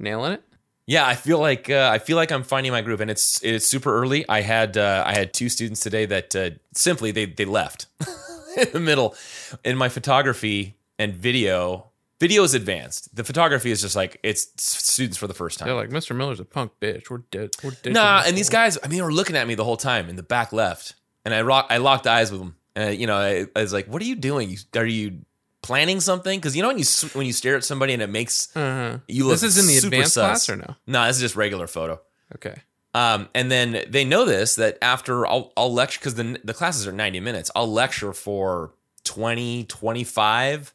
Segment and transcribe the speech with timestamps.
[0.00, 0.42] Nailing it.
[0.86, 3.66] Yeah, I feel like uh, I feel like I'm finding my groove, and it's it's
[3.66, 4.28] super early.
[4.28, 7.86] I had uh, I had two students today that uh, simply they they left
[8.56, 9.14] in the middle.
[9.62, 13.14] In my photography and video, video is advanced.
[13.14, 15.68] The photography is just like it's students for the first time.
[15.68, 16.16] They're like, Mr.
[16.16, 17.08] Miller's a punk bitch.
[17.08, 17.50] We're dead.
[17.62, 17.92] We're dead.
[17.92, 20.16] Nah, and these guys, I mean, they were looking at me the whole time in
[20.16, 20.94] the back left,
[21.24, 23.72] and I rock, I locked eyes with them, and I, you know, I, I was
[23.72, 24.56] like, "What are you doing?
[24.74, 25.20] Are you
[25.62, 28.54] planning something?" Because you know when you when you stare at somebody and it makes
[28.56, 28.98] Uh-huh.
[29.08, 30.46] you look This is in the advanced sus.
[30.46, 30.76] class or no?
[30.86, 32.00] No, this is just regular photo.
[32.36, 32.56] Okay.
[32.94, 36.86] Um, and then they know this that after I'll, I'll lecture because the, the classes
[36.88, 37.48] are 90 minutes.
[37.54, 38.72] I'll lecture for
[39.04, 40.74] 20, 25.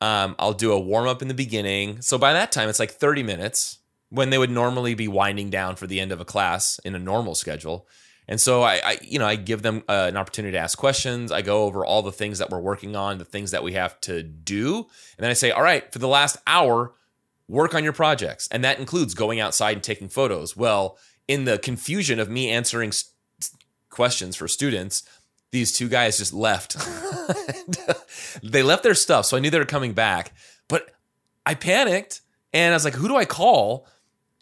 [0.00, 2.00] Um, I'll do a warm up in the beginning.
[2.00, 5.74] So by that time, it's like 30 minutes when they would normally be winding down
[5.76, 7.86] for the end of a class in a normal schedule.
[8.32, 11.30] And so I, I you know, I give them uh, an opportunity to ask questions.
[11.30, 14.00] I go over all the things that we're working on, the things that we have
[14.00, 14.76] to do.
[14.78, 16.94] And then I say, all right, for the last hour,
[17.46, 18.48] work on your projects.
[18.50, 20.56] And that includes going outside and taking photos.
[20.56, 20.96] Well,
[21.28, 23.12] in the confusion of me answering s-
[23.90, 25.02] questions for students,
[25.50, 26.78] these two guys just left.
[28.42, 29.26] they left their stuff.
[29.26, 30.32] So I knew they were coming back.
[30.68, 30.90] But
[31.44, 32.22] I panicked
[32.54, 33.86] and I was like, who do I call?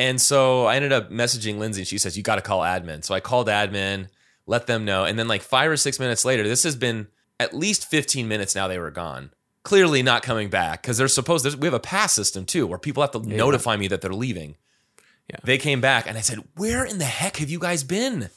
[0.00, 3.04] And so I ended up messaging Lindsay and she says, you got to call admin.
[3.04, 4.08] So I called admin,
[4.46, 5.04] let them know.
[5.04, 8.54] And then, like five or six minutes later, this has been at least 15 minutes
[8.54, 9.30] now they were gone.
[9.62, 13.02] Clearly not coming back because they're supposed we have a pass system too where people
[13.02, 14.56] have to notify me that they're leaving.
[15.28, 15.36] Yeah.
[15.44, 18.30] They came back and I said, Where in the heck have you guys been?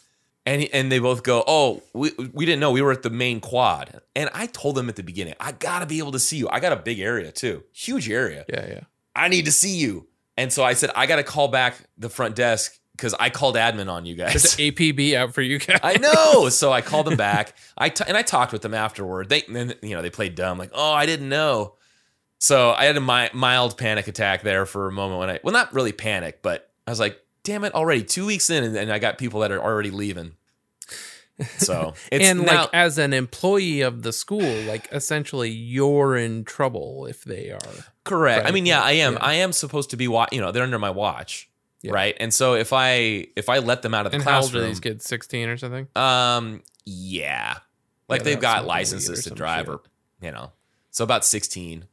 [0.45, 2.72] And, and they both go, Oh, we, we didn't know.
[2.72, 4.02] We were at the main quad.
[4.17, 6.50] And I told them at the beginning, I got to be able to see you.
[6.50, 8.44] I got a big area too, huge area.
[8.50, 8.81] Yeah, yeah.
[9.16, 10.08] I need to see you.
[10.38, 13.56] And so I said, I got to call back the front desk because I called
[13.56, 14.34] admin on you guys.
[14.34, 15.80] There's APB out for you guys.
[15.84, 16.50] I know.
[16.50, 17.56] So I called them back.
[17.78, 19.30] I t- and I talked with them afterward.
[19.30, 21.75] They then you know they played dumb, like oh I didn't know.
[22.40, 25.53] So I had a mi- mild panic attack there for a moment when I well
[25.53, 28.92] not really panic, but I was like, damn it, already two weeks in, and, and
[28.92, 30.34] I got people that are already leaving.
[31.58, 36.44] So it's and now, like as an employee of the school, like essentially you're in
[36.44, 37.85] trouble if they are.
[38.03, 38.47] Correct.
[38.47, 39.14] I mean, yeah, I am.
[39.14, 39.19] yeah.
[39.22, 41.50] I am supposed to be wa- You know, they're under my watch,
[41.81, 41.94] Yeah.
[41.94, 42.16] right?
[42.19, 44.64] And so if I if I let them out of the And how old classroom,
[44.64, 45.06] are these kids?
[45.06, 45.88] Sixteen or something?
[45.96, 47.58] Um, yeah,
[48.09, 49.74] like Yeah, they've got have some weed or licenses to drive, shit.
[49.75, 49.81] or
[50.22, 50.52] you know,
[50.91, 51.86] so about sixteen.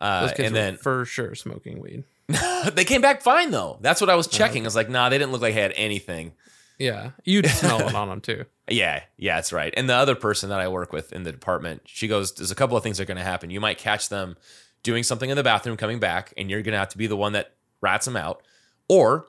[0.00, 2.04] Uh, Those kids and then for sure smoking weed.
[2.72, 3.78] they came back fine though.
[3.80, 4.64] That's what I Oh, was checking.
[4.64, 6.32] I was like, nah, they didn't look like they had anything.
[6.78, 8.44] Yeah, you'd smell it on them too.
[8.68, 9.72] Yeah, yeah, that's right.
[9.76, 12.54] And the other person that I work with in the department, she goes, "There's a
[12.56, 13.50] couple of things that are going to happen.
[13.50, 14.36] You might catch them
[14.82, 17.16] doing something in the bathroom, coming back, and you're going to have to be the
[17.16, 18.42] one that rats them out,
[18.88, 19.26] or."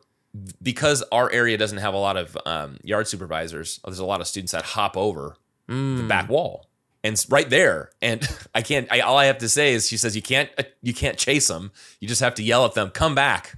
[0.64, 4.26] Because our area doesn't have a lot of um, yard supervisors, there's a lot of
[4.26, 5.38] students that hop over
[5.68, 6.08] the Mm.
[6.08, 6.68] back wall
[7.04, 10.14] and right there and i can't I, all i have to say is she says
[10.16, 11.72] you can't uh, you can't chase them
[12.02, 13.58] you just have to yell at them come back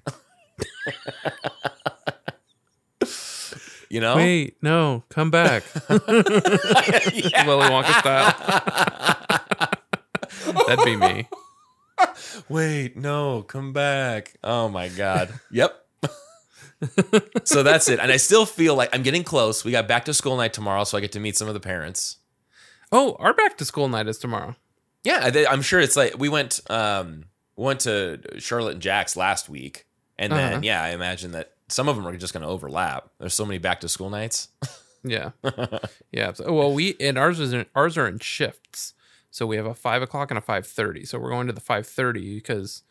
[3.89, 5.63] you know Wait, no, come back.
[5.89, 6.09] Willy
[7.69, 8.33] Wonka style.
[10.67, 11.27] That'd be me.
[12.49, 14.35] wait no come back.
[14.43, 15.33] Oh my god.
[15.51, 15.81] Yep.
[17.45, 17.99] So that's it.
[17.99, 19.63] And i still feel like i'm getting close.
[19.63, 21.59] We got back to school night tomorrow so i get to meet some of the
[21.59, 22.17] parents.
[22.91, 24.55] Oh, our back to school night is tomorrow.
[25.03, 27.25] yeah I- i'm sure it's like we went um
[27.55, 29.85] went to charlotte and jack's last week.
[30.19, 30.61] And then Uh-huh.
[30.63, 33.09] yeah i imagine that some of them are just going to overlap.
[33.19, 34.49] There's so many back to school nights.
[35.07, 35.33] Yeah,
[36.11, 36.33] yeah.
[36.33, 38.94] So, well, we and ours is in, ours are in shifts.
[39.35, 41.03] So we have a five o'clock and a five thirty.
[41.03, 42.83] So we're going to the five thirty because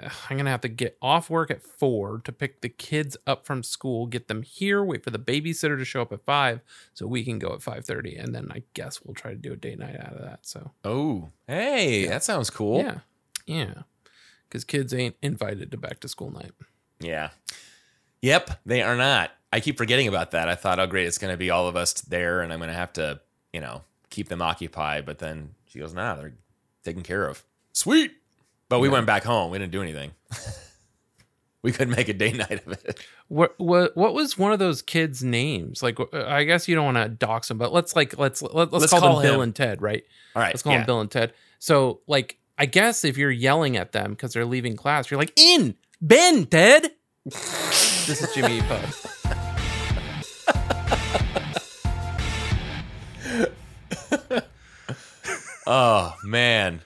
[0.00, 3.44] uh, I'm gonna have to get off work at four to pick the kids up
[3.44, 6.60] from school, get them here, wait for the babysitter to show up at five,
[6.94, 9.52] so we can go at five thirty, and then I guess we'll try to do
[9.52, 10.46] a date night out of that.
[10.46, 12.78] So Oh, hey, that sounds cool.
[12.78, 12.98] yeah,
[13.44, 13.82] yeah,
[14.48, 16.52] because kids ain't invited to back to school night.
[17.00, 17.30] Yeah.
[18.22, 19.32] Yep, they are not.
[19.52, 20.48] I keep forgetting about that.
[20.48, 22.68] I thought, oh, great, it's going to be all of us there, and I'm going
[22.70, 23.20] to have to,
[23.52, 25.04] you know, keep them occupied.
[25.04, 26.34] But then she goes, nah, they're
[26.84, 27.44] taken care of.
[27.72, 28.12] Sweet.
[28.68, 28.94] But we Yeah.
[28.94, 29.50] went back home.
[29.50, 30.12] We didn't do anything.
[31.62, 33.04] we couldn't make a day night of it.
[33.28, 35.82] What what what was one of those kids' names?
[35.82, 38.54] Like, uh, I guess you don't want to dox them, but let's like let's let,
[38.54, 40.04] let's, Let's call, call them Bill and Ted, right?
[40.34, 40.48] All right.
[40.52, 40.78] Let's call yeah.
[40.78, 41.32] them Bill and Ted.
[41.58, 45.38] So, like, I guess if you're yelling at them because they're leaving class, you're like,
[45.38, 46.90] "In Ben, Ted."
[47.24, 48.62] this is Jimmy E.
[55.70, 56.80] Oh, man.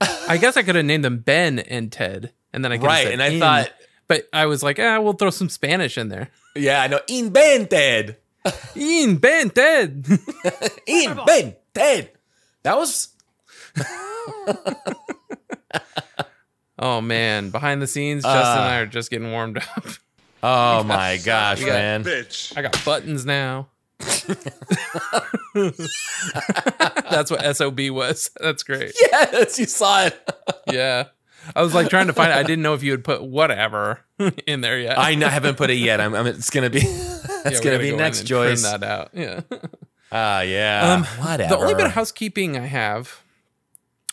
[0.00, 2.90] I guess I could have named them Ben and Ted, and then I could have
[2.92, 3.04] Right.
[3.04, 3.70] said And I "In," thought,
[4.08, 6.28] but I was like, ah, we'll throw some Spanish in there.
[6.56, 7.00] yeah, I know.
[7.08, 8.16] Invented.
[8.74, 10.06] In Ben, Ted.
[10.86, 12.10] Invented.
[12.64, 13.08] That was.
[16.76, 18.82] Oh man, behind the scenes, Justin and I Uh.
[18.82, 19.84] are just getting warmed up.
[20.42, 22.02] Oh my gosh, got- man.
[22.04, 22.52] Bitch.
[22.58, 23.68] I got buttons now.
[27.14, 28.30] That's what SOB was.
[28.40, 28.92] That's great.
[29.00, 30.30] Yes, you saw it.
[30.72, 31.04] Yeah.
[31.54, 32.36] I was like trying to find it.
[32.36, 34.00] I didn't know if you would put whatever
[34.46, 34.96] in there yet.
[34.98, 36.00] I haven't put it yet.
[36.00, 38.62] I'm, I'm it's gonna be it's Yeah, gonna be go next, Joyce.
[38.62, 39.10] Trim that out.
[39.12, 39.40] Yeah.
[40.10, 40.94] Ah, yeah.
[40.94, 41.50] Um, Whatever.
[41.54, 43.20] The only bit of housekeeping I have,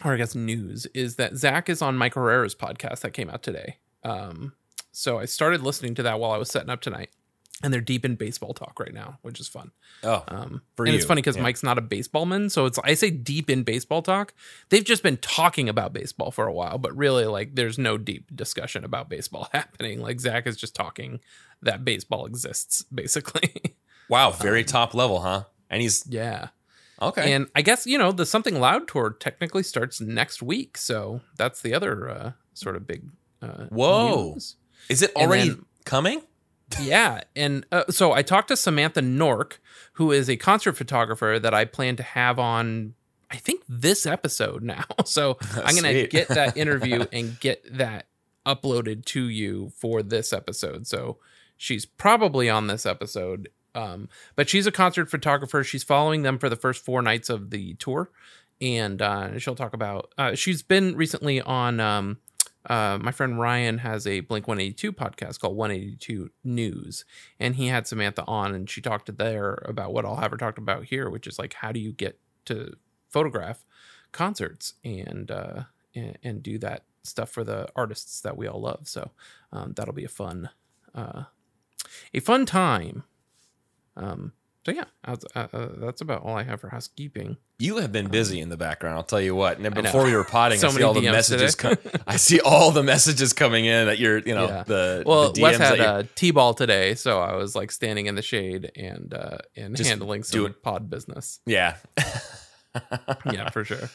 [0.04, 3.44] or I guess news, is that Zach is on Mike Herrera's podcast that came out
[3.44, 3.78] today.
[4.04, 4.52] Um,
[4.92, 7.12] so I started listening to that while I was setting up tonight,
[7.64, 9.72] and they're deep in baseball talk right now, which is fun.
[10.04, 11.44] oh, Um, and it's funny because yeah.
[11.44, 14.34] Mike's not a baseballman, so it's I say deep in baseball talk.
[14.70, 18.36] They've just been talking about baseball for a while, but really, like, there's no deep
[18.36, 20.02] discussion about baseball happening.
[20.02, 21.20] Like Zach is just talking
[21.62, 23.76] that baseball exists, basically.
[24.10, 25.44] wow, very top level, huh?
[25.70, 26.50] And he's yeah.
[27.02, 27.34] okay.
[27.34, 30.78] And I guess, you know, the Something Loud tour technically starts next week.
[30.78, 33.04] So that's the other uh, sort of big
[33.42, 34.34] uh, Whoa.
[34.34, 34.56] news.
[34.90, 36.22] Is it already then- coming?
[36.80, 37.22] Yeah.
[37.36, 39.62] And uh, so I talked to Samantha Nork,
[39.94, 42.94] who is a concert photographer that I plan to have on,
[43.30, 44.86] I think, this episode now.
[45.06, 48.08] So I'm going to get that interview and get that
[48.46, 50.88] uploaded to you for this episode.
[50.88, 51.18] So
[51.58, 53.50] she's probably on this episode.
[53.74, 55.64] Um, but she's a concert photographer.
[55.64, 58.10] She's following them for the first four nights of the tour.
[58.60, 62.20] And uh, she'll talk about, uh, she's been recently on, um,
[62.66, 67.06] uh, my friend Ryan has a Blink 182 podcast called 182 News.
[67.40, 70.38] And he had Samantha on and she talked to there about what I'll have her
[70.38, 72.74] talk about here, which is like, how do you get to
[73.10, 73.64] photograph
[74.12, 75.64] concerts and, uh,
[75.96, 78.88] and, and do that stuff for the artists that we all love.
[78.88, 79.12] So
[79.52, 80.50] um, that'll be a fun,
[80.94, 81.24] uh,
[82.14, 83.04] a fun time.
[83.98, 84.34] Um,
[84.66, 87.38] so yeah, that's, uh, uh, that's about all I have for housekeeping.
[87.60, 88.96] You have been busy in the background.
[88.98, 89.60] I'll tell you what.
[89.60, 91.56] And before we were potting, So I see all the DMs messages.
[91.56, 91.76] today.
[91.76, 94.64] Com- I see all the messages coming in that you're, you know, Yeah.
[94.64, 98.22] the Well, the Wes had a t-ball today, so I was like standing in the
[98.22, 101.40] shade and uh, and Just handling some doing- pod business.
[101.46, 101.78] yeah.
[103.32, 103.90] Yeah, for sure.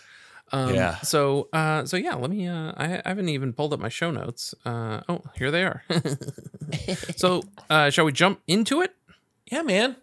[0.52, 0.98] Um, Yeah.
[1.00, 2.46] So, uh, so yeah, let me.
[2.46, 4.54] Uh, I, I haven't even pulled up my show notes.
[4.64, 5.82] Uh, oh, here they are.
[7.16, 8.94] so, uh, shall we jump into it?
[9.50, 9.96] yeah, man.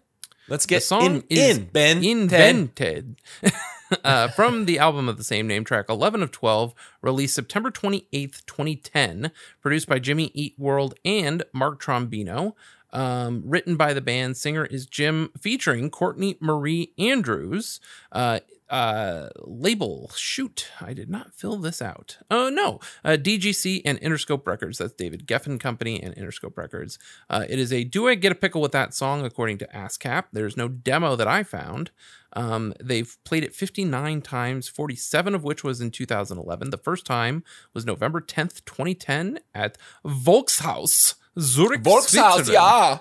[0.48, 2.04] Let's get song in, in Ben.
[2.04, 3.16] Invented.
[4.04, 8.44] uh, from the album of the same name, track 11 of 12, released September 28th,
[8.46, 9.30] 2010,
[9.60, 12.54] produced by Jimmy Eat World and Mark Trombino.
[12.92, 17.80] Um, written by the band, singer is Jim, featuring Courtney Marie Andrews.
[18.12, 18.40] Uh,
[18.74, 22.18] uh, label, shoot, I did not fill this out.
[22.28, 22.80] Oh, no.
[23.04, 24.78] Uh, DGC and Interscope Records.
[24.78, 26.98] That's David Geffen Company and Interscope Records.
[27.30, 30.24] Uh, it is a Do I Get a Pickle with That song, according to ASCAP.
[30.32, 31.92] There's no demo that I found.
[32.32, 36.70] Um, they've played it 59 times, 47 of which was in 2011.
[36.70, 37.44] The first time
[37.74, 42.98] was November 10th, 2010 at Volkshaus, Zurich, Volkshaus, yeah.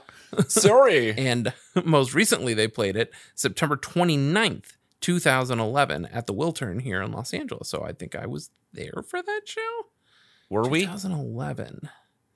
[0.47, 1.13] Sorry.
[1.17, 1.51] And
[1.83, 4.73] most recently, they played it September 29th,
[5.03, 7.67] 2011 at the Wiltern here in Los Angeles.
[7.67, 9.87] So I think I was there for that show.
[10.49, 10.81] Were we?
[10.81, 11.89] 2011.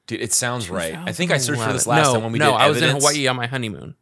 [0.05, 0.95] Dude, it sounds right.
[0.95, 2.69] I think I searched for this last no, time when we no, did No, I
[2.69, 2.95] was in.
[2.95, 3.95] Hawaii on my honeymoon.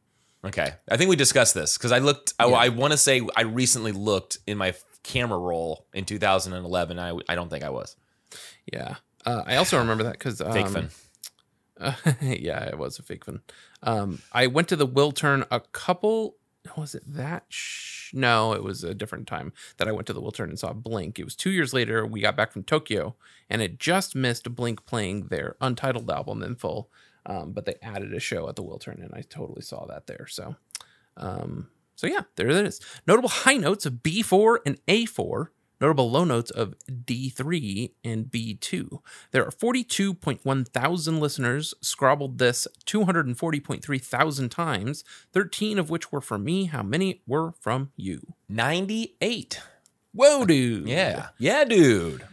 [0.43, 0.73] Okay.
[0.89, 2.55] I think we discussed this because I looked, I, Yeah.
[2.55, 4.73] I want to say I recently looked in my
[5.03, 6.99] camera roll in 2011.
[6.99, 7.95] I, I don't think I was.
[8.71, 8.95] Yeah.
[9.25, 10.89] Uh, I also remember that because um, Fake fan.
[11.79, 13.41] Uh, yeah, it was a fake one.
[13.83, 16.35] Um, I went to the Wiltern a couple.
[16.77, 17.45] Was it that?
[17.49, 20.73] Sh- no, it was a different time that I went to the Wiltern and saw
[20.73, 21.19] Blink.
[21.19, 22.05] It was two years later.
[22.05, 23.15] We got back from Tokyo,
[23.49, 26.89] and it just missed Blink playing their Untitled album in full.
[27.25, 30.27] Um, but they added a show at the Wiltern, and I totally saw that there.
[30.27, 30.55] So,
[31.17, 32.79] um, so yeah, there it is.
[33.07, 35.51] Notable high notes of B four and A four.
[35.81, 38.99] Notable low notes of D3 and B2.
[39.31, 45.03] There are 42.1 thousand listeners scrobbled this 240.3 thousand times,
[45.33, 46.65] 13 of which were from me.
[46.65, 48.33] How many were from you?
[48.49, 49.61] 98.
[50.13, 50.87] Whoa, dude.
[50.87, 51.27] Yeah.
[51.37, 52.25] Yeah, dude.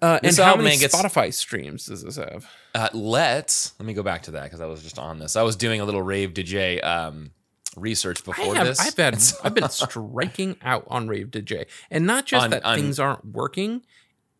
[0.00, 2.46] Uh, and how many man, gets- Spotify streams does this have?
[2.74, 5.36] Uh, let's, let me go back to that because I was just on this.
[5.36, 7.32] I was doing a little Rave DJ um,
[7.76, 8.80] research I before have, this.
[8.80, 12.78] I've had, I've been striking out on Rave DJ, and not just On- that on-
[12.78, 13.82] things aren't working,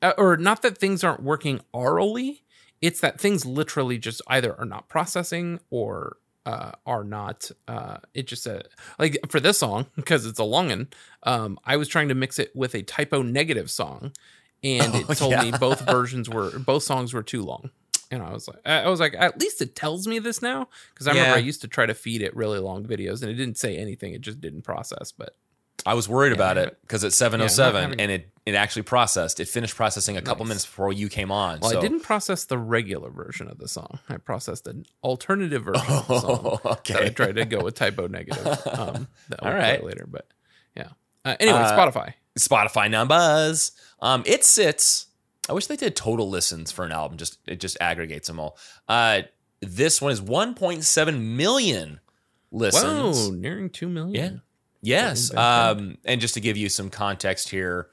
[0.02, 2.42] uh, or not that things aren't working orally.
[2.82, 7.50] It's that things literally just either are not processing or uh, are not.
[7.66, 8.60] Uh, it just uh,
[8.98, 10.88] like for this song because it's a longin.
[11.22, 14.12] Um, I was trying to mix it with a Type O Negative song,
[14.62, 15.42] and Oh, it told yeah.
[15.44, 17.70] me both versions were both songs were too long.
[18.14, 21.06] And I was like, I was like, at least it tells me this now because
[21.06, 23.58] I remember I used to try to feed it really long videos and it didn't
[23.58, 25.12] say anything; it just didn't process.
[25.12, 25.34] But
[25.86, 29.40] I was worried about it because it's 707 and it it actually processed.
[29.40, 30.48] It finished processing a couple Nice.
[30.50, 31.60] minutes before you came on.
[31.60, 33.98] Well, so I didn't process the regular version of the song.
[34.08, 36.60] I processed an alternative version of the song.
[36.64, 38.46] Oh, that I tried to go with Type O Negative.
[38.66, 39.82] Um, that All right.
[39.82, 40.26] later, but
[40.76, 40.88] yeah.
[41.24, 42.12] Uh, anyway, Uh, Spotify.
[42.38, 43.72] Spotify numbers.
[44.00, 45.06] Um, it sits.
[45.48, 47.18] I wish they did total listens for an album.
[47.18, 48.56] Just it just aggregates them all.
[48.88, 49.22] Uh,
[49.60, 52.00] this one is 1.7 million
[52.50, 53.28] listens.
[53.28, 54.42] Whoa, nearing two million.
[54.82, 55.00] Yeah.
[55.06, 55.34] Yes.
[55.34, 57.88] Um, and just to give you some context here,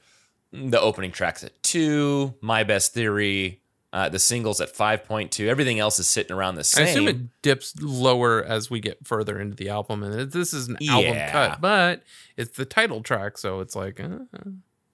[0.52, 3.62] the opening track's at two, My Best Theory,
[3.94, 5.48] uh, the singles at 5.2.
[5.48, 6.86] Everything else is sitting around the same.
[6.86, 10.52] I assume it dips lower as we get further into the album, and it- this
[10.52, 12.02] is an album cut, but
[12.36, 14.18] it's the title track, so it's like, uh,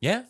[0.01, 0.23] Yeah.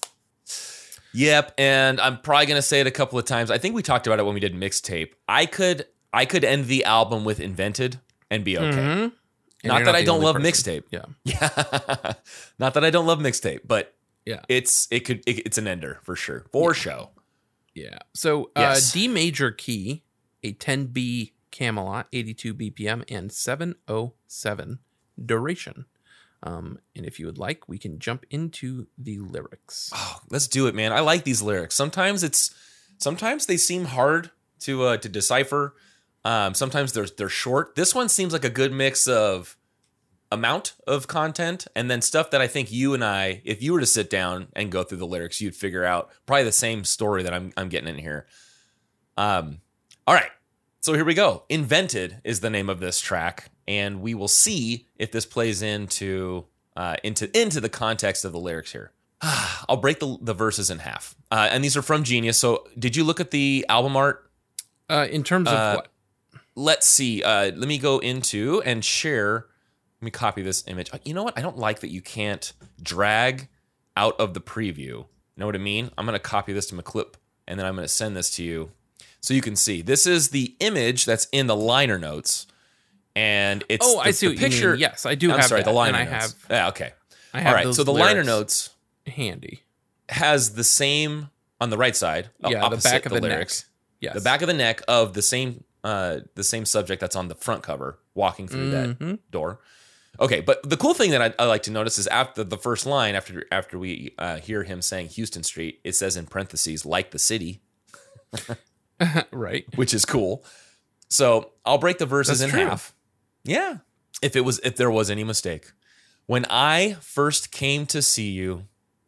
[1.14, 3.50] Yep, and I'm probably gonna say it a couple of times.
[3.50, 5.10] I think we talked about it when we did mixtape.
[5.28, 7.98] I could I could end the album with Invented
[8.30, 8.66] and be okay.
[8.78, 9.12] mhm.
[9.64, 10.50] And Not that I don't love person.
[10.52, 10.84] mixtape.
[10.90, 12.12] Yeah, Yeah.
[12.58, 14.40] Not that I don't love mixtape, but Yeah.
[14.48, 16.46] it's it could it, it's an ender for sure.
[16.52, 17.10] For show.
[17.74, 17.98] yeah.
[18.14, 20.02] So uh, D major key,
[20.44, 24.78] a 10B Camelot, 82 BPM, and 707
[25.24, 25.86] duration.
[26.42, 29.90] Um, and if you would like, we can jump into the lyrics.
[29.94, 30.92] Oh, let's do it, man.
[30.92, 31.74] I like these lyrics.
[31.74, 32.54] Sometimes it's
[32.98, 34.30] sometimes they seem hard
[34.60, 35.74] to uh to decipher.
[36.24, 37.74] Um sometimes they're they're short.
[37.74, 39.56] This one seems like a good mix of
[40.30, 43.80] amount of content and then stuff that I think you and I, if you were
[43.80, 47.22] to sit down and go through the lyrics, you'd figure out probably the same story
[47.24, 48.26] that I'm I'm getting in here.
[49.16, 49.60] Um
[50.06, 50.30] all right.
[50.88, 51.42] So here we go.
[51.50, 56.46] Invented is the name of this track, and we will see if this plays into
[56.78, 58.92] uh, into into the context of the lyrics here.
[59.20, 62.38] I'll break the the verses in half, uh, and these are from Genius.
[62.38, 64.30] So, did you look at the album art?
[64.88, 65.88] Uh, in terms of Uh, what?
[66.54, 67.22] Let's see.
[67.22, 69.44] Uh, let me go into and share.
[70.00, 70.90] Let me copy this image.
[71.04, 71.36] You know what?
[71.36, 72.50] I don't like that you can't
[72.82, 73.48] drag
[73.94, 75.04] out of the preview.
[75.36, 75.90] Know what I mean?
[75.98, 78.30] I'm going to copy this to my clip, and then I'm going to send this
[78.36, 78.70] to you
[79.20, 79.82] so you can see.
[79.82, 82.46] This is the image that's in the liner notes,
[83.16, 84.74] and it's Oh, the, I see the picture.
[84.74, 86.12] Yes, I do I'm have sorry, that, the liner I notes.
[86.12, 86.92] have yeah, okay.
[87.34, 87.74] I have All right.
[87.74, 88.70] So the liner notes
[89.06, 89.62] handy.
[90.08, 92.30] has the same on the right side.
[92.42, 93.62] uh, Yeah, the back of the, lyrics.
[93.62, 93.68] neck.
[94.00, 97.28] Yes, The back of the neck of the same uh the same subject that's on
[97.28, 99.18] the front cover walking through that Mhm.
[99.30, 99.60] door.
[100.20, 102.86] Okay, but the cool thing that I, I like to notice is after the first
[102.86, 107.10] line, after after we uh, hear him saying Houston Street, it says in parentheses like
[107.12, 107.60] the city,
[109.32, 109.64] right.
[109.76, 110.44] which is cool.
[111.08, 112.68] So I'll break the verses That's in true.
[112.68, 112.94] half.
[113.44, 113.78] Yeah,
[114.20, 115.72] if it was if there was any mistake,
[116.26, 118.64] when I first came to see you,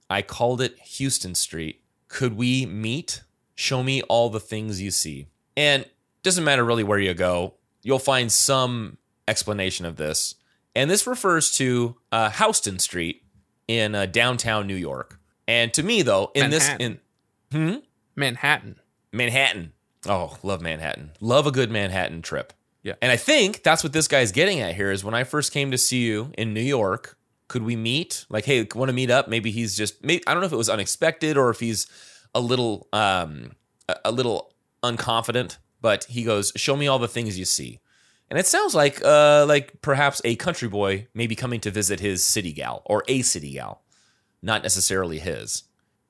[0.08, 1.82] I called it Houston Street.
[2.08, 3.22] Could we meet?
[3.54, 5.26] Show me all the things you see.
[5.56, 5.84] And
[6.22, 8.96] doesn't matter really where you go, you'll find some
[9.28, 10.36] explanation of this.
[10.74, 13.22] And this refers to uh, Houston Street
[13.68, 15.18] in uh, downtown New York.
[15.46, 17.00] And to me, though, in Manhattan.
[17.50, 17.78] this in hmm?
[18.16, 18.80] Manhattan.
[19.12, 19.72] Manhattan.
[20.06, 21.12] Oh, love Manhattan.
[21.20, 22.52] Love a good Manhattan trip.
[22.82, 22.94] Yeah.
[23.02, 25.70] And I think that's what this guy's getting at here is when I first came
[25.70, 28.24] to see you in New York, could we meet?
[28.30, 29.28] Like, hey, want to meet up?
[29.28, 31.86] Maybe he's just maybe I don't know if it was unexpected or if he's
[32.34, 33.52] a little um
[33.88, 37.80] a, a little unconfident, but he goes, "Show me all the things you see."
[38.30, 42.22] And it sounds like uh like perhaps a country boy maybe coming to visit his
[42.22, 43.82] city gal or a city gal,
[44.40, 45.64] not necessarily his.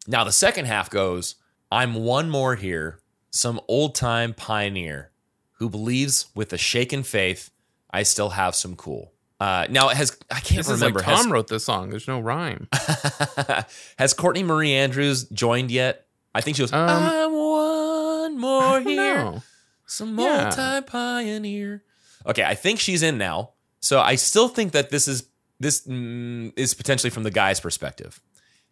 [0.07, 1.37] Now the second half goes,
[1.73, 5.11] I'm one more here, some old time pioneer
[5.55, 7.51] who believes with a shaken faith
[7.93, 9.13] I still have some cool.
[9.41, 11.91] Uh, now it has I can't This is remember like has, Tom wrote this song.
[11.91, 12.69] There's no rhyme.
[13.99, 16.07] has Courtney Marie Andrews joined yet?
[16.35, 16.73] I think she was.
[16.73, 19.43] Um, I'm one more here, know.
[19.87, 20.45] some Yeah.
[20.45, 21.83] old time pioneer.
[22.27, 23.51] Okay, I think she's in now.
[23.81, 25.25] So I still think that this is
[25.59, 28.21] this mm, is potentially from the guy's perspective.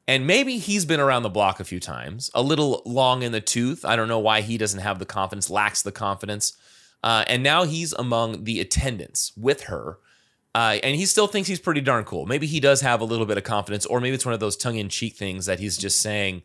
[0.09, 3.43] And maybe he's been around the block a few times, a little long in the
[3.43, 3.85] tooth.
[3.85, 6.55] I don't know why he doesn't have the confidence, lacks the confidence.
[7.05, 9.99] Uh, and now he's among the attendants with her.
[10.55, 12.25] Uh, and he still thinks he's pretty darn cool.
[12.25, 14.57] Maybe he does have a little bit of confidence, or maybe it's one of those
[14.57, 16.43] tongue in cheek things that he's just saying,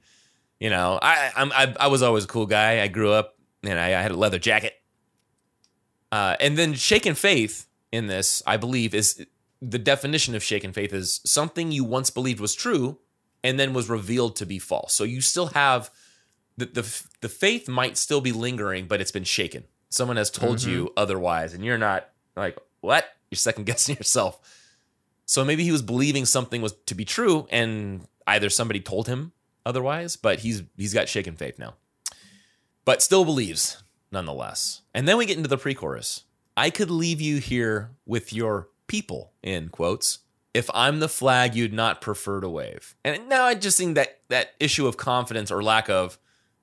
[0.60, 2.82] you know, I, I, I was always a cool guy.
[2.82, 4.74] I grew up and I, I had a leather jacket.
[6.12, 9.26] Uh, and then shaken faith in this, I believe, is
[9.62, 13.00] the definition of shaken faith is something you once believed was true
[13.44, 14.94] and then was revealed to be false.
[14.94, 15.92] So you still have
[16.58, 19.66] the the, the faith might still be lingering, but it's been shaken.
[19.90, 20.70] Someone has told mm-hmm.
[20.70, 23.06] you otherwise, and you're not like, what?
[23.30, 24.40] You're second guessing yourself.
[25.26, 29.32] So maybe he was believing something was to be true, and either somebody told him
[29.66, 31.76] otherwise, but he's he's got shaken faith now.
[32.86, 33.82] But still believes
[34.12, 34.82] nonetheless.
[34.94, 36.24] And then we get into the pre-chorus.
[36.56, 40.20] I could leave you here with your people, in quotes,
[40.54, 42.96] if I'm the flag you'd not prefer to wave.
[43.04, 46.18] And now I just think that that issue of confidence or lack of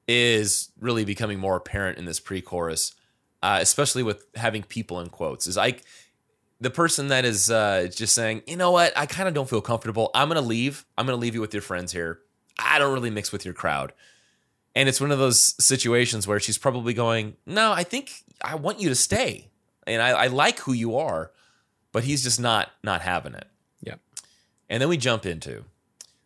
[0.07, 2.95] is really becoming more apparent in this pre-chorus,
[3.43, 5.47] uh, especially with having people in quotes.
[5.47, 5.77] Is I
[6.61, 9.61] the person that is uh, just saying, you know what, I kind of don't feel
[9.61, 10.11] comfortable.
[10.15, 10.85] I'm gonna leave.
[10.97, 12.21] I'm gonna leave you with your friends here.
[12.59, 13.93] I don't really mix with your crowd.
[14.77, 18.81] And it's one of those situations where she's probably going, no, I think I want
[18.81, 19.49] you to stay,
[19.87, 21.33] and I, I like who you are,
[21.91, 23.49] but he's just not not having it.
[24.71, 24.75] Yeah.
[24.75, 25.65] And then we jump into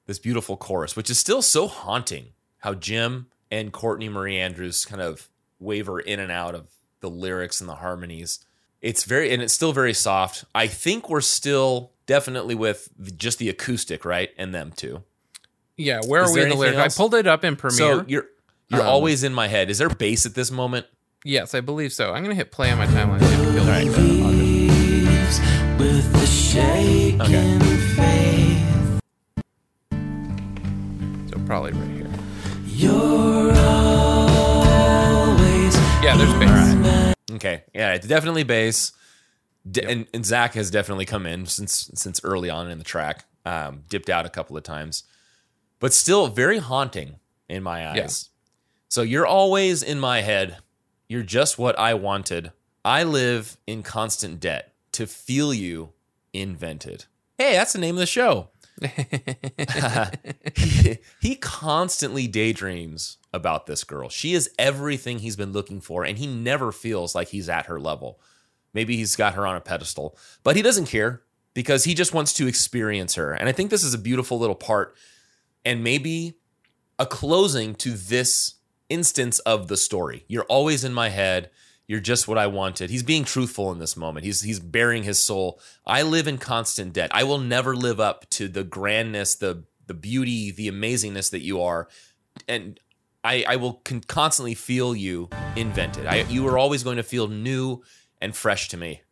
[0.06, 2.26] this beautiful chorus, which is still so haunting.
[2.58, 6.68] How Jim and Courtney Marie Andrews kind of waver in and out of
[7.00, 8.44] the lyrics and the harmonies.
[8.80, 10.44] It's very, and it's still very soft.
[10.54, 14.30] I think we're still definitely with just the acoustic, right?
[14.38, 15.02] And them too.
[15.76, 16.84] Yeah, where Is are we in the anything lyric?
[16.84, 16.96] else?
[16.96, 17.76] I pulled it up in Premiere.
[17.78, 18.26] So you're
[18.68, 19.70] you're Um, always in my head.
[19.70, 20.86] Is there bass at this moment?
[21.24, 22.12] yes, I believe so.
[22.12, 23.20] I'm gonna hit play on my timeline.
[23.20, 23.44] See if it
[31.46, 32.10] probably right here.
[32.66, 34.94] You're always
[36.02, 36.74] Yeah, there's bass.
[36.74, 37.14] Right.
[37.32, 38.92] Okay, yeah, it's definitely bass.
[39.70, 43.24] D- and, and Zach has definitely come in since since early on in the track.
[43.46, 45.04] Um, dipped out a couple of times,
[45.78, 47.16] but still very haunting
[47.48, 47.96] in my eyes.
[47.96, 48.08] Yeah.
[48.88, 50.58] So you're always in my head.
[51.08, 52.52] You're just what I wanted.
[52.84, 55.92] I live in constant debt to feel you
[56.32, 57.04] invented.
[57.36, 58.48] Hey, that's the name of the show.
[61.21, 64.09] he, constantly daydreams about this girl.
[64.09, 67.78] She is everything he's been looking for, and he never feels like he's at her
[67.78, 68.21] level.
[68.73, 71.23] Maybe he's got her on a pedestal, but he doesn't care
[71.54, 73.33] because he just wants to experience her.
[73.33, 74.97] And I think this is a beautiful little part
[75.64, 76.35] and maybe
[76.99, 78.54] a closing to this
[78.88, 80.25] instance of the story.
[80.28, 81.50] You're always in my head.
[81.87, 82.88] You're just what I wanted.
[82.91, 84.25] He's being truthful in this moment.
[84.25, 85.61] He's he's bearing his soul.
[85.87, 87.11] I live in constant debt.
[87.12, 91.61] I will never live up to the grandness, the the beauty, the amazingness that you
[91.61, 91.88] are,
[92.49, 92.81] and
[93.23, 96.07] I I will con- constantly feel you invented.
[96.07, 97.83] I you are always going to feel new
[98.21, 99.03] and fresh to me,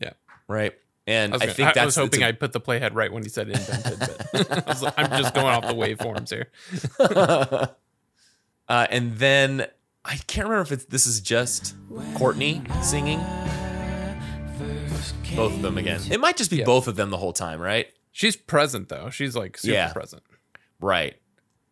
[0.00, 0.12] Yeah.
[0.48, 0.72] right?
[1.06, 2.94] And I was, I, gonna- think I that's was hoping a- I'd put the playhead
[2.94, 3.98] right when he said invented,
[4.32, 6.50] but I was like, I'm just going off the waveforms here.
[8.68, 9.66] uh, and then
[10.04, 11.74] I can't remember if it's this is just
[12.14, 13.20] Courtney singing.
[15.36, 16.00] Both of them again.
[16.10, 16.64] It might just be Yeah.
[16.64, 17.88] both of them the whole time, right?
[18.12, 19.10] She's present though.
[19.10, 19.92] She's like super Yeah.
[19.92, 20.22] present.
[20.80, 21.16] Right.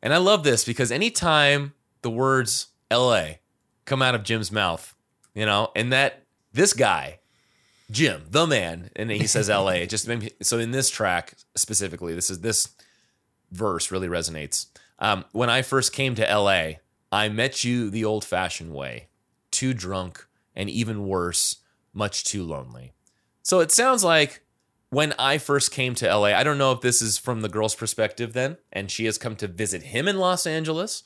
[0.02, 3.34] And I love this because anytime the words LA
[3.84, 4.96] come out of Jim's mouth,
[5.34, 7.20] you know, and that this guy,
[7.90, 11.34] Jim, the man, and he says LA, it just made me, so in this track
[11.54, 12.68] specifically, this is this
[13.52, 14.66] verse really resonates.
[14.98, 16.78] Um, when I first came to LA,
[17.12, 19.08] I met you the old fashioned way,
[19.50, 21.58] too drunk and even worse,
[21.92, 22.94] much too lonely.
[23.42, 24.42] So it sounds like
[24.88, 27.74] when I first came to LA, I don't know if this is from the girl's
[27.74, 31.02] perspective then, and she has come to visit him in Los Angeles,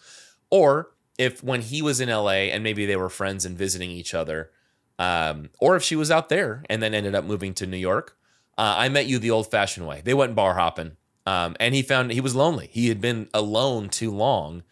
[0.49, 4.15] or if when he was in LA and maybe they were friends and visiting each
[4.15, 4.51] other,
[4.99, 8.17] um, or if she was out there and then ended up moving to New York.
[8.57, 10.03] Uh, I met you the old fashioned way.
[10.05, 12.69] They went bar hopping, um, and he found he was lonely.
[12.73, 14.63] He had been alone too long,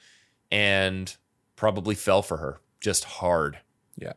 [0.50, 1.14] and
[1.56, 3.58] probably fell for her just hard.
[3.96, 4.12] Yeah.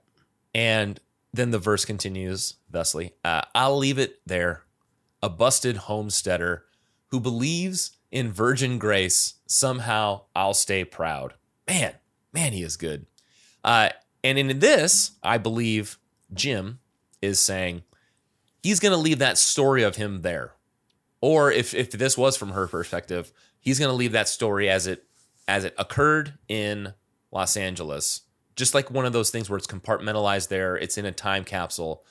[0.54, 1.00] And
[1.34, 4.63] then the verse continues thusly uh, I'll leave it there.
[5.23, 6.65] A busted homesteader
[7.08, 11.34] who believes in virgin grace, somehow I'll stay proud.
[11.67, 11.95] Man,
[12.32, 13.08] man, he is good.
[13.63, 13.89] Uh,
[14.23, 15.97] and in this, I believe
[16.34, 16.80] Jim
[17.21, 17.84] is saying
[18.62, 20.54] he's going to leave that story of him there.
[21.19, 24.88] Or if, if this was from her perspective, he's going to leave that story as
[24.88, 25.04] it
[25.47, 26.93] as it occurred in
[27.32, 28.22] Los Angeles,
[28.56, 30.76] just like one of those things where it's compartmentalized there.
[30.76, 32.04] It's in a time capsule.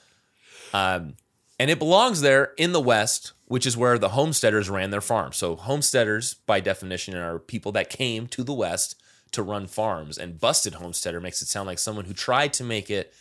[0.73, 1.15] Um,
[1.59, 5.37] and it belongs there in the West, which is where the homesteaders ran their farms.
[5.37, 9.01] So, homesteaders, by definition, are people that came to the West
[9.33, 10.19] to run farms.
[10.19, 13.15] And busted homesteader makes it sound like someone who tried to make it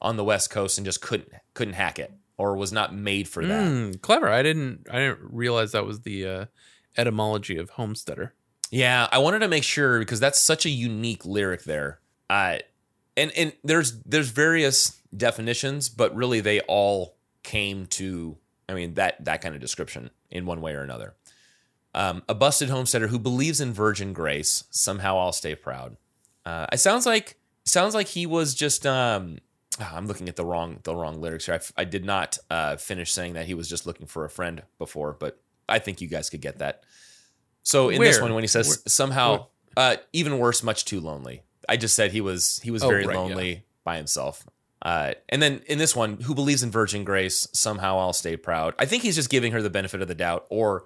[0.00, 3.44] on the West Coast and just couldn't couldn't hack it or was not made for
[3.46, 3.66] that.
[3.66, 4.28] Hmm, clever.
[4.28, 4.86] I didn't.
[4.90, 6.44] I didn't realize that was the uh,
[6.96, 8.34] etymology of homesteader.
[8.72, 12.00] Yeah, I wanted to make sure because that's such a unique lyric there.
[12.30, 12.58] Uh,
[13.18, 18.38] and and there's there's various definitions, but really they all came to
[18.70, 21.14] I mean that that kind of description in one way or another.
[21.94, 24.64] Um, a busted homesteader who believes in virgin grace.
[24.70, 25.98] Somehow I'll stay proud.
[26.46, 28.86] Uh, it sounds like sounds like he was just.
[28.86, 29.36] Um,
[29.80, 31.60] ah, I'm looking at the wrong the wrong lyrics here.
[31.76, 35.12] I, did not uh, finish saying that he was just looking for a friend before,
[35.12, 36.84] but I think you guys could get that.
[37.62, 39.46] So in this one, when he says Where- somehow
[39.76, 41.42] uh, even worse, much too lonely.
[41.68, 44.44] I just said he was he was Oh, very right, lonely by himself.
[44.82, 47.46] Uh, and then in this one, who believes in virgin grace?
[47.52, 48.74] Somehow I'll stay proud.
[48.78, 50.84] I think he's just giving her the benefit of the doubt, or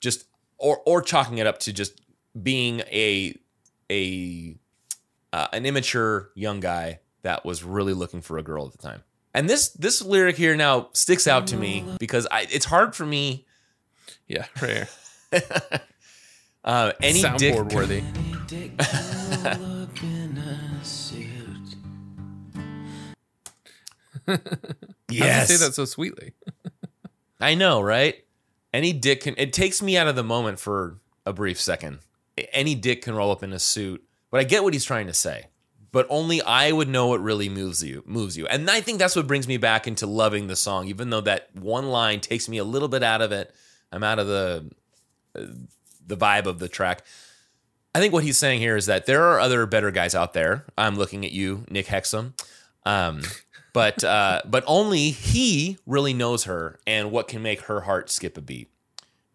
[0.00, 0.26] just
[0.58, 2.00] or or chalking it up to just
[2.40, 3.34] being a
[3.90, 4.56] a
[5.32, 9.02] uh, an immature young guy that was really looking for a girl at the time.
[9.34, 13.06] And this this lyric here now sticks out to me because I, it's hard for
[13.06, 13.46] me.
[14.26, 14.86] Yeah, right
[15.32, 15.42] here.
[16.68, 18.04] Uh, any dick Soundboard worthy.
[18.46, 21.76] Dick roll up in a suit.
[24.26, 24.36] How
[25.10, 26.34] yes, do you say that so sweetly?
[27.40, 28.22] I know, right?
[28.74, 29.34] Any dick can.
[29.38, 32.00] It takes me out of the moment for a brief second.
[32.52, 35.14] Any dick can roll up in a suit, but I get what he's trying to
[35.14, 35.46] say.
[35.90, 38.02] But only I would know what really moves you.
[38.04, 40.88] Moves you, and I think that's what brings me back into loving the song.
[40.88, 43.54] Even though that one line takes me a little bit out of it,
[43.90, 44.70] I'm out of the
[45.34, 45.44] uh,
[46.08, 47.02] the vibe of the track.
[47.94, 50.64] I think what he's saying here is that there are other better guys out there.
[50.76, 52.32] I'm looking at you, Nick Hexum.
[52.84, 53.22] Um,
[53.72, 58.36] but uh, but only he really knows her and what can make her heart skip
[58.36, 58.68] a beat.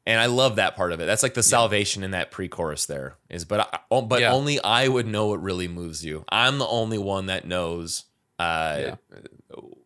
[0.05, 1.05] And I love that part of it.
[1.05, 4.33] That's like the salvation in that pre-chorus there is, but I, oh, but Yeah.
[4.33, 6.25] only I would know what really moves you.
[6.27, 8.03] I'm the only one that knows
[8.37, 8.95] uh, Yeah.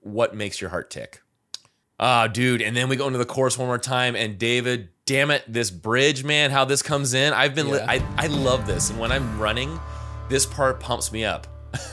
[0.02, 1.22] what makes your heart tick.
[2.00, 2.62] Ah, dude.
[2.64, 4.16] And then we go into the chorus one more time.
[4.16, 7.34] And David, damn it, this bridge, man, how this comes in.
[7.34, 8.92] I've been, li- I, I love this.
[8.92, 9.80] And when I'm running,
[10.30, 11.48] this part pumps me up.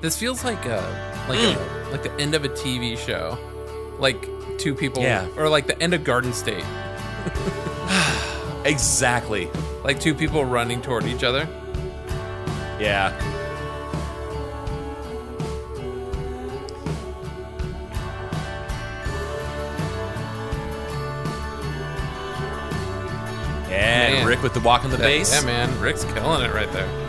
[0.00, 1.92] This feels like a like a, mm.
[1.92, 3.38] like the end of a TV show,
[4.00, 4.26] like
[4.58, 5.28] two people, Yeah.
[5.36, 6.64] or like the end of Garden State,
[8.64, 9.48] Exactly.
[9.84, 11.46] like two people running toward each other.
[12.80, 13.12] Yeah.
[23.72, 24.26] And Man.
[24.26, 25.32] Rick with the walk on the Yeah, bass.
[25.34, 27.08] yeah, man, Rick's killing it right there.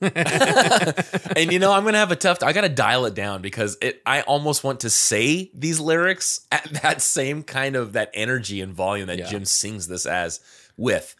[1.36, 2.42] and you know, I'm gonna have a tough.
[2.42, 4.00] I gotta dial it down because it.
[4.06, 8.72] I almost want to say these lyrics at that same kind of that energy and
[8.72, 9.28] volume that Yeah.
[9.28, 10.38] Jim sings this as
[10.76, 11.16] with.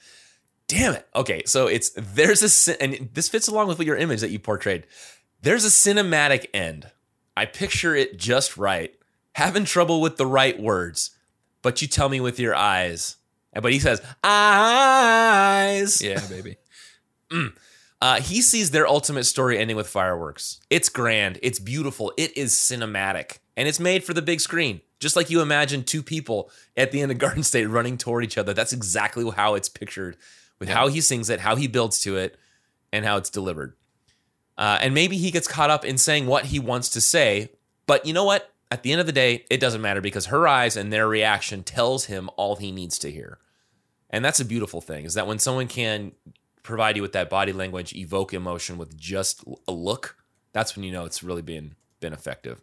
[0.68, 1.09] Damn it.
[1.16, 4.38] Okay, so it's there's a cin- and this fits along with your image that you
[4.38, 4.87] portrayed.
[5.42, 6.90] There's a cinematic end.
[7.37, 8.94] I picture it just right.
[9.35, 11.12] Having trouble with the right words,
[11.68, 13.16] but you tell me with your eyes.
[13.52, 16.00] But he says eyes.
[16.00, 16.57] Yeah, baby.
[18.00, 20.61] Uh, he sees their ultimate story ending with fireworks.
[20.70, 21.40] It's grand.
[21.42, 22.12] It's beautiful.
[22.16, 23.38] It is cinematic.
[23.57, 24.83] And it's made for the big screen.
[25.00, 28.38] Just like you imagine two people at the end of Garden State running toward each
[28.38, 28.54] other.
[28.54, 30.16] That's exactly how it's pictured
[30.61, 32.37] with how he sings it, how he builds to it,
[32.92, 33.74] and how it's delivered.
[34.57, 37.50] Uh, and maybe he gets caught up in saying what he wants to say.
[37.88, 38.48] But you know what?
[38.70, 41.62] At the end of the day, it doesn't matter because her eyes and their reaction
[41.62, 43.38] tells him all he needs to hear.
[44.11, 46.12] And that's a beautiful thing is that when someone can
[46.62, 50.16] provide you with that body language, evoke emotion with just a look,
[50.52, 52.62] that's when you know it's really been been effective.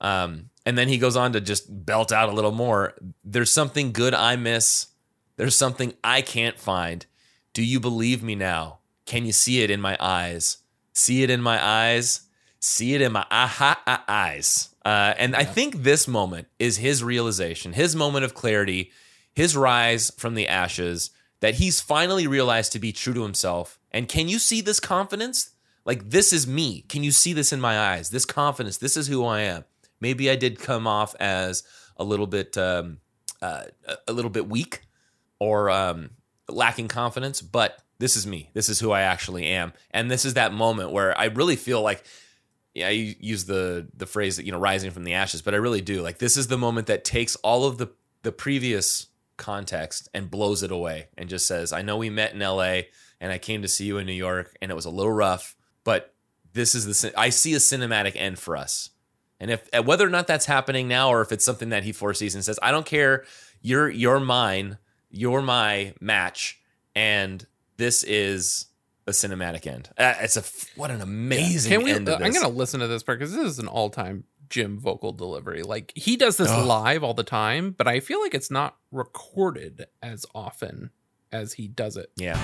[0.00, 2.94] Um, and then he goes on to just belt out a little more.
[3.24, 4.88] There's something good I miss.
[5.36, 7.06] There's something I can't find.
[7.52, 8.78] Do you believe me now?
[9.06, 10.58] Can you see it in my eyes?
[10.92, 12.22] See it in my eyes.
[12.60, 14.74] See it in my aha ah, eyes.
[14.88, 18.90] Uh, and I think this moment is his realization, his moment of clarity,
[19.34, 23.78] his rise from the ashes that he's finally realized to be true to himself.
[23.90, 25.50] And can you see this confidence?
[25.84, 26.86] Like, this is me.
[26.88, 28.08] Can you see this in my eyes?
[28.08, 28.78] This confidence.
[28.78, 29.66] This is who I am.
[30.00, 31.64] Maybe I did come off as
[31.98, 33.00] a little bit, um,
[33.42, 33.64] uh,
[34.06, 34.80] a little bit weak
[35.38, 36.12] or um,
[36.48, 38.48] lacking confidence, but this is me.
[38.54, 39.74] This is who I actually am.
[39.90, 42.04] And this is that moment where I really feel like,
[42.84, 45.80] I use the the phrase that you know, rising from the ashes, but I really
[45.80, 46.02] do.
[46.02, 47.90] Like this is the moment that takes all of the
[48.22, 52.40] the previous context and blows it away and just says, I know we met in
[52.40, 52.82] LA
[53.20, 55.56] and I came to see you in New York and it was a little rough,
[55.84, 56.14] but
[56.52, 58.90] this is the I see a cinematic end for us.
[59.40, 61.92] And if uh, whether or not that's happening now or if it's something that he
[61.92, 63.24] foresees and says, I don't care,
[63.62, 64.78] you're you're mine,
[65.10, 66.60] you're my match,
[66.94, 68.66] and this is
[69.08, 69.88] a cinematic end.
[69.98, 70.44] Uh, it's a
[70.78, 71.92] what an amazing Can we?
[71.92, 72.08] end.
[72.08, 75.62] I'm gonna listen to this part because this is an all-time Jim vocal delivery.
[75.62, 79.86] Like he does this live all the time, but I feel like it's not recorded
[80.02, 80.90] as often
[81.32, 82.10] as he does it.
[82.16, 82.36] Yeah.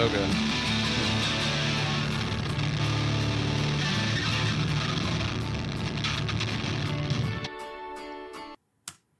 [0.00, 0.30] So good.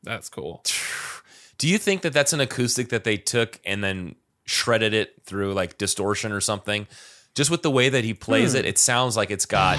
[0.03, 0.65] That's cool.
[1.59, 4.15] Do you think that that's an acoustic that they took and then
[4.47, 6.87] shredded it through like distortion or something?
[7.35, 8.61] Just with the way that he plays hmm.
[8.61, 9.77] it, it sounds like it's got.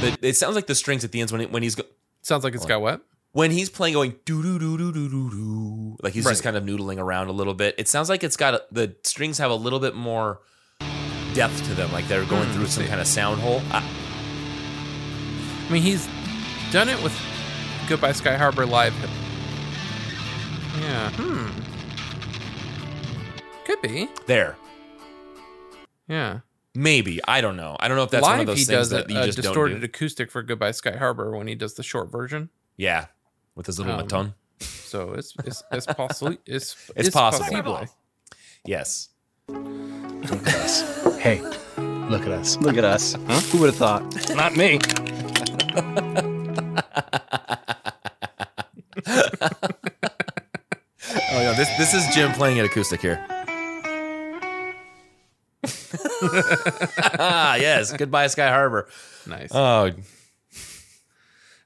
[0.00, 1.82] The, it sounds like the strings at the ends when it, when he's go,
[2.22, 3.02] Sounds like it's got what?
[3.32, 6.52] When he's playing going doo doo doo doo doo doo doo like he's just Right.
[6.52, 7.74] kind of noodling around a little bit.
[7.78, 10.40] It sounds like it's got a, the strings have a little bit more
[11.34, 12.88] depth to them, like they're going Hmm, through some see.
[12.88, 13.62] kind of sound hole.
[13.70, 13.78] I,
[15.68, 16.08] I mean, he's
[16.72, 17.16] done it with
[17.88, 18.94] Goodbye Sky Harbor live.
[20.80, 21.10] Yeah.
[21.12, 21.50] Hmm.
[23.64, 24.08] Could be.
[24.26, 24.56] there,
[26.08, 26.40] Yeah.
[26.74, 27.76] maybe I don't know.
[27.78, 29.18] I don't know if that's one of live, those he things does a, that you
[29.18, 29.84] a just don't distorted do.
[29.84, 32.48] acoustic for Goodbye Sky Harbor when he does the short version.
[32.76, 33.06] Yeah,
[33.54, 34.34] with his little Um, baton.
[34.60, 36.36] So it's it's it's possible.
[36.46, 37.62] It's It's possible.
[37.62, 37.86] possible.
[38.64, 39.08] Yes.
[39.48, 41.16] Look at us.
[41.18, 41.40] Hey,
[42.10, 42.56] look at us.
[42.58, 43.14] Look at us.
[43.14, 43.40] Huh?
[43.50, 44.34] Who would have thought?
[44.36, 44.78] Not me.
[51.32, 53.24] Oh yeah, this this is Jim playing an acoustic here.
[57.18, 57.92] ah, yes.
[57.92, 58.88] Goodbye, Sky Harbor.
[59.26, 59.50] Nice.
[59.52, 59.90] Oh,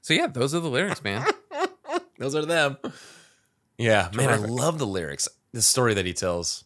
[0.01, 1.25] so yeah, those are the lyrics, man.
[2.17, 2.77] Those are them.
[3.77, 5.27] Yeah, man, I love the lyrics.
[5.51, 6.63] The story that he tells.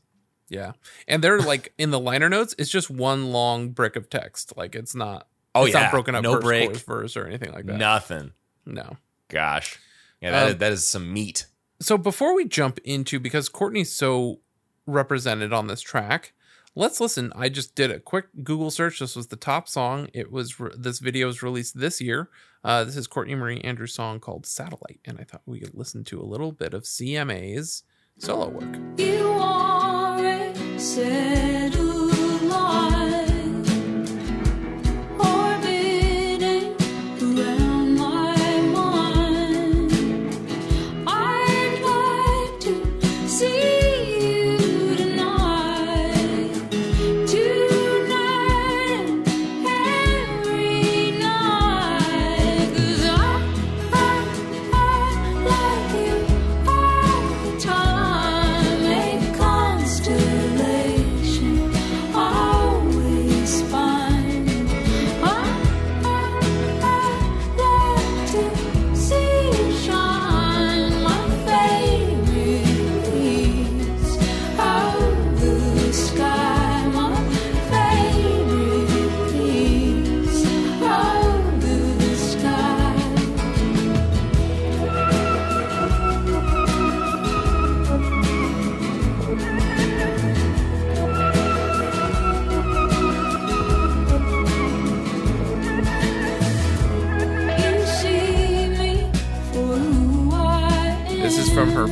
[0.50, 0.74] Yeah,
[1.08, 2.56] and they're like in the liner notes.
[2.58, 4.56] It's just one long brick of text.
[4.58, 5.28] Like it's not.
[5.56, 6.24] Oh it's yeah, not broken up.
[6.24, 6.70] No verse, break.
[6.70, 7.78] chorus, verse, or anything like that.
[7.78, 8.32] Nothing.
[8.66, 8.98] No.
[9.28, 9.80] Gosh.
[10.22, 11.46] Yeah, that, Um, is, that is some meat.
[11.80, 14.42] So before we jump into because Courtney's so
[14.86, 16.34] represented on this track,
[16.80, 17.32] let's listen.
[17.36, 19.00] I just did a quick Google search.
[19.00, 20.08] This was the top song.
[20.14, 22.30] It was re- this video was released this year.
[22.64, 26.04] Uh, this is Courtney Marie Andrews' song called "Satellite," and I thought we could listen
[26.06, 27.84] to a little bit of CMA's
[28.18, 28.80] solo work.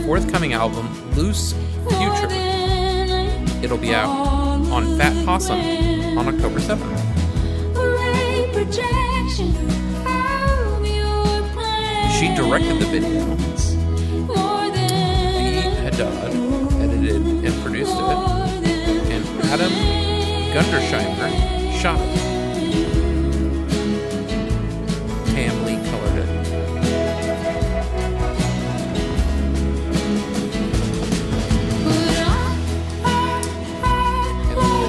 [0.08, 1.52] Forthcoming album, Loose
[1.90, 2.30] Future.
[3.62, 4.08] It'll be out
[4.72, 5.60] on Fat Possum
[6.18, 6.98] on October 7th.
[12.18, 13.26] She directed the video.
[15.36, 16.34] Lee Haddad
[16.82, 18.18] edited and produced it.
[19.12, 19.74] And Adam
[20.54, 22.27] Gundersheimer shot it.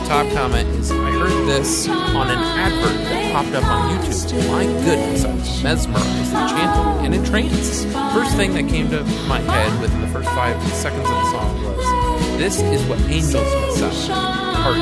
[0.09, 4.49] Top comment is I heard this on an advert that popped up on YouTube.
[4.49, 7.87] My goodness, I was mesmerized, enchanted, and entranced.
[8.15, 11.63] First thing that came to my head within the first five seconds of the song
[11.63, 14.57] was this is what angels must sound.
[14.57, 14.79] Heart.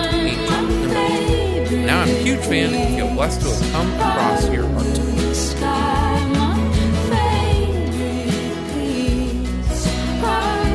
[1.72, 4.96] Now I'm a huge fan and feel blessed to have come across your art.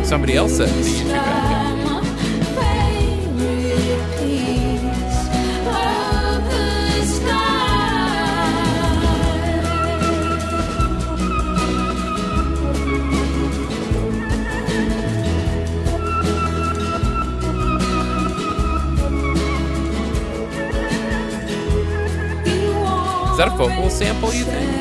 [0.05, 1.80] Somebody else said the YouTube ad.
[23.41, 24.71] That a vocal sample, you think?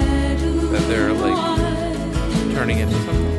[0.71, 1.35] That they're like
[2.53, 3.31] turning into something?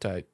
[0.00, 0.26] Tight.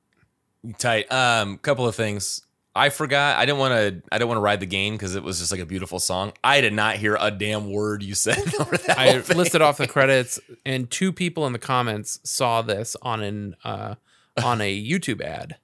[0.79, 1.13] Tight.
[1.13, 2.41] Um, couple of things.
[2.75, 3.37] I forgot.
[3.37, 4.03] I didn't want to.
[4.11, 6.33] I didn't want to ride the game because it was just like a beautiful song.
[6.43, 8.39] I did not hear a damn word you said.
[8.89, 13.57] I listed off the credits, and two people in the comments saw this on an
[13.65, 13.97] uh,
[14.43, 15.59] on a YouTube ad,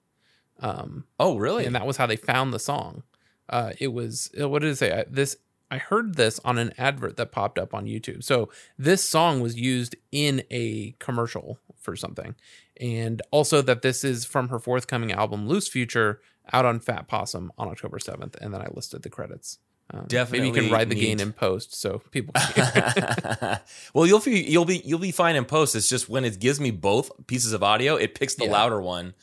[0.62, 1.66] um, Oh, really?
[1.66, 3.02] and that was how they found the song.
[3.48, 5.00] Uh, it was uh, what did it say?
[5.00, 5.36] I- This
[5.70, 8.22] I heard this on an advert that popped up on YouTube.
[8.22, 12.34] So this song was used in a commercial for something,
[12.80, 16.20] and also that this is from her forthcoming album "Loose Future"
[16.52, 18.36] out on Fat Possum on October seventh.
[18.40, 19.58] And then I listed the credits.
[19.92, 22.32] Um, maybe you can ride the gain in post so people.
[22.54, 23.58] Can
[23.94, 25.74] well, you'll be you'll be you'll be fine in post.
[25.74, 28.52] It's just when it gives me both pieces of audio, it picks the Yeah.
[28.52, 29.14] louder one,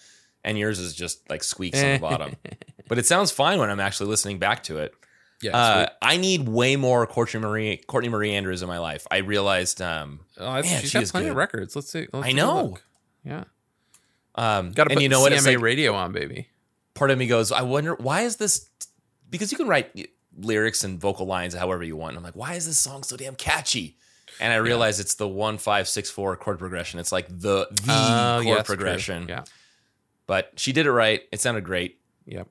[0.44, 2.36] and yours is just like squeaks on the bottom.
[2.88, 4.96] But it sounds fine when I'm actually listening back to it.
[5.44, 5.90] yeah, Uh.
[6.02, 9.06] I need way more Courtney Marie Courtney Marie Andrews in my life.
[9.12, 9.80] I realized.
[9.80, 11.76] Um, Oh, that's- Man, she's she got is plenty of records.
[11.76, 12.08] Let's see.
[12.12, 12.80] Let's I know.
[13.24, 13.44] Yeah,
[14.36, 15.32] um, got to and put you the know what?
[15.32, 16.48] CMA It's like, radio on, baby.
[16.96, 18.70] part of me goes, I wonder why is this
[19.30, 22.18] because you can write lyrics and vocal lines however you want.
[22.18, 23.98] I'm like, why is this song so damn catchy?
[24.40, 27.00] And I realize it's the one five six four chord progression.
[27.00, 28.76] It's like the the Oh, chord yeah, that's true.
[28.78, 29.28] progression.
[29.28, 29.44] Yeah,
[30.30, 31.24] But she did it right.
[31.32, 32.00] It sounded great.
[32.28, 32.48] yep.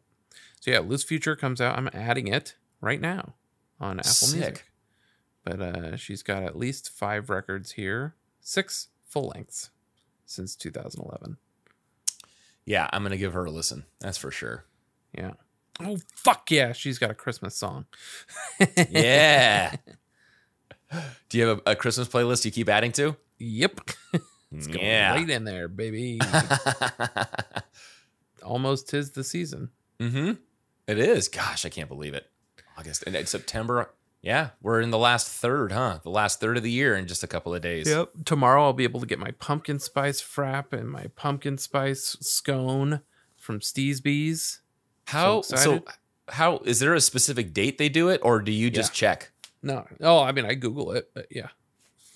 [0.59, 1.79] So yeah, Loose Future comes out.
[1.79, 3.35] I'm adding it right now
[3.79, 4.37] on Apple Sick.
[4.37, 4.64] Music.
[5.45, 9.71] But uh, she's got at least five records here, six full lengths
[10.27, 11.37] since 2011.
[12.64, 13.85] Yeah, I'm gonna give her a listen.
[14.01, 14.64] That's for sure.
[15.17, 15.35] Yeah.
[15.81, 17.87] Oh fuck yeah, she's got a Christmas song.
[18.91, 19.77] Yeah.
[21.29, 23.14] Do you have a, a Christmas playlist you keep adding to?
[23.38, 23.83] Yep.
[24.52, 25.14] It's going Yeah.
[25.14, 26.18] right in there, baby.
[28.42, 29.70] Almost tis the season.
[30.00, 30.32] mm-hmm.
[30.87, 31.28] It is.
[31.28, 32.30] Gosh, I can't believe it.
[32.78, 33.90] August and it's September.
[34.22, 35.98] Yeah, we're in the last third, huh?
[36.02, 37.88] The last third of the year in just a couple of days.
[37.88, 38.11] Yep.
[38.24, 43.00] Tomorrow I'll be able to get my pumpkin spice frap and my pumpkin spice scone
[43.37, 44.61] from Steesby's.
[45.06, 45.84] How So so?
[46.28, 49.30] how is there a specific date they do it, or do you just check?
[49.62, 49.87] No.
[50.00, 51.48] Oh, I mean I Google it, but yeah.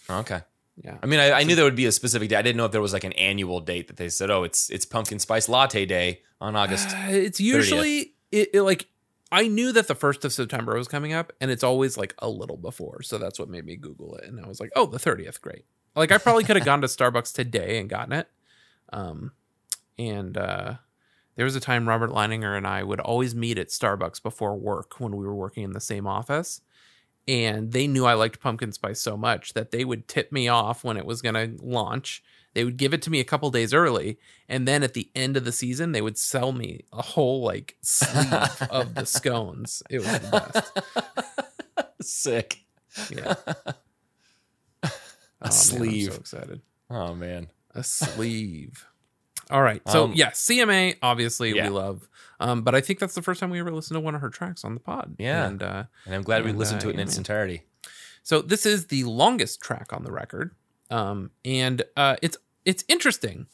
[0.08, 0.40] Okay.
[0.76, 0.98] Yeah.
[1.02, 2.36] I mean, I, I knew there would be a specific date.
[2.36, 4.70] I didn't know if there was like an annual date that they said, "Oh, it's
[4.70, 8.88] it's pumpkin spice latte day on August." Uh, it's usually it, it like
[9.30, 12.28] I knew that the first of September was coming up, and it's always like a
[12.28, 14.24] little before, so that's what made me Google it.
[14.24, 16.86] And I was like, "Oh, the thirtieth, great!" Like I probably could have gone to
[16.86, 18.28] Starbucks today and gotten it.
[18.92, 19.32] Um,
[19.98, 20.74] and uh,
[21.36, 24.98] there was a time Robert Leininger and I would always meet at Starbucks before work
[25.00, 26.60] when we were working in the same office.
[27.28, 30.82] And they knew I liked pumpkin spice so much that they would tip me off
[30.82, 32.22] when it was going to launch.
[32.54, 35.38] They would give it to me a couple days early, and then at the end
[35.38, 38.32] of the season, they would sell me a whole like sleeve
[38.70, 39.82] of the scones.
[39.88, 41.82] It was the best.
[42.02, 42.58] Sick.
[43.10, 43.34] Yeah.
[44.82, 44.90] A
[45.44, 46.12] Oh, man, I'm sleeve.
[46.12, 46.60] so excited.
[46.90, 47.48] Oh man.
[47.74, 48.86] A sleeve.
[49.50, 49.82] All right.
[49.88, 51.64] So Um, yeah, CMA obviously Yeah.
[51.64, 52.08] we love.
[52.40, 54.30] Um, but I think that's the first time we ever listened to one of her
[54.30, 55.14] tracks on the pod.
[55.18, 55.46] Yeah.
[55.46, 57.62] And uh, And I'm glad we And, listened to uh, it in its entirety.
[58.22, 60.54] so this is the longest track on the record.
[60.90, 63.46] Um, and uh, it's it's interesting.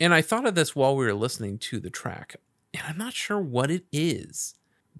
[0.00, 2.36] And I thought of this while we were listening to the track,
[2.72, 4.54] and I'm not sure what it is,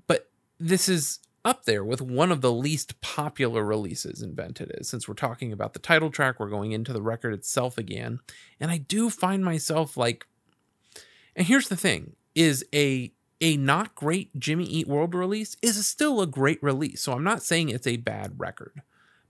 [0.06, 5.06] but this is up there with one of the least popular releases invented is since
[5.06, 8.18] we're talking about the title track we're going into the record itself again
[8.58, 10.26] and i do find myself like
[11.36, 16.20] and here's the thing is a a not great jimmy eat world release is still
[16.20, 18.82] a great release so i'm not saying it's a bad record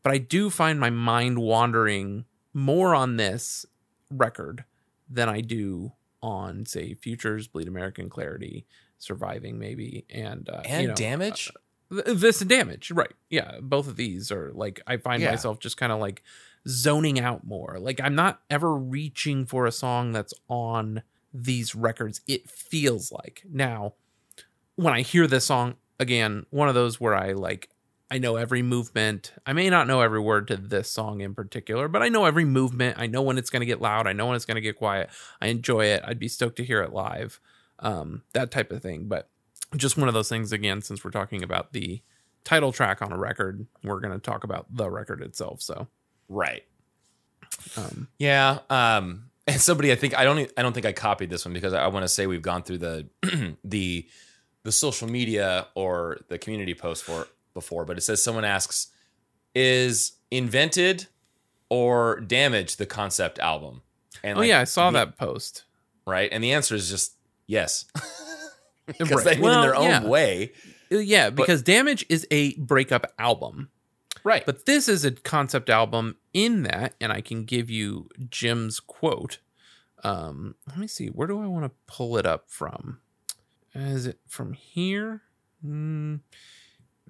[0.02, 3.66] but i do find my mind wandering more on this
[4.10, 4.64] record
[5.10, 8.64] than i do on say futures bleed american clarity
[8.98, 11.46] surviving maybe and uh, And you know, damage.
[11.46, 11.56] Th-
[12.06, 13.12] this and damage right.
[13.30, 15.30] Yeah both of these are like i find Yeah.
[15.30, 16.22] myself just kind of like
[16.66, 17.76] zoning out more.
[17.78, 21.02] Like i'm not ever reaching for a song that's on
[21.32, 23.42] these records it feels like.
[23.50, 23.94] Now
[24.76, 27.68] when i hear this song again one of those where i like
[28.10, 29.32] i know every movement.
[29.46, 32.44] I may not know every word to this song in particular but i know every
[32.44, 32.98] movement.
[32.98, 34.06] I know when it's going to get loud.
[34.06, 35.10] I know when it's going to get quiet.
[35.40, 36.02] I enjoy it.
[36.06, 37.40] I'd be stoked to hear it live.
[37.80, 39.06] Um that type of thing.
[39.08, 39.28] But
[39.76, 42.00] just one of those things again since we're talking about the
[42.44, 45.88] title track on a record we're going to talk about the record itself so
[46.28, 46.64] right.
[47.76, 48.58] um Yeah.
[48.70, 51.74] Um, and somebody, I think I don't, I don't think I copied this one because
[51.74, 53.06] I, want to say we've gone through the,
[53.64, 54.08] the,
[54.62, 58.88] the social media or the community post for before, but it says someone asks,
[59.54, 61.06] is invented
[61.68, 63.82] or damaged the concept album?
[64.22, 65.64] And oh like, yeah i saw the- that post
[66.06, 67.16] right, and the answer is just
[67.46, 67.84] yes,
[68.98, 69.36] because Right.
[69.36, 70.04] they Well, in their own yeah.
[70.06, 70.52] way,
[70.92, 73.70] Uh, yeah because damage is a breakup album
[74.24, 74.46] right?
[74.46, 79.38] But this is a concept album in that, and I can give you Jim's quote.
[80.02, 83.00] Um, let me see, where do I want to pull it up from?
[83.74, 85.22] Is it from here?
[85.64, 86.20] Mm,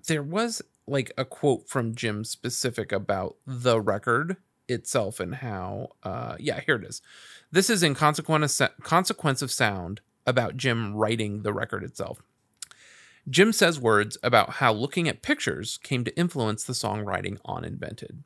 [0.08, 4.36] there was like a quote from Jim specific about the record
[4.68, 5.90] itself and how.
[6.02, 7.00] Uh, yeah, here it is.
[7.52, 12.22] This is in consequence consequence of sound about Jim writing the record itself.
[13.28, 18.22] Jim says words about how looking at pictures came to influence the songwriting on Invented.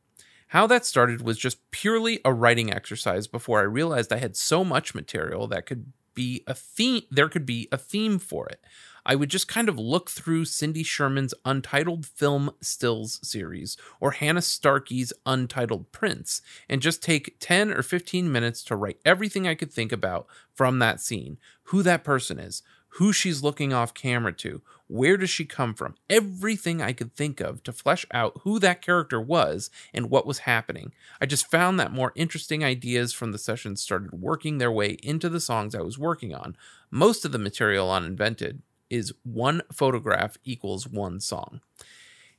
[0.48, 4.64] How that started was just purely a writing exercise before I realized I had so
[4.64, 8.60] much material that could be a theme there could be a theme for it.
[9.08, 14.42] I would just kind of look through Cindy Sherman's Untitled Film Stills series or Hannah
[14.42, 19.72] Starkey's Untitled Prints and just take 10 or 15 minutes to write everything I could
[19.72, 21.38] think about from that scene.
[21.64, 25.94] Who that person is, who she's looking off camera to, where does she come from,
[26.10, 30.40] everything I could think of to flesh out who that character was and what was
[30.40, 30.92] happening.
[31.18, 35.30] I just found that more interesting ideas from the sessions started working their way into
[35.30, 36.56] the songs I was working on.
[36.90, 41.60] Most of the material on Invented is one photograph equals one song.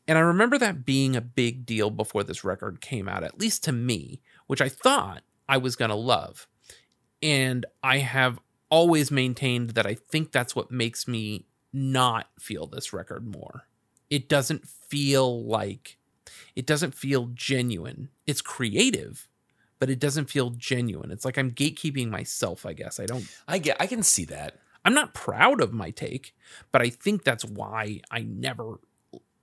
[0.07, 3.63] And I remember that being a big deal before this record came out, at least
[3.65, 6.47] to me, which I thought I was going to love.
[7.21, 8.39] And I have
[8.69, 13.65] always maintained that I think that's what makes me not feel this record more.
[14.09, 15.97] It doesn't feel like
[16.55, 18.09] it doesn't feel genuine.
[18.25, 19.27] It's creative,
[19.77, 21.11] but it doesn't feel genuine.
[21.11, 22.99] It's like I'm gatekeeping myself, I guess.
[22.99, 24.59] I don't I get I can see that.
[24.85, 26.35] I'm not proud of my take,
[26.71, 28.79] but I think that's why I never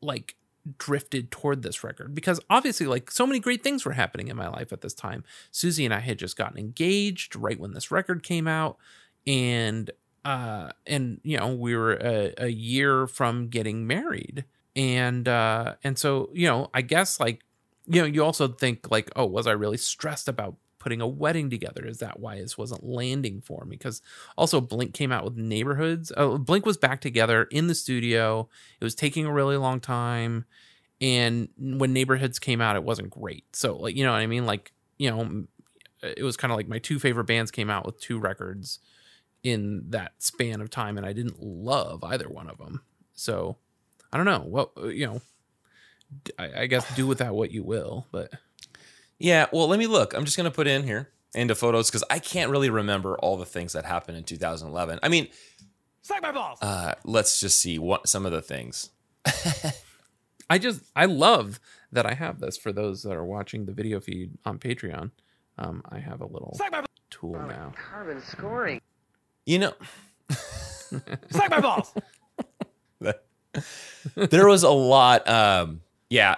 [0.00, 0.36] like
[0.78, 2.14] drifted toward this record.
[2.14, 5.24] Because obviously like so many great things were happening in my life at this time.
[5.50, 8.78] Susie and I had just gotten engaged right when this record came out.
[9.26, 9.90] And
[10.24, 14.44] uh and you know we were a, a year from getting married.
[14.74, 17.42] And uh and so you know I guess like
[17.86, 20.56] you know you also think like oh was I really stressed about
[20.86, 21.84] putting a wedding together.
[21.84, 23.76] Is that why this wasn't landing for me?
[23.76, 24.02] Because
[24.38, 26.12] also blink came out with neighborhoods.
[26.16, 28.48] Uh, blink was back together in the studio.
[28.80, 30.44] It was taking a really long time.
[31.00, 33.44] And when neighborhoods came out it wasn't great.
[33.52, 34.46] So like you know what i mean?
[34.46, 35.46] Like you know
[36.02, 38.78] it was kind of like my two favorite bands came out with two records
[39.42, 42.82] in that span of time and i didn't love either one of them
[43.14, 43.56] so
[44.12, 44.44] i don't know.
[44.46, 45.20] What you know
[46.38, 48.30] I, I guess do with that what you will but
[49.18, 50.14] Yeah, well, let me look.
[50.14, 53.36] I'm just going to put in here into photos because I can't really remember all
[53.36, 54.98] the things that happened in 2011.
[55.02, 55.28] I mean,
[56.02, 56.58] Suck my balls.
[56.62, 58.90] uh, let's just see what some of the things.
[60.48, 61.58] I just I love
[61.92, 65.10] that I have this for those that are watching the video feed on Patreon.
[65.58, 66.56] Um, I have a little
[67.10, 67.72] tool now.
[67.90, 68.80] Carbon scoring.
[69.46, 69.72] You know,
[70.30, 71.92] suck my balls.
[74.14, 75.26] there was a lot.
[75.28, 76.36] Um, yeah,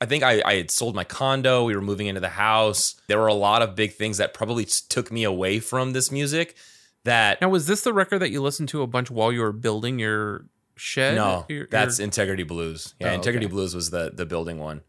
[0.00, 1.64] I think I, I had sold my condo.
[1.64, 3.00] We were moving into the house.
[3.08, 6.56] There were a lot of big things that probably took me away from this music.
[7.04, 9.52] That Now, was this the record that you listened to a bunch while you were
[9.52, 11.14] building your shed?
[11.14, 12.94] no, Your- that's your- Integrity Blues.
[13.00, 13.52] Yeah, Oh, Integrity okay.
[13.52, 14.82] Blues was the the building one.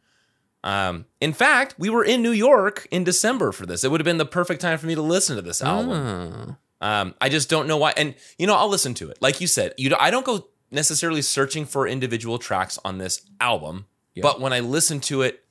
[0.64, 3.84] Um, in fact, we were in New York in December for this.
[3.84, 6.58] It would have been the perfect time for me to listen to this album.
[6.82, 6.86] Oh.
[6.86, 7.94] Um, I just don't know why.
[7.96, 9.20] And you know, I'll listen to it.
[9.22, 13.86] Like you said, you I don't go necessarily searching for individual tracks on this album,
[14.18, 14.22] Yeah.
[14.24, 15.44] but when I listen to it,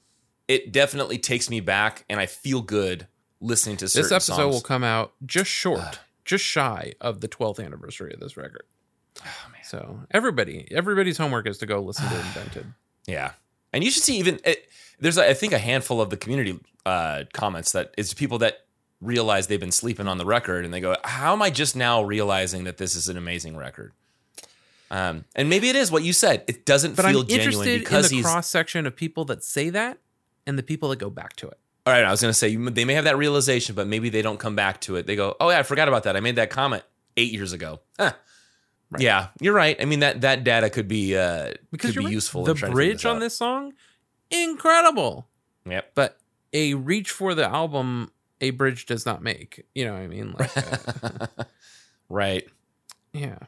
[0.48, 3.06] it definitely takes me back, and I feel good
[3.40, 4.54] listening to certain This episode songs.
[4.54, 8.62] will come out just short, just shy of the 12th anniversary of this record.
[9.24, 9.28] Oh,
[9.62, 12.66] So everybody, everybody's homework is to go listen to Invented.
[13.06, 13.32] Yeah,
[13.72, 14.68] and you should see even it,
[15.00, 18.66] there's I think a handful of the community uh, comments that it's people that
[19.00, 22.02] realize they've been sleeping on the record and they go, "How am I just now
[22.02, 23.92] realizing that this is an amazing record?"
[24.90, 26.44] Um, and maybe it is what you said.
[26.46, 28.24] It doesn't But feel I'm genuine interested in because the he's.
[28.24, 29.98] cross section of people that say that
[30.46, 31.58] and the people that go back to it.
[31.84, 34.22] All right, I was going to say they may have that realization, but maybe they
[34.22, 35.06] don't come back to it.
[35.06, 36.16] They go, "Oh yeah, I forgot about that.
[36.16, 36.82] I made that comment
[37.16, 38.12] eight years ago." Huh.
[38.90, 39.02] Right.
[39.02, 39.76] Yeah, you're right.
[39.80, 42.12] I mean that that data could be uh, Because could be right.
[42.12, 42.44] useful.
[42.44, 43.20] The in trying to figure bridge on out.
[43.20, 43.72] this song,
[44.30, 45.28] incredible.
[45.68, 45.92] Yep.
[45.94, 46.18] But
[46.52, 48.10] a reach for the album,
[48.40, 49.64] a bridge does not make.
[49.74, 50.34] You know what I mean?
[50.38, 51.26] Like, uh,
[52.08, 52.46] right.
[53.12, 53.38] yeah.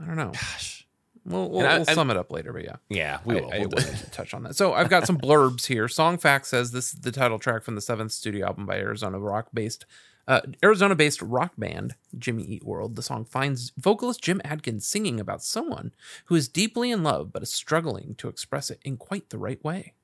[0.00, 0.32] I don't know.
[0.32, 0.81] Gosh.
[1.24, 2.76] We'll, we'll, I- we'll sum it up later, but yeah.
[2.88, 3.50] Yeah, we will.
[3.52, 4.56] I, I We'll do- wanted to touch on that.
[4.56, 5.86] So I've got some blurbs here.
[5.88, 9.18] Song Fact says this is the title track from the seventh studio album by Arizona
[9.18, 9.86] rock based
[10.28, 12.96] uh, Arizona based rock band Jimmy Eat World.
[12.96, 15.92] The song finds vocalist Jim Adkins singing about someone
[16.26, 19.62] who is deeply in love but is struggling to express it in quite the right
[19.64, 19.94] way.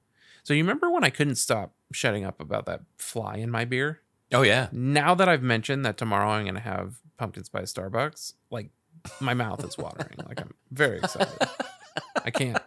[0.44, 4.00] So you remember when I couldn't stop shutting up about that fly in my beer?
[4.32, 4.68] Oh yeah.
[4.72, 8.70] Now that I've mentioned that tomorrow I'm going to have pumpkin spice Starbucks, like
[9.20, 10.16] my mouth is watering.
[10.26, 11.38] like I'm very excited.
[12.24, 12.58] I can't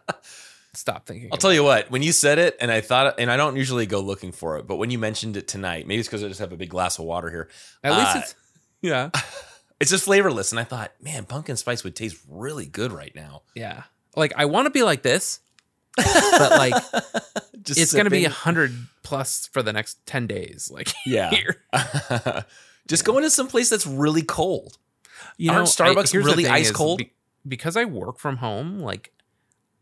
[0.74, 1.30] stop thinking.
[1.32, 3.86] I'll tell you what, when you said it, and I thought, and I don't usually
[3.86, 6.40] go looking for it, but when you mentioned it tonight, maybe it's because I just
[6.40, 7.50] have a big glass of water here.
[7.84, 8.36] At least Uh, it's
[8.82, 9.10] yeah.
[9.82, 10.52] It's just flavorless.
[10.52, 13.42] And I thought, man, pumpkin spice would taste really good right now.
[13.56, 13.82] Yeah.
[14.16, 15.40] Like I want to be like this,
[15.98, 16.74] but like
[17.64, 20.70] Just it's going to be a hundred plus for the next 10 days.
[20.72, 21.32] Like Yeah.
[21.32, 21.64] here.
[22.88, 24.78] just go into some place that's really cold.
[25.38, 27.00] You know, Aren't Starbucks the really ice cold?
[27.00, 27.14] be-
[27.48, 29.12] because I work from home, like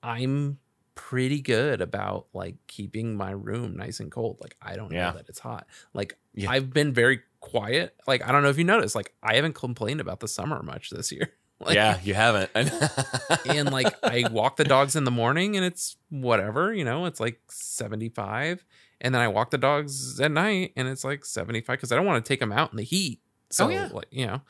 [0.02, 0.60] I'm
[0.96, 4.38] pretty good about like keeping my room nice and cold.
[4.42, 5.10] Like I don't Yeah.
[5.12, 5.68] know that it's hot.
[5.94, 6.52] Like Yeah.
[6.52, 7.96] I've been very quiet.
[8.08, 10.90] Like I don't know if you noticed, like I haven't complained about the summer much
[10.90, 11.32] this year.
[11.62, 12.50] Like, yeah, you haven't.
[13.46, 17.20] and like I walk the dogs in the morning and it's whatever, you know, it's
[17.20, 18.64] like 75.
[19.02, 22.06] And then I walk the dogs at night and it's like 75 because I don't
[22.06, 23.20] want to take them out in the heat.
[23.26, 23.90] Oh, so, Oh, yeah.
[23.92, 24.42] like, you know,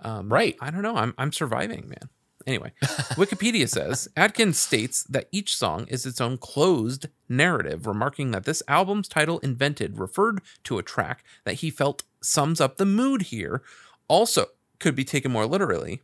[0.00, 0.56] um, Right.
[0.60, 0.96] I don't know.
[0.96, 2.08] I'm, I'm surviving, man.
[2.46, 8.44] Anyway, Wikipedia says Adkins states that each song is its own closed narrative, remarking that
[8.44, 13.22] this album's title, Invented, referred to a track that he felt sums up the mood
[13.22, 13.62] here.
[14.08, 14.46] Also,
[14.78, 16.00] could be taken more literally,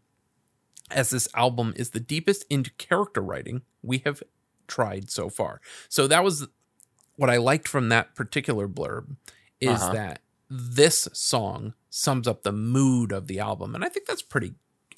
[0.91, 4.23] as this album is the deepest into character writing we have
[4.69, 5.61] tried so far.
[5.89, 6.47] So that was
[7.17, 9.17] what I liked from that particular blurb
[9.61, 9.93] is Uh-huh.
[9.95, 10.21] that
[10.51, 14.55] this song sums up the mood of the album and I think that's pretty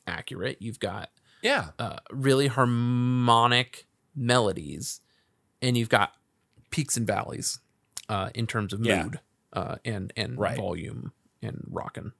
[0.06, 0.56] accurate.
[0.60, 1.10] You've got
[1.42, 1.68] yeah.
[1.78, 5.00] uh, really harmonic melodies
[5.60, 6.12] and you've got
[6.70, 7.58] peaks and valleys
[8.08, 9.02] uh, in terms of Yeah.
[9.04, 9.20] mood
[9.52, 10.56] uh, and and Right.
[10.56, 12.12] volume and rocking.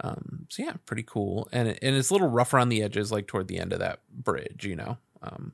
[0.00, 3.10] Um, so yeah, pretty cool, and it, and it's a little rough around the edges,
[3.10, 5.52] like toward the end of that bridge, you know, um,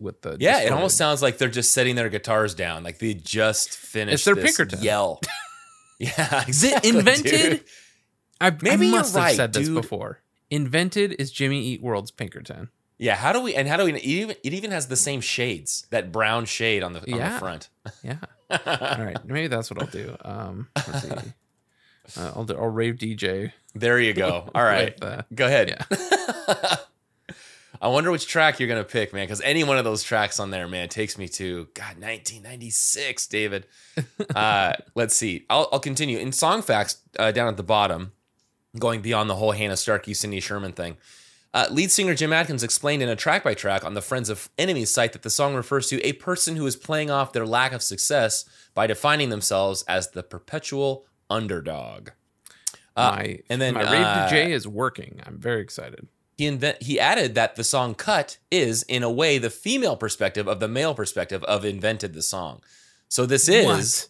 [0.00, 2.82] with the Yeah, it almost sounds like they're just setting their guitars down.
[2.84, 4.82] Like they just finished It's their this Pinkerton.
[4.82, 5.20] yell.
[6.00, 7.24] yeah, exactly, invented.
[7.24, 7.64] dude.
[8.42, 9.80] I, Maybe I you're must have right, said this dude.
[9.80, 10.20] before.
[10.50, 12.68] Invented is Jimmy Eat World's Pinkerton.
[12.98, 15.20] Yeah, how do we and how do we it even it even has the same
[15.20, 17.32] shades, that brown shade on the on Yeah.
[17.34, 17.68] the front.
[18.04, 18.18] Yeah.
[18.50, 20.16] All right, maybe that's what I'll do.
[20.24, 21.10] Um, let's see.
[22.18, 22.54] Uh, I'll do.
[22.54, 23.52] I'll rave DJ.
[23.76, 24.50] There you go.
[24.56, 24.92] All right.
[25.00, 25.68] with, uh, Go ahead.
[25.88, 26.76] yeah.
[27.80, 30.50] I wonder which track you're gonna pick, man, because any one of those tracks on
[30.50, 33.66] there, man, takes me to God 1996, David.
[34.34, 35.46] Uh, let's see.
[35.48, 38.12] I'll, I'll continue in song facts uh, down at the bottom,
[38.78, 40.96] going beyond the whole Hannah Starkey, Cindy Sherman thing.
[41.54, 44.48] Uh, lead singer Jim Adkins explained in a track by track on the Friends of
[44.56, 47.72] Enemies site that the song refers to a person who is playing off their lack
[47.72, 52.10] of success by defining themselves as the perpetual underdog.
[52.96, 55.20] Uh, my and then, my rave uh, DJ is working.
[55.26, 56.08] I'm very excited.
[56.38, 60.48] he invent he added that the song cut is in a way the female perspective
[60.48, 62.60] of the male perspective of invented the song
[63.08, 64.08] so this is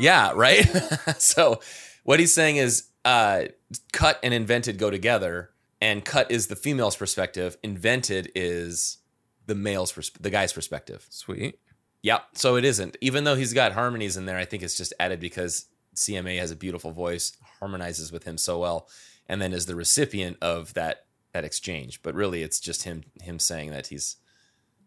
[0.00, 0.64] yeah right
[1.18, 1.60] so
[2.04, 3.44] what he's saying is uh
[3.92, 8.98] cut and invented go together and cut is the female's perspective invented is
[9.46, 11.58] the male's pers- the guy's perspective sweet.
[12.02, 12.22] Yep.
[12.34, 12.96] So it isn't.
[13.00, 16.50] Even though he's got harmonies in there, I think it's just added because CMA has
[16.50, 18.88] a beautiful voice, harmonizes with him so well,
[19.28, 22.02] and then is the recipient of that that exchange.
[22.02, 24.16] But really, it's just him him saying that he's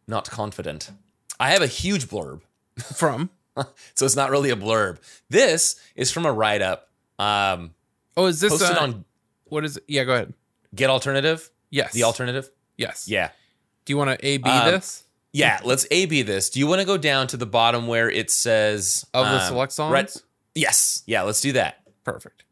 [0.08, 0.92] not confident.
[1.40, 2.42] I have a huge blurb,
[2.78, 3.30] From
[3.96, 4.98] so it's not really a blurb.
[5.30, 6.90] This is from a write up
[7.20, 7.72] um,
[8.18, 9.06] oh, is this posted uh, on
[9.46, 9.78] what is?
[9.78, 9.84] It?
[9.88, 10.34] Yeah, go ahead.
[10.76, 11.50] Get Alternative.
[11.70, 12.50] Yes, The alternative.
[12.78, 13.08] Yes.
[13.08, 13.30] Yeah.
[13.86, 16.50] Do you want to A B Um, this Yeah, let's A B this.
[16.52, 19.48] Do you want to go down to the bottom where it says of the um,
[19.48, 19.92] select songs?
[19.92, 20.16] right-
[20.56, 21.02] Yes.
[21.08, 21.82] Yeah, let's do that.
[22.04, 22.44] Perfect.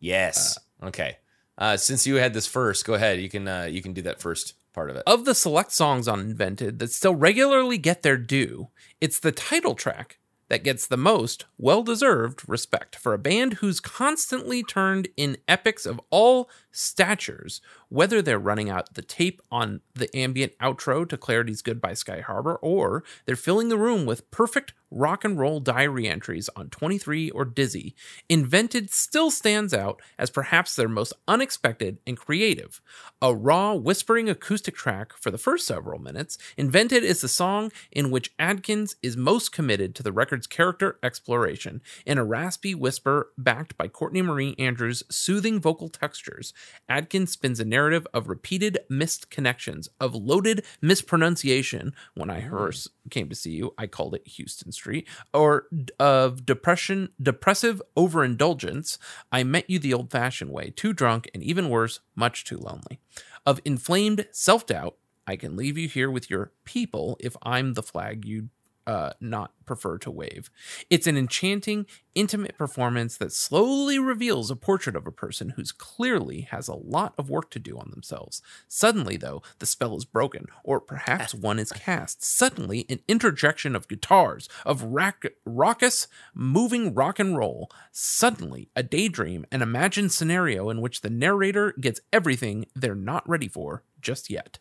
[0.00, 0.58] Yes.
[0.82, 1.18] okay.
[1.56, 3.20] Uh, since you had this first, go ahead.
[3.20, 5.02] You can uh, you can do that first part of it.
[5.06, 8.68] Of the select songs on Invented that still regularly get their due,
[9.00, 10.18] it's the title track
[10.48, 15.86] that gets the most well deserved respect for a band who's constantly turned in epics
[15.86, 21.62] of all statures, whether they're running out the tape on the ambient outro to Clarity's
[21.62, 26.48] Goodbye Sky Harbor, or they're filling the room with perfect rock and roll diary entries
[26.54, 27.94] on 23 or Dizzy.
[28.28, 32.80] Invented still stands out as perhaps their most unexpected and creative.
[33.20, 38.10] A raw, whispering acoustic track for the first several minutes, Invented is the song in
[38.10, 41.82] which Adkins is most committed to the record's character exploration.
[42.06, 46.54] In a raspy whisper backed by Courtney Marie Andrews' soothing vocal textures,
[46.88, 51.94] Adkins spins a narrative of repeated missed connections, of loaded mispronunciation.
[52.14, 52.50] When I mm-hmm.
[52.50, 55.66] first came to see you, I called it Houston Street, or
[55.98, 58.98] of depression, depressive overindulgence.
[59.32, 63.00] I met you the old-fashioned way, too drunk, and even worse, much too lonely.
[63.46, 64.96] Of inflamed self-doubt.
[65.26, 68.50] I can leave you here with your people if I'm the flag you
[68.86, 70.50] uh, not prefer to wave.
[70.90, 76.42] It's an enchanting, intimate performance that slowly reveals a portrait of a person who's clearly
[76.42, 78.42] has a lot of work to do on themselves.
[78.68, 82.22] Suddenly, though, the spell is broken, or perhaps one is cast.
[82.22, 87.70] Suddenly, an interjection of guitars, of rac- raucous, moving rock and roll.
[87.90, 93.48] Suddenly, a daydream, an imagined scenario in which the narrator gets everything they're not ready
[93.48, 94.58] for just yet.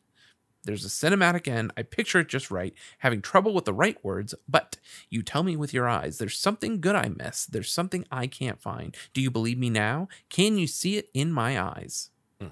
[0.64, 1.72] There's a cinematic end.
[1.76, 4.78] I picture it just right, having trouble with the right words, but
[5.10, 7.46] you tell me with your eyes there's something good I miss.
[7.46, 8.96] There's something I can't find.
[9.14, 10.08] Do you believe me now?
[10.30, 12.10] Can you see it in my eyes?
[12.40, 12.48] Hmm.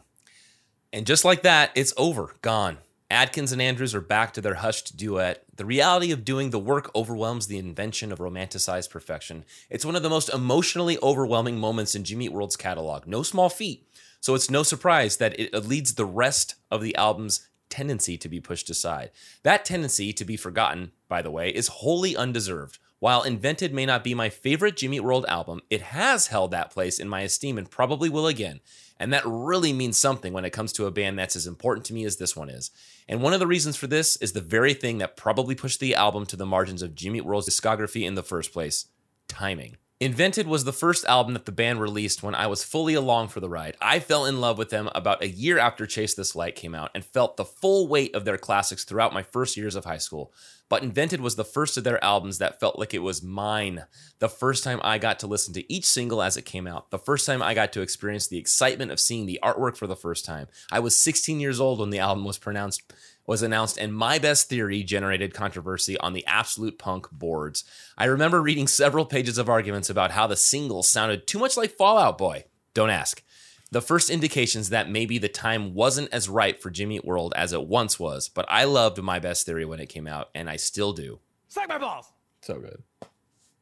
[0.91, 2.79] And just like that, it's over, gone.
[3.09, 5.43] Adkins and Andrews are back to their hushed duet.
[5.53, 9.43] The reality of doing the work overwhelms the invention of romanticized perfection.
[9.69, 13.05] It's one of the most emotionally overwhelming moments in Jimmy Eat World's catalog.
[13.05, 13.85] No small feat.
[14.21, 18.39] So it's no surprise that it leads the rest of the album's tendency to be
[18.39, 19.11] pushed aside.
[19.43, 22.77] That tendency to be forgotten, by the way, is wholly undeserved.
[22.99, 26.99] While Invented may not be my favorite Jimmy World album, it has held that place
[26.99, 28.59] in my esteem and probably will again.
[28.99, 31.95] And that really means something when it comes to a band that's as important to
[31.95, 32.69] me as this one is.
[33.09, 35.95] And one of the reasons for this is the very thing that probably pushed the
[35.95, 38.85] album to the margins of Jimmy World's discography in the first place
[39.27, 39.77] timing.
[40.01, 43.39] Invented was the first album that the band released when I was fully along for
[43.39, 43.77] the ride.
[43.79, 46.89] I fell in love with them about a year after Chase This Light came out
[46.95, 50.33] and felt the full weight of their classics throughout my first years of high school.
[50.69, 53.83] But Invented was the first of their albums that felt like it was mine.
[54.17, 56.89] The first time I got to listen to each single as it came out.
[56.89, 59.95] The first time I got to experience the excitement of seeing the artwork for the
[59.95, 60.47] first time.
[60.71, 62.91] I was 16 years old when the album was pronounced
[63.31, 67.63] was announced and my best theory generated controversy on the absolute punk boards.
[67.97, 71.71] I remember reading several pages of arguments about how the single sounded too much like
[71.71, 72.43] Fall Out Boy.
[72.73, 73.23] Don't ask.
[73.71, 77.53] The first indications that maybe the time wasn't as ripe for Jimmy Eat World as
[77.53, 80.57] it once was, but I loved my best theory when it came out, and I
[80.57, 81.19] still do.
[81.47, 82.11] Suck my balls.
[82.41, 82.83] So good.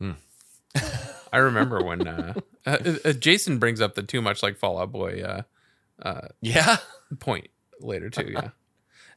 [1.32, 2.34] I remember when uh,
[2.66, 5.22] uh, uh, Jason brings up the too much like Fall Out Boy
[6.02, 6.78] uh, Yeah.
[7.20, 7.50] point
[7.80, 8.32] later too.
[8.34, 8.50] Yeah,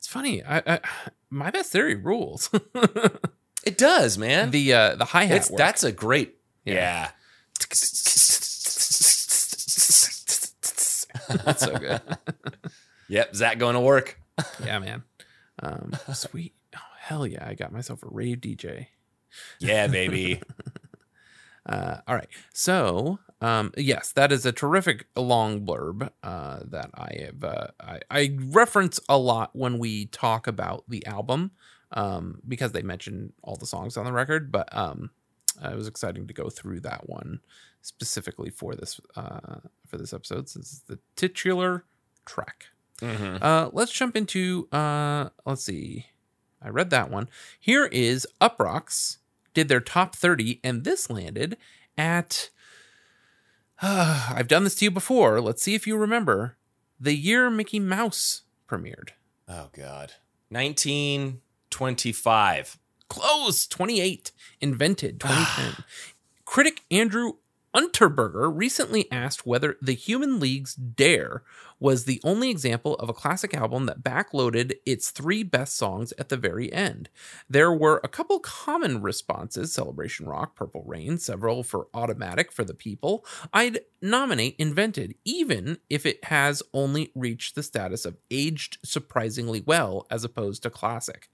[0.02, 0.42] it's funny.
[0.42, 0.80] I, I
[1.30, 2.50] my best theory rules.
[3.64, 4.50] It does, man.
[4.50, 5.48] the uh, the hi hat.
[5.56, 6.34] that's a great
[6.64, 6.74] Yeah.
[6.74, 7.10] yeah.
[11.44, 12.00] that's so good.
[13.08, 14.18] Yep, Zach going to work.
[14.64, 15.02] Yeah, man.
[15.62, 16.54] Um, sweet.
[16.74, 17.46] Oh hell yeah!
[17.46, 18.86] I got myself a rave DJ.
[19.60, 20.40] Yeah, baby.
[21.66, 22.28] Uh, all right.
[22.52, 27.44] So, um, yes, that is a terrific long blurb uh, that I have.
[27.44, 31.52] Uh, I, I reference a lot when we talk about the album
[31.92, 34.50] um, because they mention all the songs on the record.
[34.50, 35.10] But um,
[35.62, 37.40] uh, it was exciting to go through that one
[37.82, 41.84] specifically for this uh, for this episode since it's the titular
[42.24, 42.66] track.
[43.42, 44.68] Uh, let's jump into.
[44.72, 46.06] Uh, let's see.
[46.64, 47.28] I read that one.
[47.58, 49.18] Here is Uproxx
[49.54, 51.56] did their top 30, and this landed
[51.96, 52.50] at.
[53.82, 55.40] I've done this to you before.
[55.40, 56.56] Let's see if you remember.
[57.00, 59.10] The year Mickey Mouse premiered.
[59.48, 60.12] oh God.
[60.50, 62.78] 1925.
[63.08, 64.32] Close 28.
[64.60, 65.84] Invented 2010.
[66.44, 67.34] Critic Andrew
[67.74, 71.42] Unterberger recently asked whether The Human League's Dare
[71.80, 76.28] was the only example of a classic album that backloaded its three best songs at
[76.28, 77.08] the very end.
[77.48, 82.74] There were a couple common responses Celebration Rock, Purple Rain, several for Automatic for the
[82.74, 83.24] People.
[83.52, 90.06] I'd nominate Invented, even if it has only reached the status of aged surprisingly well
[90.10, 91.28] as opposed to classic.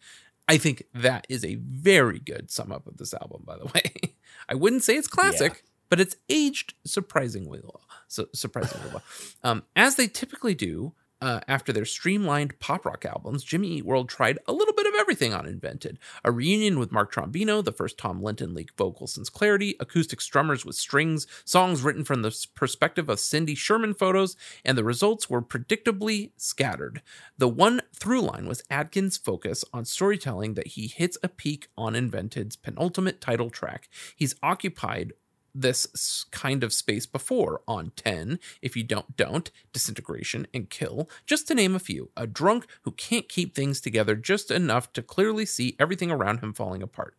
[0.48, 4.14] I think that is a very good sum up of this album, by the way.
[4.48, 7.82] I wouldn't say it's classic, but it's aged surprisingly well.
[8.08, 9.02] So surprisingly well,
[9.42, 10.94] um, as they typically do.
[11.20, 14.94] Uh, after their streamlined pop rock albums, Jimmy Eat World tried a little bit of
[15.00, 15.98] everything on Invented.
[16.24, 20.64] A reunion with Mark Trombino, the first Tom Linton lead vocal since Clarity, acoustic strummers
[20.64, 25.42] with strings, songs written from the perspective of Cindy Sherman photos, and the results were
[25.42, 27.02] predictably scattered.
[27.36, 31.96] The one through line was Adkins' focus on storytelling that he hits a peak on
[31.96, 33.88] Invented's penultimate title track.
[34.14, 35.14] He's occupied
[35.54, 41.48] this kind of space before on 10 if you don't don't disintegration and kill just
[41.48, 42.10] to name a few.
[42.16, 46.52] A drunk who can't keep things together just enough to clearly see everything around him
[46.52, 47.16] falling apart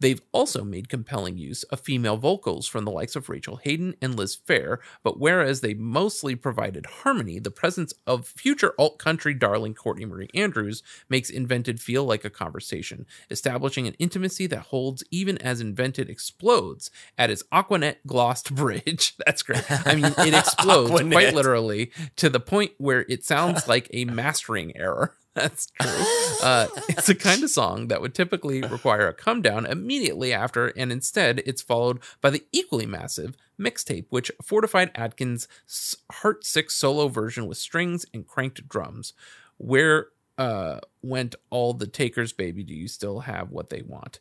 [0.00, 4.16] They've also made compelling use of female vocals from the likes of Rachel Haden and
[4.16, 9.74] Liz Phair, but whereas they mostly provided harmony, the presence of future alt country darling
[9.74, 15.36] Courtney Marie Andrews makes Invented feel like a conversation, establishing an intimacy that holds even
[15.38, 19.14] as Invented explodes at its Aquanet glossed bridge.
[19.24, 19.64] That's great.
[19.70, 24.76] I mean, it explodes quite literally to the point where it sounds like a mastering
[24.76, 25.16] error.
[25.34, 26.06] That's true.
[26.42, 30.68] Uh, it's a kind of song that would typically require a come down immediately after,
[30.68, 36.70] and instead it's followed by the equally massive mixtape, which fortified Adkins' s- heart sick
[36.70, 39.12] solo version with strings and cranked drums.
[39.58, 42.64] Where uh, went all the takers, baby?
[42.64, 44.18] Do you still have what they want?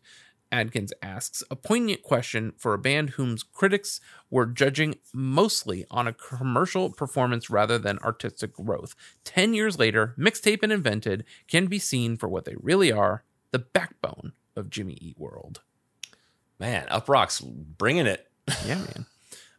[0.52, 6.14] Adkins asks a poignant question for a band whose critics were judging mostly on a
[6.14, 8.96] commercial performance rather than artistic growth.
[9.24, 13.60] Ten years later, Mixtape and Invented can be seen for what they really are the
[13.60, 15.62] backbone of Jimmy Eat World.
[16.60, 18.28] Man, Uproxx's bringing it.
[18.66, 19.06] Yeah, man.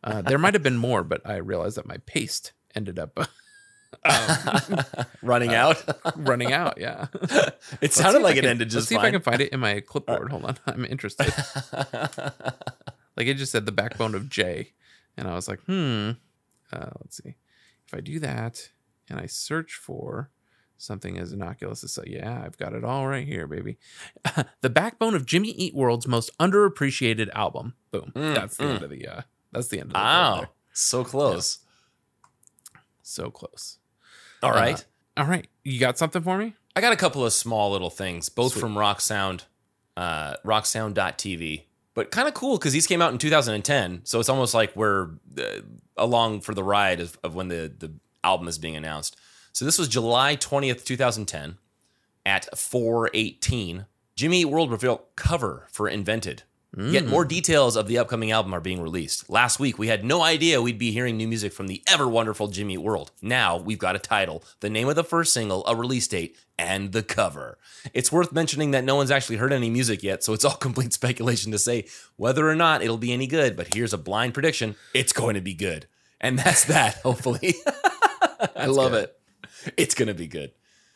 [0.03, 3.29] Uh, there might have been more, but I realized that my paste ended up
[5.23, 5.83] Running out.
[6.17, 6.79] running out.
[6.79, 7.07] Yeah.
[7.23, 9.53] it Let's sounded like it can- ended Let's just see if I can find it
[9.53, 10.31] in my clipboard.
[10.31, 10.59] Hold on.
[10.67, 11.33] I'm interested.
[13.17, 14.73] like it just said the backbone of J.
[15.17, 16.13] And I was like, hmm.
[16.73, 17.37] Uh, let's see.
[17.87, 18.71] If I do that
[19.09, 20.31] and I search for
[20.79, 23.77] something as innocuous as, so yeah, I've got it all right here, baby.
[24.61, 27.75] the backbone of Jimmy Eat World's most underappreciated album.
[27.91, 28.13] Boom.
[28.15, 28.75] Mm, that's the mm.
[28.75, 29.23] end of the, uh,
[29.53, 30.47] that's the end of the Wow.
[30.73, 31.59] So close.
[33.03, 33.80] So close.
[34.43, 34.85] All right.
[35.17, 35.47] Uh, all right.
[35.65, 36.55] You got something for me?
[36.75, 38.61] I got a couple of small little things, both Sweet.
[38.61, 39.45] from Rock Sound,
[39.97, 41.65] uh, rocksound.tv.
[41.95, 44.03] But kind of cool because these came out in 2010.
[44.05, 45.61] So it's almost like we're uh,
[45.97, 49.17] along for the ride of, of when the, the album is being announced.
[49.53, 51.59] So this was July 20th, 2010
[52.25, 53.87] at 418.
[54.15, 56.45] Jimmy Eat World revealed cover for Invented.
[56.79, 59.29] Yet more details of the upcoming album are being released.
[59.29, 62.47] Last week, we had no idea we'd be hearing new music from the ever wonderful
[62.47, 63.11] Jimmy World.
[63.21, 66.93] Now we've got a title, the name of the first single, a release date, and
[66.93, 67.59] the cover.
[67.93, 70.93] It's worth mentioning that no one's actually heard any music yet, so it's all complete
[70.93, 73.57] speculation to say whether or not it'll be any good.
[73.57, 75.87] But here's a blind prediction it's going to be good.
[76.21, 77.55] And that's that, hopefully.
[78.57, 79.05] I love good.
[79.05, 79.73] it.
[79.77, 80.53] It's going to be good.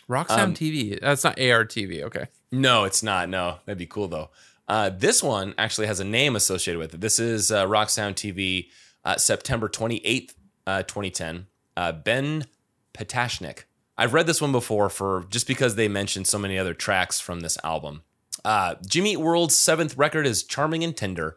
[0.06, 1.00] Rock Sound Um, TV.
[1.00, 2.02] That's not ARTV.
[2.04, 2.26] Okay.
[2.52, 3.28] No, it's not.
[3.28, 4.30] No, that'd be cool though.
[4.66, 7.00] Uh, this one actually has a name associated with it.
[7.00, 8.68] This is uh, Rock Sound TV,
[9.04, 10.34] uh, September 28th,
[10.66, 11.46] uh, 2010.
[11.76, 12.46] Uh, ben
[12.94, 13.64] Patashnik.
[13.98, 17.40] I've read this one before for just because they mentioned so many other tracks from
[17.40, 18.02] this album.
[18.44, 21.36] Uh, Jimmy World's seventh record is charming and tender.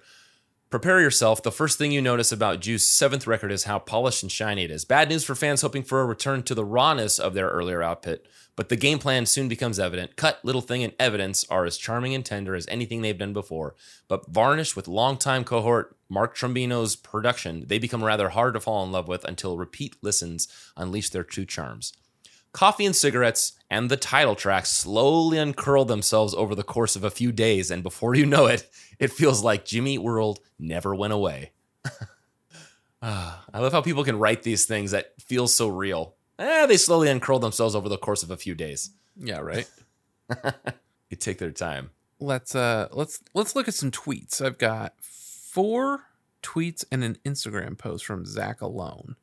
[0.69, 1.41] Prepare yourself.
[1.41, 4.71] The first thing you notice about Juice's seventh record is how polished and shiny it
[4.71, 4.83] is.
[4.83, 8.25] Bad news for fans hoping for a return to the rawness of their earlier output,
[8.57, 10.17] but the game plan soon becomes evident.
[10.17, 13.75] Cut, Little Thing, and Evidence are as charming and tender as anything they've done before,
[14.09, 18.91] but varnished with longtime cohort Mark Trombino's production, they become rather hard to fall in
[18.91, 21.93] love with until repeat listens unleash their true charms.
[22.57, 27.11] Coffee and cigarettes and the title track slowly uncurl themselves over the course of a
[27.11, 31.13] few days, and before you know it, it feels like Jimmy Eat World never went
[31.13, 31.51] away.
[32.99, 36.15] Ah, I love how people can write these things that feel so real.
[36.39, 38.89] Eh, they slowly uncurl themselves over the course of a few days.
[39.15, 39.69] Yeah, right.
[41.11, 41.91] They take their time.
[42.19, 44.43] let's uh let's let's look at some tweets.
[44.43, 46.05] I've got four
[46.41, 49.15] tweets and an Instagram post from Zach alone.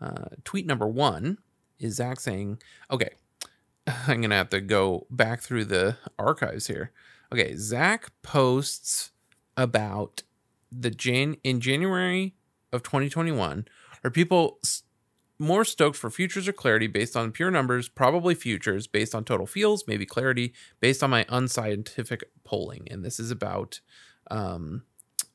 [0.00, 1.38] Uh, tweet number one
[1.80, 2.60] is Zach saying,
[2.90, 3.10] "Okay,
[3.86, 6.92] I'm gonna have to go back through the archives here."
[7.32, 9.12] Okay, Zach posts
[9.56, 10.22] about
[10.70, 12.34] the Jan in January
[12.72, 13.66] of 2021.
[14.04, 14.60] Are people
[15.38, 17.88] more stoked for futures or clarity based on pure numbers?
[17.88, 22.86] Probably futures based on total feels, maybe clarity based on my unscientific polling.
[22.90, 23.80] And this is about
[24.30, 24.82] um,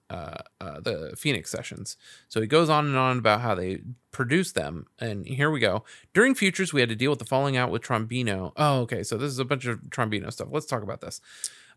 [0.09, 1.97] uh, uh, the Phoenix sessions.
[2.27, 3.81] So he goes on and on about how they
[4.11, 4.87] produce them.
[4.99, 5.83] And here we go.
[6.13, 8.51] During futures, we had to deal with the falling out with Trombino.
[8.55, 9.03] Oh, okay.
[9.03, 10.49] So this is a bunch of Trombino stuff.
[10.51, 11.21] Let's talk about this.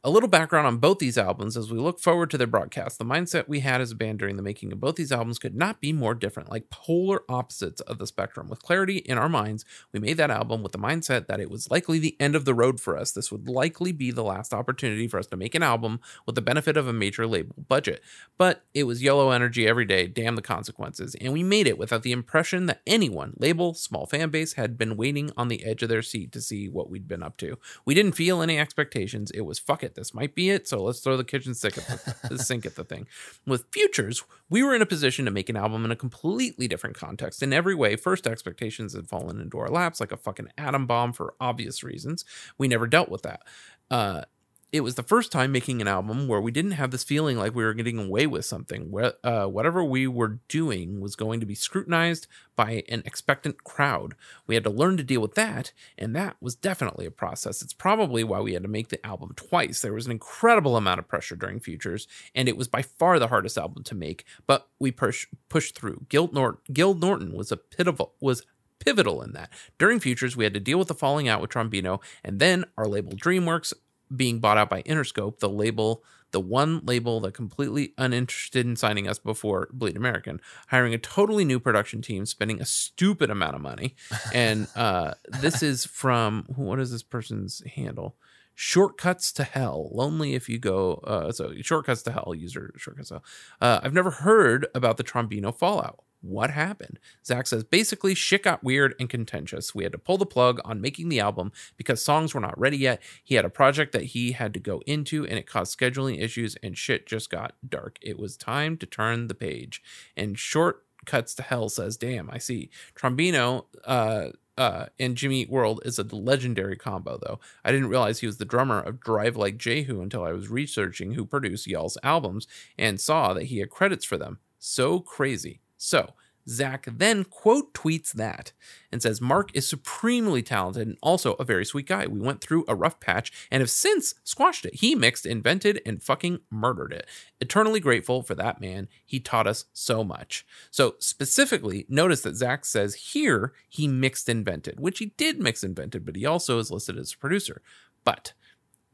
[0.09, 2.97] A little background on both these albums as we look forward to their broadcast.
[2.97, 5.55] The mindset we had as a band during the making of both these albums could
[5.55, 8.49] not be more different, like polar opposites of the spectrum.
[8.49, 11.71] With clarity in our minds, we made that album with the mindset that it was
[11.71, 13.13] likely the end of the road for us.
[13.13, 16.41] This would likely be the last opportunity for us to make an album with the
[16.41, 18.03] benefit of a major label budget.
[18.39, 21.17] But it was yellow energy every day, damn the consequences.
[21.21, 24.97] And we made it without the impression that anyone, label, small fan base, had been
[24.97, 27.59] waiting on the edge of their seat to see what we'd been up to.
[27.85, 29.31] We didn't feel any expectations.
[29.33, 30.69] It was fuck it, this might be it.
[30.69, 31.87] So let's throw the kitchen sink at
[32.29, 33.07] the, sink at the thing.
[33.47, 36.97] With Futures, we were in a position to make an album in a completely different
[36.97, 37.43] context.
[37.43, 41.13] In every way, first expectations had fallen into our laps like a fucking atom bomb
[41.13, 42.25] for obvious reasons.
[42.57, 43.43] We never dealt with that.
[43.91, 44.23] Uh,
[44.71, 47.55] it was the first time making an album where we didn't have this feeling like
[47.55, 48.91] we were getting away with something.
[48.91, 54.15] Where uh, whatever we were doing was going to be scrutinized by an expectant crowd.
[54.47, 57.63] We had to learn to deal with that, and that was definitely a process.
[57.63, 59.81] It's probably why we had to make the album twice.
[59.81, 63.29] There was an incredible amount of pressure during Futures, and it was by far the
[63.29, 64.25] hardest album to make.
[64.47, 66.07] But we push pushed through.
[66.11, 68.45] Gil, Nort- Gil Norton was a pitiful was
[68.79, 69.51] pivotal in that.
[69.79, 72.87] During Futures, we had to deal with the falling out with Trombino, and then our
[72.87, 73.73] label DreamWorks
[74.15, 79.09] being bought out by Interscope, the label, the one label that completely uninterested in signing
[79.09, 83.61] us before Bleed American, hiring a totally new production team, spending a stupid amount of
[83.63, 83.95] money.
[84.33, 88.17] And uh, this is from what is this person's handle?
[88.55, 89.89] Shortcuts to Hell.
[89.93, 90.95] Lonely if you go.
[91.05, 93.25] Uh, so Shortcuts to Hell user Shortcuts to Hell.
[93.61, 96.01] Uh, I've never heard about the Trombino fallout.
[96.21, 96.99] What happened?
[97.25, 99.75] Zach says basically shit got weird and contentious.
[99.75, 102.77] We had to pull the plug on making the album because songs were not ready
[102.77, 103.01] yet.
[103.23, 106.57] He had a project that he had to go into and it caused scheduling issues
[106.63, 107.99] and shit just got dark.
[108.03, 109.83] It was time to turn the page.
[110.17, 112.71] And short cuts to hell says, damn, I see.
[112.97, 117.39] Trombino uh uh, and Jimmy Eat World is a legendary combo, though.
[117.65, 121.13] I didn't realize he was the drummer of Drive Like Jehu until I was researching
[121.13, 124.41] who produced Y'all's albums and saw that he had credits for them.
[124.59, 125.61] So crazy.
[125.79, 126.13] So,
[126.49, 128.53] Zach then quote tweets that
[128.91, 132.07] and says, Mark is supremely talented and also a very sweet guy.
[132.07, 134.77] We went through a rough patch and have since squashed it.
[134.77, 137.07] He mixed, invented, and fucking murdered it.
[137.41, 138.89] Eternally grateful for that man.
[139.05, 140.47] He taught us so much.
[140.71, 146.07] So, specifically, notice that Zach says here he mixed, invented, which he did mix, invented,
[146.07, 147.61] but he also is listed as a producer.
[148.05, 148.33] But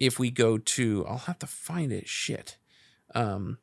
[0.00, 2.08] if we go to, I'll have to find it.
[2.08, 2.58] Shit.
[3.14, 3.58] Um,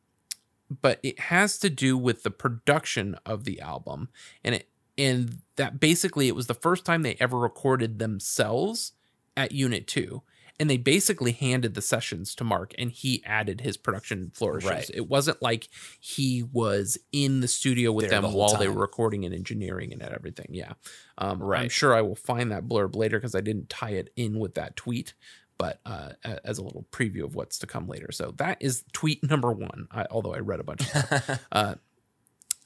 [0.81, 4.09] but it has to do with the production of the album
[4.43, 4.67] and it
[4.97, 8.93] and that basically it was the first time they ever recorded themselves
[9.35, 10.21] at unit 2
[10.61, 14.69] and they basically handed the sessions to Mark and he added his production flourishes.
[14.69, 14.91] Right.
[14.93, 15.67] It wasn't like
[15.99, 19.91] he was in the studio with There them the while they were recording and engineering
[19.91, 20.49] and everything.
[20.51, 20.73] Yeah.
[21.17, 24.37] Um, I'm sure I will find that blurb later because I didn't tie it in
[24.37, 25.15] with that tweet,
[25.61, 26.09] but uh,
[26.43, 28.11] as a little preview of what's to come later.
[28.11, 30.81] So that is tweet number one, I, although I read a bunch
[31.51, 31.75] uh,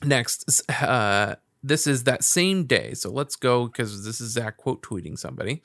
[0.02, 2.94] next, uh, this is that same day.
[2.94, 5.62] So let's go because this is Zach quote tweeting somebody.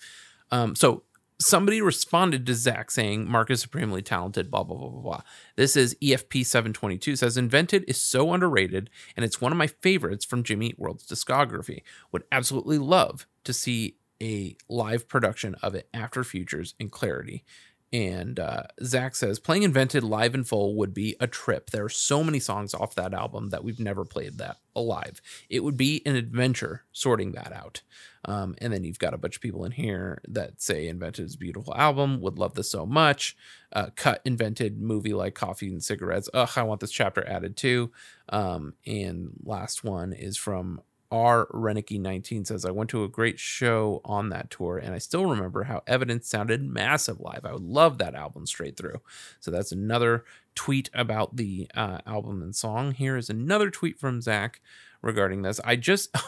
[0.50, 1.04] Um, so
[1.38, 5.22] somebody responded to Zach saying Mark is supremely talented, blah, blah, blah, blah, blah.
[5.54, 10.24] This is E EFP722 says Invented is so underrated and it's one of my favorites
[10.24, 11.82] from Jimmy Eat World's discography.
[12.10, 17.44] Would absolutely love to see a live production of it after Futures and Clarity.
[17.92, 21.70] And uh, Zach says playing Invented live in full would be a trip.
[21.70, 25.20] There are so many songs off that album that we've never played that alive.
[25.48, 27.82] It would be an adventure sorting that out.
[28.26, 31.34] Um, and then you've got a bunch of people in here that say Invented is
[31.34, 33.36] beautiful album, would love this so much.
[33.72, 36.28] Uh, cut Invented movie like Coffee and Cigarettes.
[36.32, 37.90] Ugh, I want this chapter added too.
[38.28, 41.46] Um, and last one is from R.
[41.46, 45.26] Renicky 19 says, I went to a great show on that tour and I still
[45.26, 47.44] remember how Evidence sounded massive live.
[47.44, 49.00] I would love that album straight through.
[49.40, 52.92] So that's another tweet about the uh, album and song.
[52.92, 54.60] Here is another tweet from Zach
[55.02, 55.60] regarding this.
[55.64, 56.14] I just.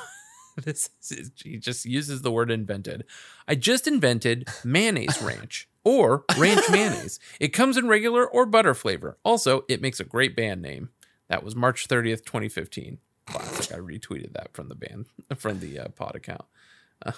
[0.57, 3.05] this is, he just uses the word invented.
[3.49, 7.19] I just invented mayonnaise ranch or ranch mayonnaise.
[7.41, 9.19] It comes in regular or butter flavor.
[9.25, 10.91] Also, it makes a great band name.
[11.29, 12.99] That was March 30th, 2015.
[13.27, 13.75] Classic.
[13.75, 15.07] I retweeted that from the band,
[15.37, 16.45] from the uh, pod account.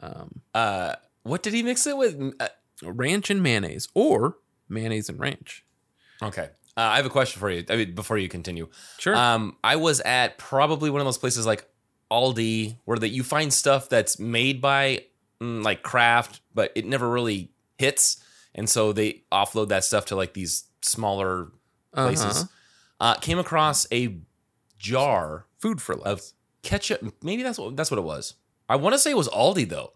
[0.00, 2.34] um, Uh, what did he mix it with?
[2.40, 2.48] Uh,
[2.82, 4.36] ranch and mayonnaise or
[4.68, 5.64] mayonnaise and ranch.
[6.22, 6.50] okay.
[6.76, 7.64] Uh, I have a question for you.
[7.68, 8.68] I mean, before you continue,
[8.98, 9.14] Sure.
[9.14, 11.66] Um, I was at probably one of those places like
[12.10, 15.04] Aldi where that you find stuff that's made by
[15.42, 18.22] mm, like Kraft, but it never really hits,
[18.54, 21.48] and so they offload that stuff to like these smaller
[21.92, 22.24] places.
[22.42, 22.46] Uh-huh.
[23.00, 24.16] Uh, came across a
[24.80, 26.22] jar Food for of
[26.62, 27.14] ketchup.
[27.22, 28.34] Maybe that's what that's what it was.
[28.68, 29.92] I want to say it was Aldi though.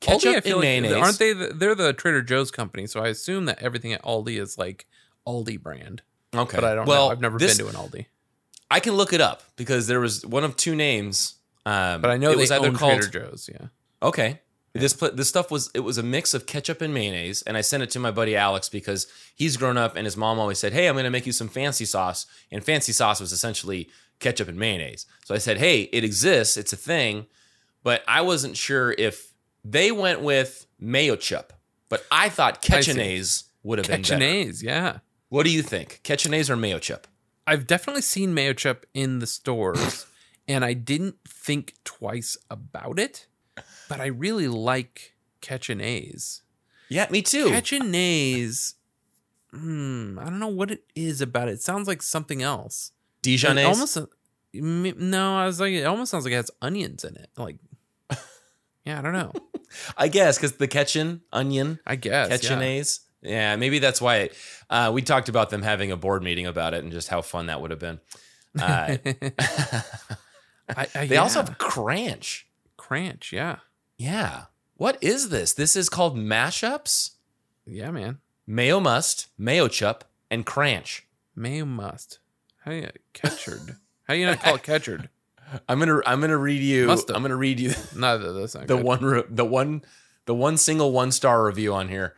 [0.00, 0.92] Aldi, Ketchup I feel and like- mayonnaise.
[0.94, 1.32] Aren't they?
[1.32, 4.86] The, they're the Trader Joe's company, so I assume that everything at Aldi is like
[5.28, 6.02] Aldi brand.
[6.34, 7.12] Okay, But I don't well, know.
[7.12, 8.06] I've never this- been to an Aldi.
[8.70, 11.34] I can look it up because there was one of two names.
[11.66, 13.50] Um, But I know it was either called Trader Joe's.
[13.52, 13.66] Yeah.
[14.02, 14.40] Okay.
[14.74, 17.82] This this stuff was it was a mix of ketchup and mayonnaise, and I sent
[17.82, 20.88] it to my buddy Alex because he's grown up and his mom always said, "Hey,
[20.88, 23.90] I'm going to make you some fancy sauce," and fancy sauce was essentially
[24.22, 25.06] ketchup and mayonnaise.
[25.24, 27.26] So I said, "Hey, it exists, it's a thing,"
[27.82, 31.52] but I wasn't sure if they went with mayo chup,
[31.88, 32.96] but I thought ketchup
[33.62, 34.50] would have been better.
[34.62, 34.98] Yeah.
[35.28, 37.06] What do you think, ketchup or mayo chup?
[37.46, 40.06] I've definitely seen mayo chup in the stores,
[40.48, 43.26] and I didn't think twice about it.
[43.88, 45.80] But I really like Ketchup
[46.88, 47.48] Yeah, me too.
[47.50, 47.82] Ketchup
[49.50, 51.52] Hmm, I don't know what it is about it.
[51.52, 52.92] It sounds like something else.
[53.24, 53.66] It Dijonnaise.
[53.66, 53.98] almost
[54.54, 55.36] no.
[55.36, 57.30] I was like, it almost sounds like it has onions in it.
[57.36, 57.56] Like,
[58.84, 59.32] yeah, I don't know.
[59.96, 62.58] I guess because the ketchup, onion, I guess yeah.
[62.58, 64.30] Ketchup Yeah, maybe that's why.
[64.68, 67.46] Uh, we talked about them having a board meeting about it and just how fun
[67.46, 68.00] that would have been.
[68.58, 68.96] Uh,
[70.68, 72.44] I, I, they also have Cranch.
[72.76, 73.56] Cranch, yeah.
[73.96, 74.44] Yeah.
[74.76, 75.52] What is this?
[75.52, 77.12] This is called mashups.
[77.66, 78.18] Yeah, man.
[78.46, 81.06] Mayo must, mayo chup, and cranch.
[81.36, 82.18] Mayo must.
[82.64, 83.76] How you catchered?
[84.04, 85.08] How you not call it catchered?
[85.68, 86.86] I'm gonna I'm gonna read you.
[86.86, 87.14] Must've.
[87.14, 88.84] I'm gonna read you Neither that's not the good.
[88.84, 89.82] one re- the one
[90.24, 92.14] the one single one star review on here.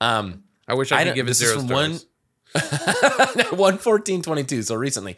[0.00, 2.06] Um, I wish I, I could give it zero stars.
[2.52, 4.62] one one fourteen twenty two.
[4.62, 5.16] So recently,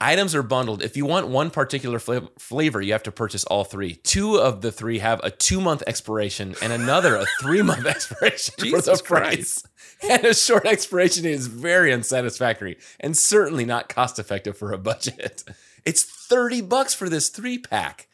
[0.00, 0.82] items are bundled.
[0.82, 3.94] If you want one particular fla- flavor, you have to purchase all three.
[3.96, 8.54] Two of the three have a two month expiration, and another a three month expiration
[8.58, 9.64] for the Jesus price.
[10.06, 15.42] And a short expiration is very unsatisfactory and certainly not cost effective for a budget.
[15.86, 18.08] It's thirty bucks for this three pack.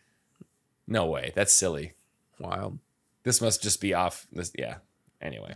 [0.87, 1.33] No way.
[1.35, 1.95] That's silly.
[2.39, 2.79] Wild.
[3.25, 4.27] This must just be off.
[4.31, 4.77] This yeah.
[5.23, 5.55] Anyway.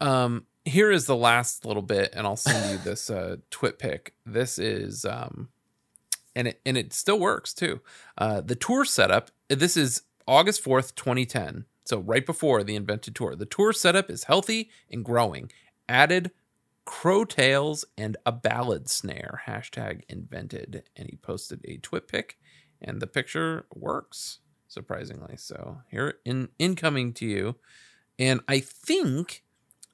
[0.00, 4.14] Um, here is the last little bit, and I'll send you this uh, twit pic.
[4.26, 5.48] This is um,
[6.34, 7.80] and it and it still works too.
[8.18, 9.30] Uh, the tour setup.
[9.48, 11.64] This is August fourth, twenty ten.
[11.84, 15.50] So right before the invented tour, the tour setup is healthy and growing.
[15.88, 16.30] Added
[16.86, 19.42] crotales and a ballad snare.
[19.46, 20.84] Hashtag invented.
[20.94, 22.38] And he posted a twit pic,
[22.80, 24.38] and the picture works
[24.68, 25.36] surprisingly.
[25.36, 27.56] So here in incoming to you,
[28.18, 29.42] and I think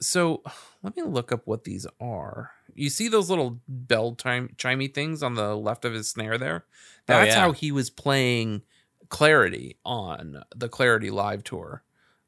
[0.01, 0.43] so
[0.83, 2.53] let me look up what these are.
[2.75, 6.65] You see those little bell chime chimey things on the left of his snare there?
[7.07, 7.41] That's yeah.
[7.41, 8.63] how he was playing
[9.09, 11.83] Clarity on the Clarity live tour.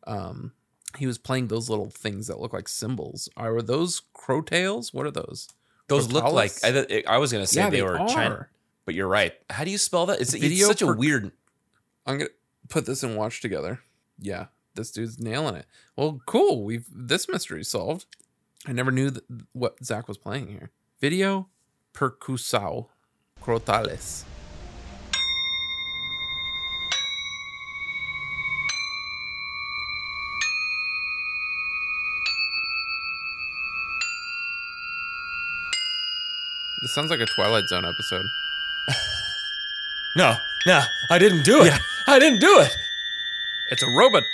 [0.06, 0.52] Um
[0.96, 3.28] he was playing those little things that look like cymbals.
[3.36, 4.94] Are those crotales?
[4.94, 5.48] What are those?
[5.88, 6.52] Those look like?
[6.62, 8.08] I, I was gonna say Yeah, they, they were are.
[8.08, 8.48] China,
[8.84, 9.34] but you're right.
[9.50, 10.20] How do you spell that?
[10.20, 10.32] It's,
[10.66, 11.32] such a weird.
[12.06, 12.30] I'm gonna
[12.68, 13.80] put this and watch together.
[14.18, 14.46] Yeah,
[14.78, 15.66] this dude's nailing it.
[15.96, 16.64] Well, cool.
[16.64, 18.06] We've this mystery solved.
[18.66, 20.70] I never knew that, what Zach was playing here.
[21.00, 21.48] Video
[21.92, 22.86] percussao
[23.42, 24.24] crotales.
[36.80, 38.24] This sounds like a Twilight Zone episode.
[40.16, 40.34] No,
[40.66, 41.72] no, I didn't do it.
[42.08, 42.76] I didn't do it.
[43.70, 44.24] It's a robot.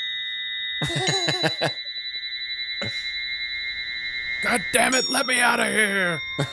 [4.43, 6.21] God damn it, let me out of here.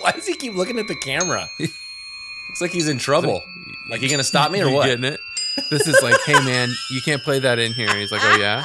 [0.00, 1.48] Why does he keep looking at the camera?
[1.58, 3.42] Looks like he's in trouble.
[3.88, 4.86] Like you gonna stop me or You what?
[4.86, 5.20] Getting it?
[5.70, 7.94] This is like, hey man, you can't play that in here.
[7.96, 8.64] He's like, oh yeah.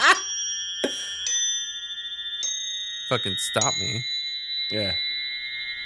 [3.09, 4.03] Fucking stop me.
[4.69, 4.95] Yeah.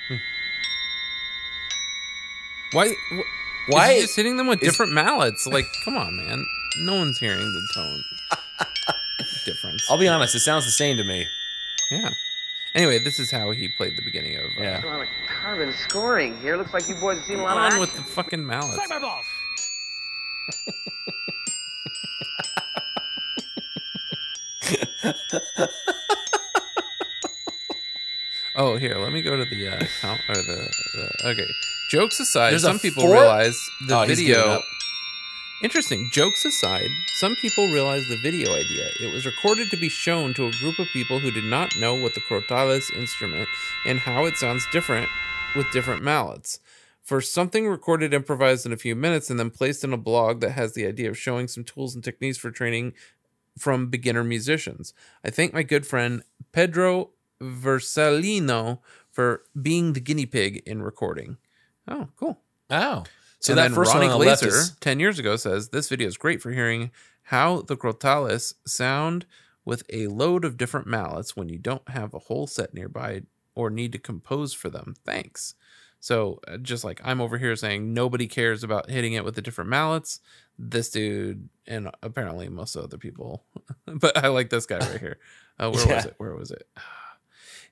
[0.07, 0.15] Hmm.
[2.71, 2.89] Why?
[3.11, 5.47] Wh- Why- Is he just hitting them with different mallets?
[5.47, 6.45] Like, come on, man.
[6.80, 8.03] No one's hearing the tone
[9.45, 9.89] difference.
[9.89, 10.36] I'll be honest.
[10.36, 11.28] It sounds the same to me.
[11.91, 12.09] Yeah.
[12.73, 14.45] Anyway, this is how he played the beginning of.
[14.57, 14.84] Uh, Yeah.
[14.84, 15.07] A lot of
[15.41, 16.57] carbon scoring here.
[16.57, 17.80] Looks like you boys have seen a lot of on action.
[17.80, 18.78] with the fucking mallets.
[28.55, 31.47] oh, here, let me go to the uh, count or the, the okay.
[31.89, 34.51] Jokes aside, There's a some people four- realize the Oh, he's giving video.
[34.53, 34.63] up.
[35.63, 36.09] Interesting.
[36.11, 38.89] Jokes aside, some people realized the video idea.
[39.01, 41.95] It was recorded to be shown to a group of people who did not know
[41.95, 43.47] what the crotales instrument
[43.85, 45.07] and how it sounds different
[45.55, 46.59] with different mallets.
[47.01, 50.51] For something recorded improvised in a few minutes and then placed in a blog that
[50.51, 52.93] has the idea of showing some tools and techniques for training
[53.57, 54.93] from beginner musicians.
[55.23, 58.79] I thank my good friend Pedro Versalino
[59.09, 61.37] for being the guinea pig in recording.
[61.87, 62.41] Oh, cool.
[62.69, 63.05] Oh.
[63.45, 66.17] So and that first Ronnie one left is 10 years ago, says this video is
[66.17, 66.89] great for hearing
[67.25, 69.27] how the crotales sound
[69.63, 73.21] with a load of different mallets when you don't have a whole set nearby
[73.53, 74.95] or need to compose for them.
[75.05, 75.53] Thanks.
[75.99, 79.43] So, uh, just like I'm over here saying nobody cares about hitting it with the
[79.43, 80.21] different mallets,
[80.57, 83.43] this dude and apparently most other people,
[83.85, 85.19] but I like this guy right here.
[85.59, 86.15] Uh, where was it?
[86.17, 86.67] Where was it?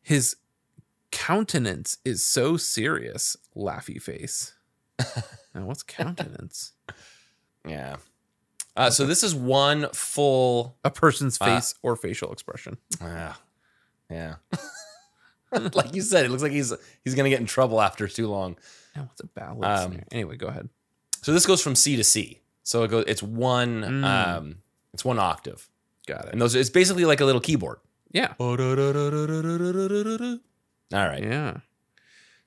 [0.03, 0.35] His
[1.09, 4.53] countenance is so serious, laughy face.
[5.53, 6.73] now, what's countenance?
[7.67, 7.97] yeah.
[8.75, 10.75] Uh, so this is one full.
[10.83, 12.77] A person's Uh, face or facial expression.
[13.01, 13.39] Ah,
[14.09, 14.35] yeah.
[15.73, 16.73] like you said, it looks like he's
[17.03, 18.57] he's gonna get in trouble after too long.
[18.95, 19.99] Now, what's a ballad Um.
[20.11, 20.69] Anyway, go ahead.
[21.21, 22.39] So this goes from C to C.
[22.63, 23.05] So it goes.
[23.07, 23.81] It's one.
[23.83, 24.03] Mm.
[24.37, 24.55] Um,
[24.93, 25.69] it's one octave,
[26.07, 26.31] Got it.
[26.33, 26.55] and those.
[26.55, 27.77] It's basically like a little keyboard.
[28.11, 28.33] Yeah.
[28.39, 28.55] All
[30.93, 31.23] right.
[31.23, 31.57] Yeah.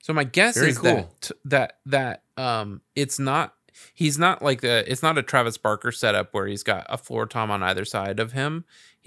[0.01, 1.09] So my guess Very is cool.
[1.21, 3.53] that that that um it's not
[3.93, 7.25] he's not like the it's not a Travis Barker setup where he's got a floor
[7.25, 8.65] tom on either side of him.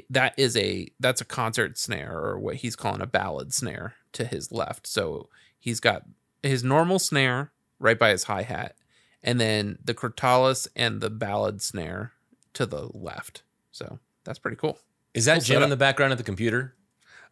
[0.09, 4.25] That is a that's a concert snare or what he's calling a ballad snare to
[4.25, 4.87] his left.
[4.87, 5.29] So
[5.59, 6.05] he's got
[6.43, 8.77] his normal snare right by his hi hat,
[9.23, 12.13] and then the Crotales and the ballad snare
[12.55, 13.43] to the left.
[13.73, 14.79] So that's pretty cool.
[15.15, 16.75] Is that Cool Jim in the background of the computer?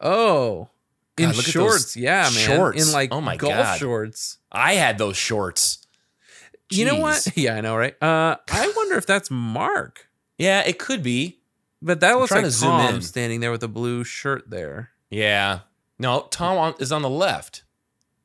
[0.00, 0.68] Oh,
[1.16, 2.30] in God, those shorts, yeah, man.
[2.32, 2.86] shorts.
[2.86, 3.78] In like Oh my golf God.
[3.78, 4.38] shorts.
[4.52, 5.86] I had those shorts.
[6.70, 7.26] You know what?
[7.36, 7.94] Yeah, I know, right?
[8.02, 10.08] Uh, I wonder if that's Mark.
[10.36, 11.40] Yeah, it could be.
[11.80, 13.02] But that looks like to zoom Tom in.
[13.02, 14.90] standing there with a blue shirt there.
[15.10, 15.60] Yeah.
[15.98, 17.62] No, Tom on, is on the left.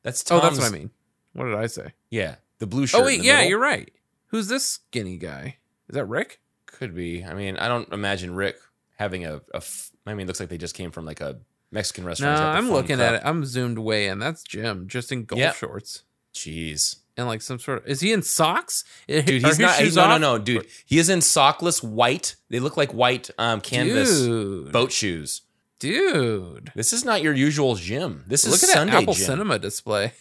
[0.04, 0.40] That's Tom.
[0.40, 0.90] oh, that's what I mean.
[1.34, 1.94] What did I say?
[2.10, 3.00] Yeah, the blue shirt.
[3.02, 3.50] Oh in wait, yeah, middle.
[3.52, 3.92] you're right.
[4.28, 5.58] Who's this skinny guy?
[5.90, 6.40] Is that Rick?
[6.66, 7.24] Could be.
[7.24, 8.58] I mean, I don't imagine Rick
[8.98, 9.36] having a.
[9.54, 11.40] a f- I mean, it looks like they just came from like a
[11.72, 12.38] Mexican restaurant.
[12.38, 13.06] The I'm looking cup.
[13.08, 13.22] at it.
[13.24, 14.20] I'm zoomed way in.
[14.20, 15.56] That's Jim, just in golf Yep.
[15.56, 17.88] shorts Jeez, and like some sort of.
[17.88, 18.84] Is he in socks?
[19.08, 19.76] dude, he's not.
[19.78, 20.68] shoes no, no, no, dude.
[20.86, 22.36] He is in sockless white.
[22.50, 25.42] They look like white um, canvas Dude, boat shoes.
[25.80, 26.72] dude.
[26.76, 28.24] This is not your usual gym.
[28.28, 29.26] This is Look at Sunday that Apple Jim.
[29.26, 30.14] Cinema display.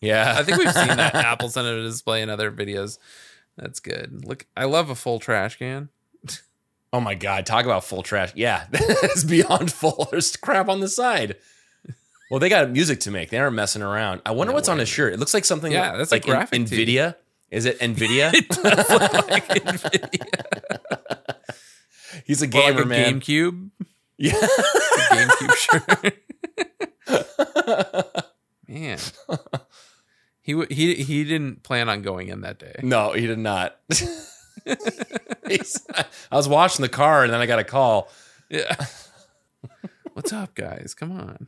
[0.00, 2.98] Yeah, I think we've seen that Apple Cinema display in other videos.
[3.56, 4.24] That's good.
[4.24, 5.90] Look, I love a full trash can.
[6.92, 8.32] Oh my god, talk about full trash.
[8.34, 10.08] Yeah, it's beyond full.
[10.10, 11.36] There's crap on the side.
[12.30, 13.30] Well, they got music to make.
[13.30, 14.22] They aren't messing around.
[14.24, 15.12] I wonder No what's on his shirt.
[15.12, 16.60] It looks like something Yeah, that's like graphic.
[16.62, 17.16] Nvidia.
[17.50, 18.30] Is it Nvidia?
[18.32, 18.48] It
[19.28, 21.36] like Nvidia.
[22.24, 23.20] He's a gamer, like a man.
[23.20, 23.70] GameCube.
[24.22, 24.32] Yeah.
[24.34, 26.14] GameCube shirt.
[28.68, 28.98] Man,
[30.42, 32.74] he he he didn't plan on going in that day.
[32.82, 33.78] no, he did not.
[34.66, 35.56] I
[36.32, 38.10] was watching the car and then I got a call.
[38.50, 38.76] Yeah.
[40.12, 40.92] What's up, guys?
[40.94, 41.46] Come on.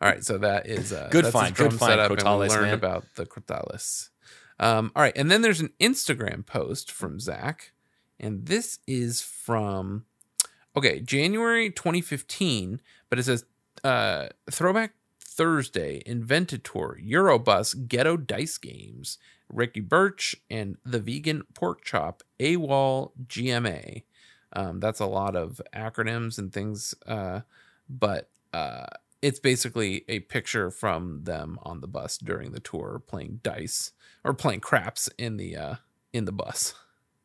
[0.00, 2.74] All right, so that is uh, Good that's find, good find, Crotales, learned man.
[2.74, 4.10] about the Crotales.
[4.58, 7.72] Um, all right, and then there's an Instagram post from Zach,
[8.20, 10.04] and this is from
[10.76, 13.44] okay January 2015, but it says
[13.82, 19.18] uh, Throwback Thursday Invented Tour Eurobus Ghetto Dice Games
[19.48, 24.02] Ricky Birch and the Vegan Pork Chop AWOL GMA.
[24.52, 27.40] Um, that's a lot of acronyms and things, uh,
[27.88, 28.86] but uh,
[29.24, 34.34] it's basically a picture from them on the bus during the tour playing dice or
[34.34, 35.74] playing craps in the uh,
[36.12, 36.74] in the bus,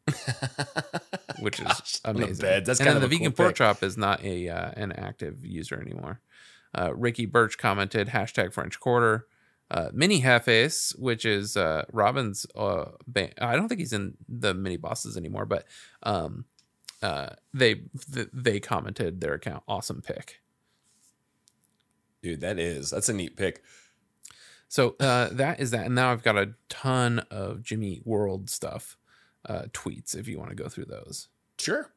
[1.39, 2.41] which is on the amazing.
[2.41, 2.67] beds.
[2.67, 4.93] That's and kind then of the vegan cool pork chop is not a uh, an
[4.93, 6.21] active user anymore.
[6.73, 9.27] Uh, Ricky Birch commented hashtag French Quarter.
[9.71, 13.33] Uh, Mini Hefes, which is uh, Robin's uh, band.
[13.39, 15.65] I don't think he's in the mini bosses anymore, but
[16.01, 16.45] um,
[17.03, 17.75] uh, they
[18.13, 19.63] th- they commented their account.
[19.67, 20.39] Awesome pick.
[22.21, 22.89] Dude, that is.
[22.89, 23.63] That's a neat pick.
[24.67, 28.97] So uh, that is that, and now I've got a ton of Jimmy World stuff,
[29.45, 31.27] uh, tweets if you want to go through those.
[31.57, 31.91] Sure.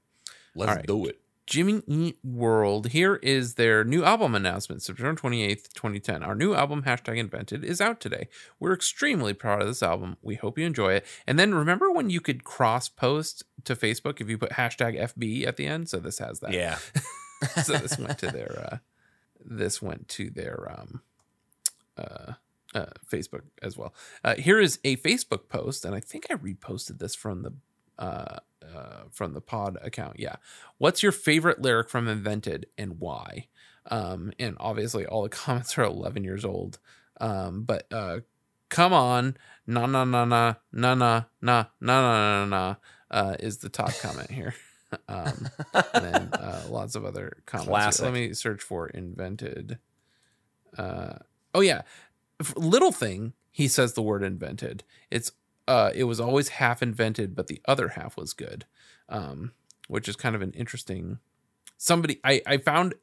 [0.54, 0.86] Let's right.
[0.86, 1.20] do it.
[1.46, 2.88] Jimmy Eat World.
[2.88, 6.22] Here is their new album announcement, September 28th, 2010.
[6.22, 8.28] Our new album, hashtag invented, is out today.
[8.60, 10.16] We're extremely proud of this album.
[10.22, 11.06] We hope you enjoy it.
[11.26, 15.46] And then remember when you could cross post to Facebook if you put hashtag FB
[15.46, 15.88] at the end?
[15.88, 16.52] So this has that.
[16.52, 16.78] Yeah.
[17.64, 18.76] so this went to their uh
[19.44, 21.02] this went to their um
[21.96, 22.32] uh
[22.74, 23.94] uh, Facebook as well.
[24.24, 27.52] Uh, here is a Facebook post, and I think I reposted this from the
[27.98, 30.18] uh, uh, from the pod account.
[30.18, 30.36] Yeah,
[30.78, 33.48] what's your favorite lyric from Invented and why?
[33.90, 36.78] Um, and obviously, all the comments are 11 years old.
[37.20, 38.20] Um, but uh,
[38.68, 39.36] come on,
[39.66, 42.74] na na na na na na na na na na na
[43.10, 44.54] uh, is the top comment here.
[45.08, 47.68] Um, and then uh, lots of other comments.
[47.68, 48.04] Classic.
[48.04, 49.78] Let me search for invented.
[50.76, 51.14] Uh,
[51.54, 51.82] oh yeah,
[52.56, 53.32] little thing.
[53.50, 54.84] He says the word invented.
[55.10, 55.32] It's
[55.68, 58.64] uh, it was always half invented, but the other half was good,
[59.08, 59.52] um,
[59.88, 61.18] which is kind of an interesting.
[61.76, 62.94] Somebody I I found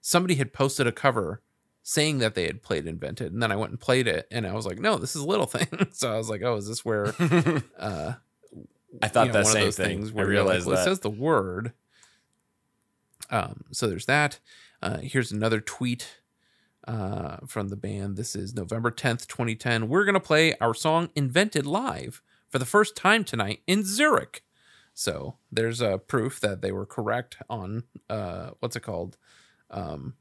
[0.00, 1.42] somebody had posted a cover
[1.82, 4.52] saying that they had played invented, and then I went and played it, and I
[4.52, 5.88] was like, no, this is little thing.
[5.92, 7.14] so I was like, oh, is this where?
[7.78, 8.14] uh
[9.00, 9.86] I thought you know, that same thing.
[9.86, 10.82] things I where like, realized well, that.
[10.82, 11.72] It says the word.
[13.30, 14.40] Um, so there's that.
[14.82, 16.20] Uh, here's another tweet
[16.86, 18.16] uh, from the band.
[18.16, 19.88] This is November 10th, 2010.
[19.88, 24.42] We're going to play our song Invented Live for the first time tonight in Zurich.
[24.94, 29.16] So there's uh, proof that they were correct on uh, what's it called?
[29.70, 30.14] Um,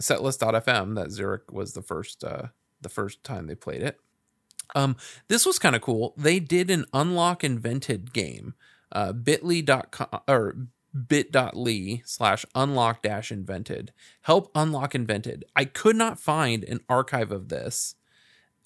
[0.00, 2.48] setlist.fm that Zurich was the first uh,
[2.80, 3.98] the first time they played it.
[4.74, 4.96] Um,
[5.28, 6.12] this was kind of cool.
[6.16, 8.54] They did an unlock invented game,
[8.92, 10.56] uh, bit.ly.com or
[11.08, 13.92] bit.ly slash unlock dash invented.
[14.22, 15.44] Help unlock invented.
[15.54, 17.94] I could not find an archive of this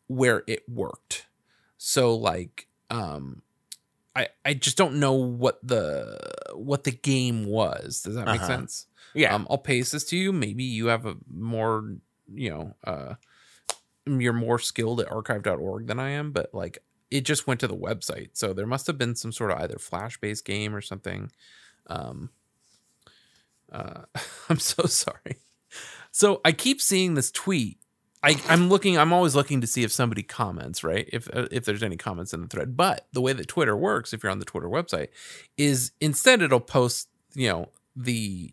[0.07, 1.27] where it worked.
[1.77, 3.43] So like, um,
[4.17, 6.19] I, I just don't know what the
[6.55, 8.03] what the game was.
[8.03, 8.47] Does that make Uh-huh.
[8.47, 8.87] sense?
[9.15, 9.35] yeah.
[9.35, 10.33] Um, I'll paste this to you.
[10.33, 11.97] Maybe you have a more,
[12.33, 13.15] you know, uh,
[14.19, 16.79] you're more skilled at archive.org than I am, but like,
[17.11, 18.31] it just went to the website.
[18.35, 21.31] So there must have been some sort of either flash based game or something.
[21.89, 22.31] Um,
[23.71, 24.03] uh,
[24.49, 25.37] I'm so sorry.
[26.13, 27.79] So I keep seeing this tweet.
[28.23, 28.99] I, I'm looking.
[28.99, 31.09] I'm always looking to see if somebody comments, right?
[31.11, 32.77] If uh, if there's any comments in the thread.
[32.77, 35.09] But the way that Twitter works, if you're on the Twitter website,
[35.57, 38.53] is instead it'll post, you know, the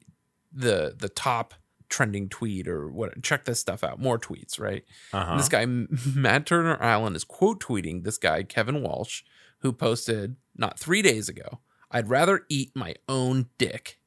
[0.53, 1.53] the the top
[1.89, 3.21] trending tweet or what.
[3.23, 3.99] Check this stuff out.
[3.99, 4.83] More tweets, right?
[5.13, 5.37] Uh-huh.
[5.37, 5.65] This guy
[6.15, 9.23] Matt Turner Allen is quote tweeting this guy Kevin Walsh,
[9.59, 11.59] who posted not three days ago.
[11.89, 13.99] I'd rather eat my own dick,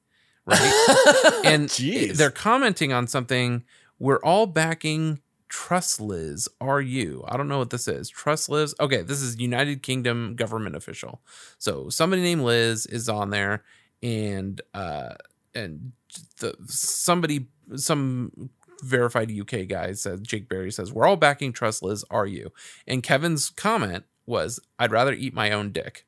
[0.45, 0.59] right?
[1.45, 2.17] and Jeez.
[2.17, 3.65] they're commenting on something.
[3.99, 6.49] We're all backing Truss Liz.
[6.61, 7.25] Are you?
[7.27, 8.09] I don't know what this is.
[8.09, 8.75] Truss Liz.
[8.81, 11.21] Okay, this is United Kingdom government official.
[11.59, 13.65] So somebody named Liz is on there,
[14.03, 15.15] and uh,
[15.55, 15.93] and
[16.39, 18.51] the somebody some
[18.83, 22.05] verified UK guy says Jake Berry says we're all backing Truss Liz.
[22.11, 22.53] Are you?
[22.87, 26.07] And Kevin's comment was I'd rather eat my own dick.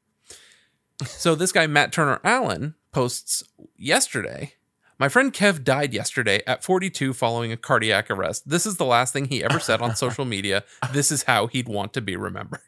[1.04, 3.42] So this guy Matt Turner Allen posts
[3.76, 4.54] yesterday.
[4.98, 8.48] My friend Kev died yesterday at 42 following a cardiac arrest.
[8.48, 10.62] This is the last thing he ever said on social media.
[10.92, 12.60] This is how he'd want to be remembered.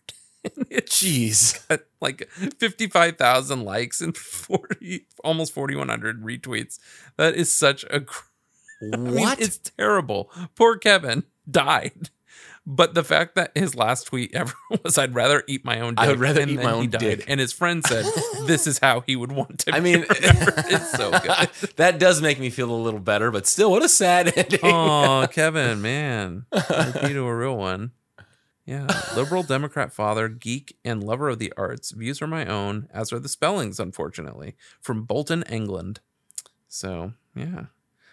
[0.71, 1.67] Jeez.
[1.69, 6.79] got like 55,000 likes and 40 almost 4100 retweets.
[7.17, 8.05] That is such a
[8.93, 9.41] cr- I mean, What?
[9.41, 10.31] it's terrible.
[10.57, 12.11] Poor Kevin died.
[12.67, 14.55] But the fact that his last tweet ever
[14.85, 16.99] was, "I'd rather eat my own dick," I would rather eat my own died.
[16.99, 17.25] dick.
[17.29, 18.07] And his friend said,
[18.47, 21.51] "This is how he would want to." I mean, it's so good.
[21.77, 24.61] that does make me feel a little better, but still, what a sad ending.
[24.63, 27.91] Oh, Kevin, man, key to a real one.
[28.65, 31.91] Yeah, liberal Democrat father, geek, and lover of the arts.
[31.91, 36.01] Views are my own, as are the spellings, unfortunately, from Bolton, England.
[36.67, 37.65] So, yeah.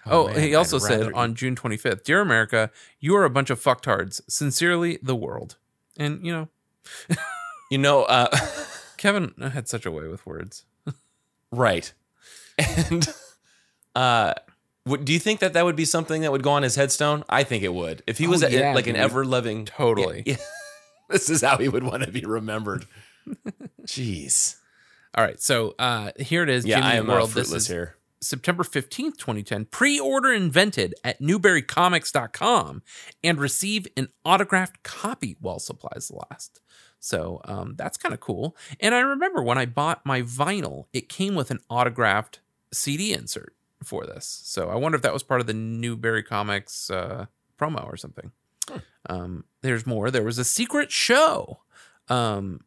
[0.06, 3.50] Oh, man, he also I'd said on June 25th, Dear America, you are a bunch
[3.50, 4.22] of fucktards.
[4.28, 5.58] Sincerely, the world.
[5.98, 6.48] And, you know,
[7.70, 8.28] You know, uh,
[8.98, 10.66] Kevin had such a way with words.
[11.52, 11.94] right.
[12.58, 13.08] And
[13.96, 14.34] uh,
[15.04, 17.24] do you think that that would be something that would go on his headstone?
[17.30, 18.04] I think it would.
[18.08, 19.66] If he was Oh, a- like an ever loving.
[19.66, 20.24] Totally.
[20.26, 20.46] Yeah, yeah.
[21.10, 22.86] this is how he would want to be remembered.
[23.86, 24.56] Jeez.
[25.16, 25.40] All right.
[25.42, 26.66] So uh here it is.
[26.66, 27.18] Yeah, Jimmy I am World.
[27.32, 27.96] uh, This fruitless is here.
[28.22, 29.66] September 15th, 2010.
[29.66, 32.84] Pre-order invented at newburycomics.com
[33.24, 36.62] and receive an autographed copy while supplies last.
[37.00, 38.56] So um, that's kind of cool.
[38.80, 42.40] And I remember when I bought my vinyl, it came with an autographed
[42.72, 44.42] CD insert for this.
[44.46, 47.26] So I wonder if that was part of the Newbury Comics uh,
[47.60, 48.32] promo or something.
[49.10, 50.12] Um, there's more.
[50.12, 51.62] There was a secret show.
[52.08, 52.62] Um,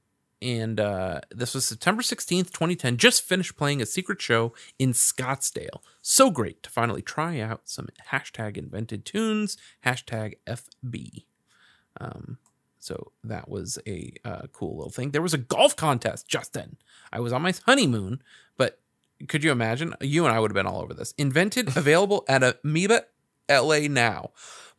[0.45, 2.99] and uh, this was September 16th, 2010.
[2.99, 5.81] Just finished playing a secret show in Scottsdale.
[6.03, 9.57] So great to finally try out some hashtag invented tunes,
[9.87, 11.25] hashtag FB.
[11.99, 12.37] Um,
[12.79, 15.13] so that was a uh, cool little thing.
[15.13, 16.77] There was a golf contest, Justin.
[17.11, 18.23] I was on my honeymoon,
[18.59, 18.81] but
[19.29, 19.95] could you imagine?
[20.03, 21.15] You and I would have been all over this.
[21.17, 23.05] Invented, available at Amoeba
[23.51, 24.33] LA now.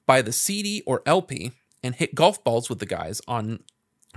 [0.05, 3.63] Buy the CD or LP and hit golf balls with the guys on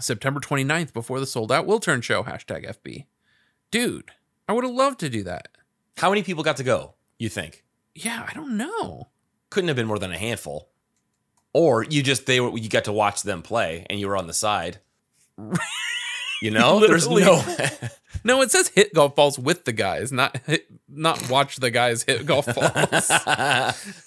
[0.00, 3.06] September 29th before the sold out Wiltern show, hashtag FB.
[3.70, 4.10] Dude,
[4.48, 5.48] I would have loved to do that.
[5.98, 7.64] How many people got to go, you think?
[7.94, 9.08] Yeah, I don't know.
[9.50, 10.68] Couldn't have been more than a handful.
[11.52, 14.26] Or you just they were you got to watch them play and you were on
[14.26, 14.78] the side.
[16.42, 17.42] You know, there's no
[18.24, 22.02] No, it says hit golf balls with the guys, not hit, not watch the guys
[22.02, 23.10] hit golf balls.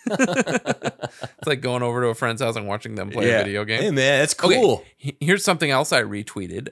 [0.05, 3.81] it's like going over to a friend's house and watching them play a video game.
[3.81, 4.83] Hey man, that's cool.
[4.97, 6.69] he- Here's something else I retweeted.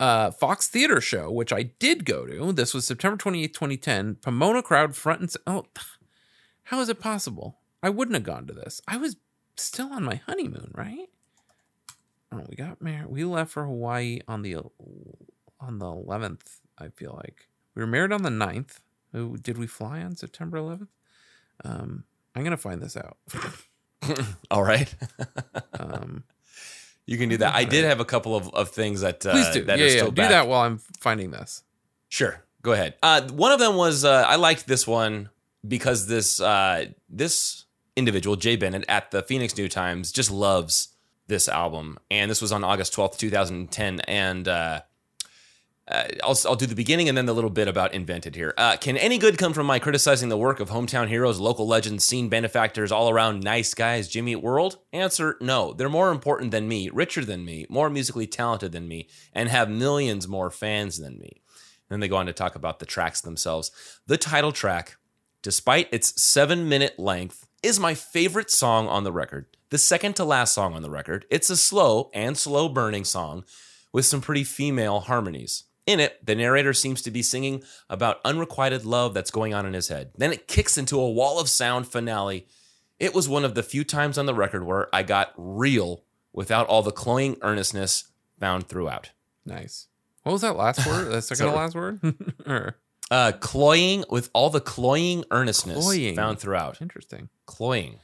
[0.00, 2.52] Uh, Fox Theater Show, which I did go to.
[2.52, 4.14] This was September 28th, 2010.
[4.22, 5.66] Pomona crowd front and oh,
[6.64, 7.58] how is it possible?
[7.82, 8.80] I wouldn't have gone to this.
[8.86, 9.16] I was
[9.56, 11.08] still on my honeymoon, right?
[12.32, 13.06] Oh, we got married.
[13.08, 14.56] We left for Hawaii on the
[15.60, 16.60] on the 11th.
[16.78, 18.78] I feel like we were married on the 9th.
[19.14, 20.88] Oh, Did we fly on September 11th?
[21.64, 23.16] Um, I'm gonna find this out.
[24.50, 24.92] All right.
[25.80, 26.24] Um,
[27.06, 27.54] You can do that.
[27.54, 29.64] I did have a couple of, of things that uh, please do.
[29.64, 29.96] that yeah, are yeah.
[29.96, 30.30] still Do back.
[30.30, 31.62] that while I'm finding this.
[32.08, 32.94] Sure, go ahead.
[33.02, 35.30] Uh, one of them was uh, I liked this one
[35.66, 37.64] because this uh, this
[37.96, 40.88] individual Jay Bennett at the Phoenix New Times just loves
[41.28, 44.48] this album, and this was on August twelfth, two thousand ten, and.
[44.48, 44.80] Uh,
[45.90, 48.52] uh, I'll, I'll do the beginning and then the little bit about invented here.
[48.58, 52.04] Uh, can any good come from my criticizing the work of hometown heroes, local legends,
[52.04, 54.76] scene benefactors, all around nice guys, Jimmy World?
[54.92, 55.72] Answer no.
[55.72, 59.70] They're more important than me, richer than me, more musically talented than me, and have
[59.70, 61.40] millions more fans than me.
[61.88, 63.70] Then they go on to talk about the tracks themselves.
[64.06, 64.98] The title track,
[65.40, 69.46] despite its seven minute length, is my favorite song on the record.
[69.70, 71.26] The second to last song on the record.
[71.30, 73.44] It's a slow and slow burning song
[73.92, 75.64] with some pretty female harmonies.
[75.86, 79.72] In it, the narrator seems to be singing about unrequited love that's going on in
[79.72, 80.10] his head.
[80.16, 82.46] Then it kicks into a wall of sound finale.
[82.98, 86.66] It was one of the few times on the record where I got real without
[86.66, 88.08] all the cloying earnestness
[88.38, 89.10] found throughout.
[89.46, 89.86] Nice.
[90.24, 91.10] What was that last word?
[91.10, 92.00] The second to last word?
[93.10, 96.14] Uh, cloying with all the cloying earnestness Cloying.
[96.16, 96.80] found throughout.
[96.82, 97.28] interesting.
[97.46, 98.00] Cloying.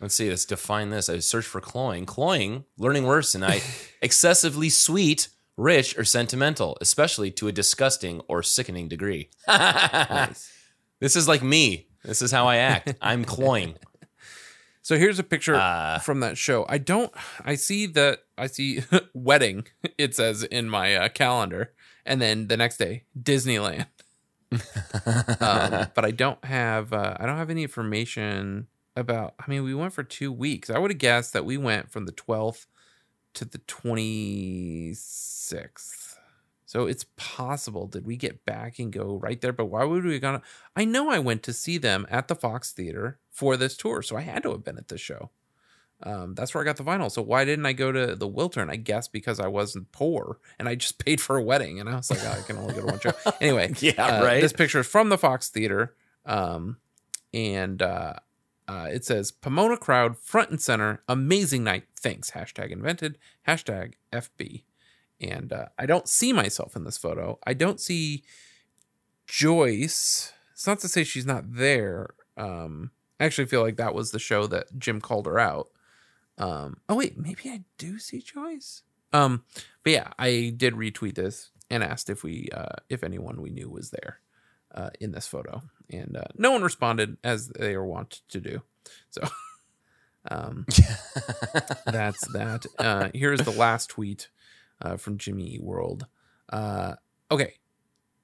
[0.00, 0.28] Let's see.
[0.30, 1.08] Let's define this.
[1.08, 2.06] I searched for cloying.
[2.06, 3.62] Cloying, learning words tonight.
[4.02, 9.30] excessively sweet, rich, or sentimental, especially to a disgusting or sickening degree.
[10.98, 11.88] This is like me.
[12.02, 12.94] This is how I act.
[13.02, 13.74] I'm cloying.
[14.80, 16.64] So here's a picture Uh, from that show.
[16.68, 17.12] I don't.
[17.44, 18.20] I see that.
[18.38, 19.66] I see wedding.
[19.98, 21.72] It says in my uh, calendar,
[22.06, 23.86] and then the next day Disneyland.
[24.52, 24.60] Um,
[25.94, 26.92] but I don't have.
[26.92, 29.34] Uh, I don't have any information about.
[29.38, 30.70] I mean, we went for two weeks.
[30.70, 32.66] I would have guessed that we went from the 12th
[33.34, 36.14] to the 26th.
[36.68, 37.86] So it's possible.
[37.86, 39.52] Did we get back and go right there?
[39.52, 40.42] But why would we gonna?
[40.74, 44.16] I know I went to see them at the Fox Theater for this tour, so
[44.16, 45.30] I had to have been at the show.
[46.02, 47.10] Um, that's where I got the vinyl.
[47.10, 48.70] So why didn't I go to the Wiltern?
[48.70, 51.96] I guess because I wasn't poor and I just paid for a wedding, and I
[51.96, 53.12] was like, oh, I can only go to one show.
[53.40, 54.40] Anyway, Yeah, uh, right.
[54.40, 55.94] This picture is from the Fox Theater,
[56.24, 56.76] um,
[57.32, 58.14] and uh,
[58.68, 61.84] uh, it says Pomona crowd front and center, amazing night.
[61.98, 62.32] Thanks.
[62.32, 63.18] Hashtag invented.
[63.46, 64.62] Hashtag FB.
[65.20, 67.38] And uh, I don't see myself in this photo.
[67.46, 68.22] I don't see
[69.26, 70.32] Joyce.
[70.52, 72.10] It's not to say she's not there.
[72.36, 75.68] Um, I actually feel like that was the show that Jim called her out.
[76.38, 78.82] Um, oh wait, maybe I do see Joyce.
[79.12, 79.44] Um,
[79.82, 83.68] but yeah, I did retweet this and asked if we, uh, if anyone we knew
[83.70, 84.20] was there
[84.74, 88.62] uh, in this photo, and uh, no one responded as they are wont to do.
[89.10, 89.22] So,
[90.30, 90.66] um,
[91.86, 92.66] that's that.
[92.78, 94.28] Uh, here's the last tweet
[94.82, 96.06] uh, from Jimmy Eat World.
[96.50, 96.94] Uh,
[97.30, 97.54] okay,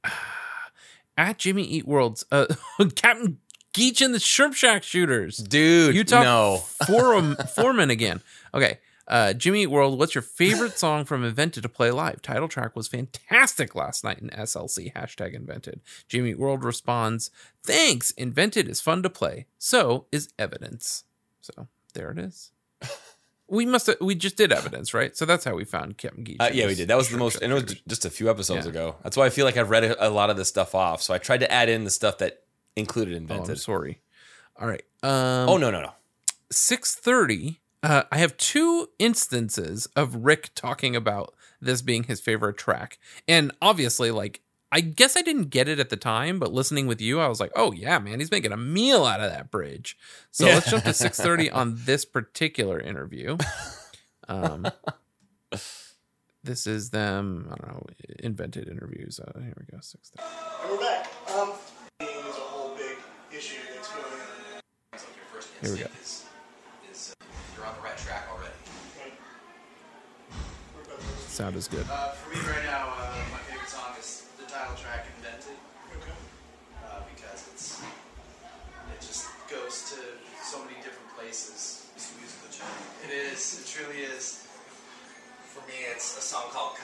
[1.17, 2.47] at Jimmy Eat World's uh,
[2.95, 3.39] Captain
[3.73, 5.39] Geech and the Shrimp Shack shooters.
[5.39, 6.57] Dude, Utah no.
[6.87, 8.21] Forum Foreman again.
[8.55, 8.79] Okay.
[9.09, 12.23] Uh, Jimmy Eat World, what's your favorite song from Invented to play live?
[12.23, 14.93] Title track was fantastic last night in SLC.
[14.95, 15.81] Hashtag Invented.
[16.09, 17.31] Jimmy Eat World responds,
[17.65, 18.13] Thanks.
[18.13, 19.47] Invented is fun to play.
[19.59, 21.05] So is Evidence.
[21.41, 22.53] So there it is.
[23.49, 25.15] We must have, we just did evidence, right?
[25.15, 26.37] So that's how we found Captain Geech.
[26.41, 26.89] Uh, yeah, we did.
[26.89, 28.71] That was the most, and it was just a few episodes Yeah.
[28.71, 28.97] ago.
[29.03, 31.03] That's why I feel like I've read a, a lot of this stuff off.
[31.03, 32.45] So I tried to add in the stuff that
[32.77, 33.61] included Oh, I'm invented.
[33.61, 34.01] sorry.
[34.61, 34.85] All right.
[35.03, 35.93] Um, oh no, no, no.
[36.51, 42.99] 6:30 uh, I have two instances of Rick talking about this being his favorite track.
[43.27, 44.41] And obviously like
[44.71, 47.41] I guess I didn't get it at the time, but listening with you I was
[47.41, 49.99] like, "Oh yeah, man, he's making a meal out of that bridge."
[50.31, 53.37] So let's jump to 6:30 on this particular interview.
[54.29, 54.67] Um
[56.45, 57.87] this is them, I don't know,
[58.21, 59.21] invented interviews.
[59.21, 60.71] Uh, here we go, 6:30.
[60.71, 61.09] We're back.
[61.31, 61.53] Um,
[65.63, 65.87] Here we go.
[67.57, 68.51] You're on the right track already.
[71.29, 71.87] Sound is good.
[71.89, 75.55] Uh, for me right now, uh, my favorite song is the title track "Invented,"
[76.85, 79.97] uh, because it's it just goes to
[80.43, 81.87] so many different places.
[81.95, 83.15] It's a musical journey.
[83.15, 83.61] It is.
[83.61, 84.45] It truly is.
[85.47, 86.77] For me, it's a song called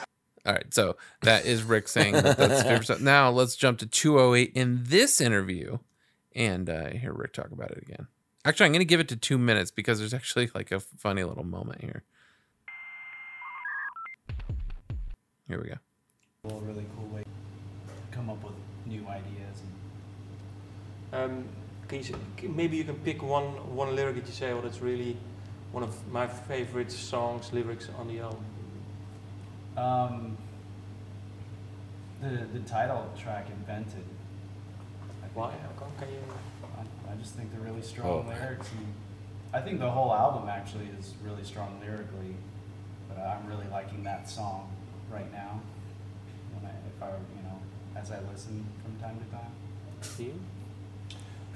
[0.45, 2.97] All right, so that is Rick saying that that's his favorite song.
[3.03, 5.79] Now let's jump to 208 in this interview
[6.33, 8.07] and uh, hear Rick talk about it again.
[8.45, 11.23] Actually, I'm going to give it to two minutes because there's actually like a funny
[11.23, 12.03] little moment here.
[15.47, 15.75] Here we go.
[16.57, 18.53] a really cool way to come up with
[18.85, 19.61] new ideas.
[21.11, 21.45] And Um,
[21.87, 24.61] can you, s- c- maybe you can pick one one lyric that you say, oh,
[24.61, 25.17] that's really
[25.71, 28.45] one of my favorite songs, lyrics on the album.
[29.77, 30.37] um,
[32.21, 34.03] the the title track "Invented."
[35.33, 35.51] Why?
[35.51, 35.91] How come?
[35.99, 36.21] Can you?
[37.09, 38.29] I, I just think they're really strong Oh.
[38.29, 38.93] lyrics, and
[39.53, 42.35] I think the whole album actually is really strong lyrically.
[43.07, 44.71] But I'm really liking that song
[45.11, 45.59] right now.
[46.53, 47.59] When I, if I, you know,
[47.95, 49.51] as I listen from time to time.
[50.19, 50.33] You?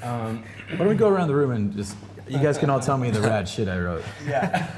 [0.02, 1.96] Um, why don't we go around the room and just
[2.28, 4.04] you guys can all tell me the rad shit I wrote.
[4.28, 4.70] Yeah.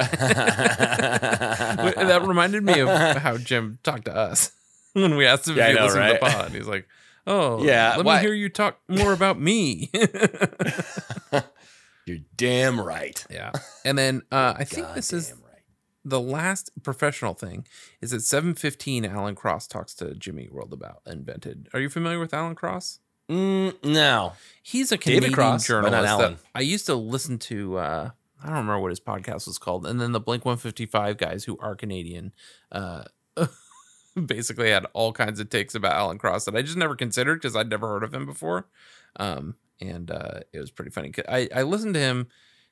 [0.00, 0.08] Wait,
[1.96, 4.52] that reminded me of how Jim talked to us
[4.92, 6.32] when we asked him Yeah, I if he know, listened to the right?
[6.34, 6.50] pod.
[6.52, 6.88] He's like,
[7.26, 9.90] "Oh, Yeah, Let why- me hear you talk more about me."
[12.06, 13.24] You're damn right.
[13.30, 13.52] yeah,
[13.84, 15.62] and then uh, I think this is right.
[16.04, 17.64] the last professional thing
[18.00, 22.34] is at 7.15 alan cross talks to jimmy world about invented are you familiar with
[22.34, 22.98] alan cross
[23.30, 24.32] Mm, no.
[24.64, 28.10] he's a David canadian Cross, journalist that i used to listen to uh
[28.42, 29.86] I don't remember what his podcast was called.
[29.86, 32.32] And then the Blink 155 guys who are Canadian,
[32.72, 33.04] uh,
[34.26, 37.56] basically had all kinds of takes about Alan Cross that I just never considered because
[37.56, 38.66] I'd never heard of him before.
[39.16, 41.12] Um, and uh, it was pretty funny.
[41.28, 42.28] I, I listened to him.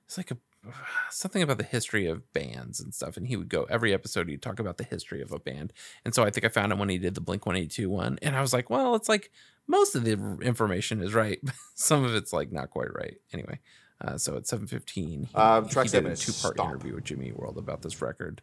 [0.06, 0.36] It's like a
[1.10, 3.16] something about the history of bands and stuff.
[3.16, 5.72] And he would go every episode, he'd talk about the history of a band.
[6.04, 8.18] And so I think I found him when he did the Blink 182 one.
[8.22, 9.30] And I was like, well, it's like
[9.66, 10.12] most of the
[10.42, 11.40] information is right.
[11.74, 13.16] Some of it's like not quite right.
[13.32, 13.60] Anyway,
[14.00, 17.32] uh, so at 715, he, Uh, he did seven a two part interview with Jimmy
[17.32, 18.42] World about this record.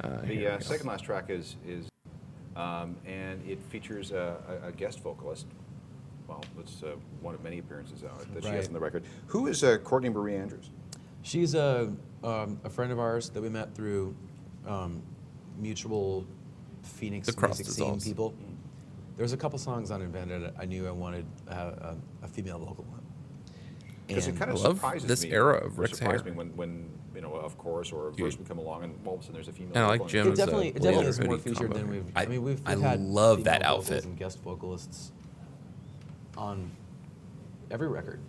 [0.00, 1.88] Uh, The uh, second last track is is,
[2.56, 5.46] um, and it features a, a, a guest vocalist.
[6.26, 8.66] Well, it's uh, one of many appearances uh, that she has Right.
[8.68, 9.04] on the record.
[9.26, 10.70] Who is uh, Courtney Marie Andrews?
[11.22, 14.14] She's a um, a friend of ours that we met through
[14.66, 15.02] um,
[15.58, 16.26] mutual
[16.82, 18.04] Phoenix The Cross music scene Dissolves.
[18.08, 18.34] people.
[19.16, 20.52] There was a couple songs on Invented.
[20.58, 23.00] I knew I wanted uh, a, a female vocal one.
[24.06, 25.32] Because it kind of I love surprises this me.
[25.32, 26.32] era of it Rick's surprised hair.
[26.32, 29.14] me when, when you know, of course, or a verse would come along, and all
[29.14, 29.72] of a sudden there's a female.
[29.74, 31.90] And I like vocal in Jim's, It definitely, it definitely is more featured combo than
[31.90, 32.12] we've.
[32.16, 34.04] I, I- mean, we've, I we've had love that female vocals outfit.
[34.04, 35.12] and guest vocalists
[36.36, 36.70] on
[37.70, 38.20] every record.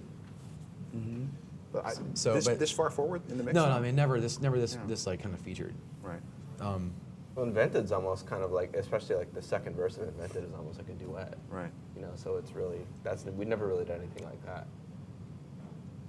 [1.74, 3.54] But I, So, this, but- this far forward in the mix?
[3.56, 5.74] No, no, I mean never this, never this, this like kind of featured.
[6.02, 6.22] Right.
[6.62, 6.92] Um,
[7.36, 10.78] Well, Invented's almost kind of like, especially like the second verse of Invented is almost
[10.78, 11.38] like a duet.
[11.50, 11.72] Right.
[11.98, 14.68] You know, so it's really that's we've never really done anything like that.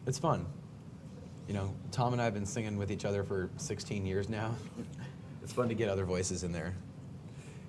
[0.06, 0.46] It's fun.
[1.48, 4.54] You know, Tom and I have been singing with each other for 16 years now.
[5.42, 6.74] it's fun to get other voices in there.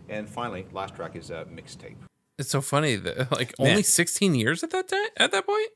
[0.09, 1.95] And finally, last track is uh, mixtape.
[2.39, 3.69] It's so funny that like Man.
[3.71, 5.69] only 16 years at that time at that point.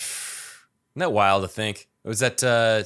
[0.00, 1.88] Isn't that wild to think?
[2.04, 2.84] Was that uh,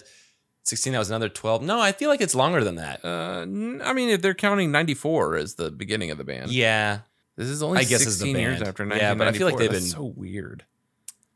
[0.65, 0.93] 16?
[0.93, 1.63] That was another 12.
[1.63, 3.05] No, I feel like it's longer than that.
[3.05, 7.01] Uh, n- I mean, if they're counting 94 as the beginning of the band, Yeah.
[7.37, 9.57] this is only I guess 16 the years after after Yeah, but I feel like
[9.57, 10.65] they've That's been- so weird.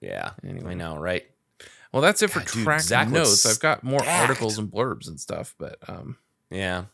[0.00, 0.32] Yeah.
[0.46, 0.72] Anyway.
[0.72, 1.24] I know, right?
[1.96, 3.46] Well, that's it for God, track notes.
[3.46, 4.20] I've got more stacked.
[4.20, 6.18] articles and blurbs and stuff, but um,
[6.50, 6.84] Yeah.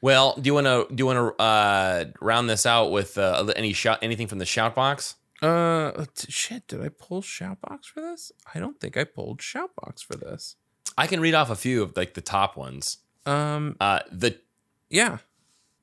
[0.00, 3.52] Well, do you want to do you want to uh, round this out with uh,
[3.56, 5.16] any shout anything from the shout box?
[5.42, 8.30] uh, shit, did I pull Shoutbox for this?
[8.54, 10.54] I don't think I pulled Shoutbox for this.
[10.96, 12.98] I can read off a few of like the top ones.
[13.26, 14.38] Um, Uh, the
[14.90, 15.18] yeah,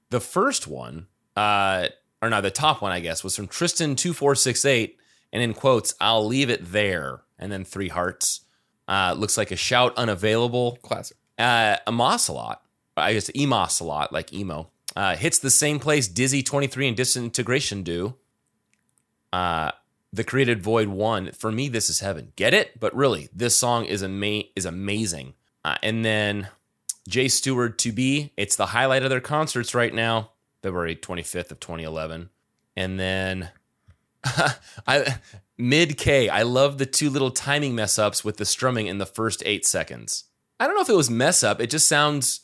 [0.10, 1.90] the first one, uh,
[2.22, 4.98] or no, the top one, I guess, was from Tristan two four six eight,
[5.36, 8.46] and in quotes, "I'll leave it there," and then three hearts.
[8.88, 10.78] Uh, looks like a shout unavailable.
[10.82, 11.18] classic.
[11.38, 12.58] Uh, Amosalot,
[12.96, 17.84] I guess Emosalot, like emo, uh, hits the same place Dizzy twenty three and Disintegration
[17.84, 18.16] do.
[19.34, 19.72] Uh,
[20.14, 21.68] the created void one for me.
[21.68, 22.32] This is heaven.
[22.38, 22.80] Get it?
[22.80, 25.34] But really, this song is ama- is amazing.
[25.66, 26.48] Uh, and then
[27.10, 28.32] Jay Stewart to be.
[28.38, 30.32] It's the highlight of their concerts right now,
[30.64, 32.30] February 25th of 2011.
[32.78, 33.50] And then
[34.88, 35.18] I
[35.58, 36.30] mid K.
[36.30, 39.66] I love the two little timing mess ups with the strumming in the first eight
[39.66, 40.26] seconds.
[40.60, 41.60] I don't know if it was mess up.
[41.60, 42.42] It just sounds,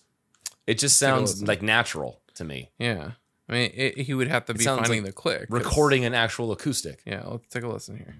[0.68, 2.72] it just sounds like natural to me.
[2.78, 3.12] Yeah,
[3.50, 6.14] I mean, it, he would have to It be finding like the click, Recording an
[6.14, 7.02] actual acoustic.
[7.06, 8.16] Yeah, let's take a listen here.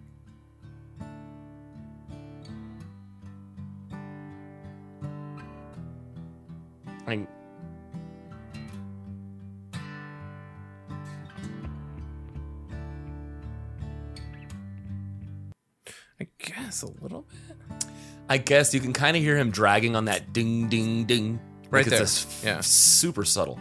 [7.08, 7.28] I mean,
[16.22, 17.86] I guess a little bit.
[18.30, 21.40] I guess you can kind of hear him dragging on that ding, ding, ding.
[21.72, 22.00] Right it's there.
[22.00, 22.62] just Yeah.
[22.62, 23.60] super subtle.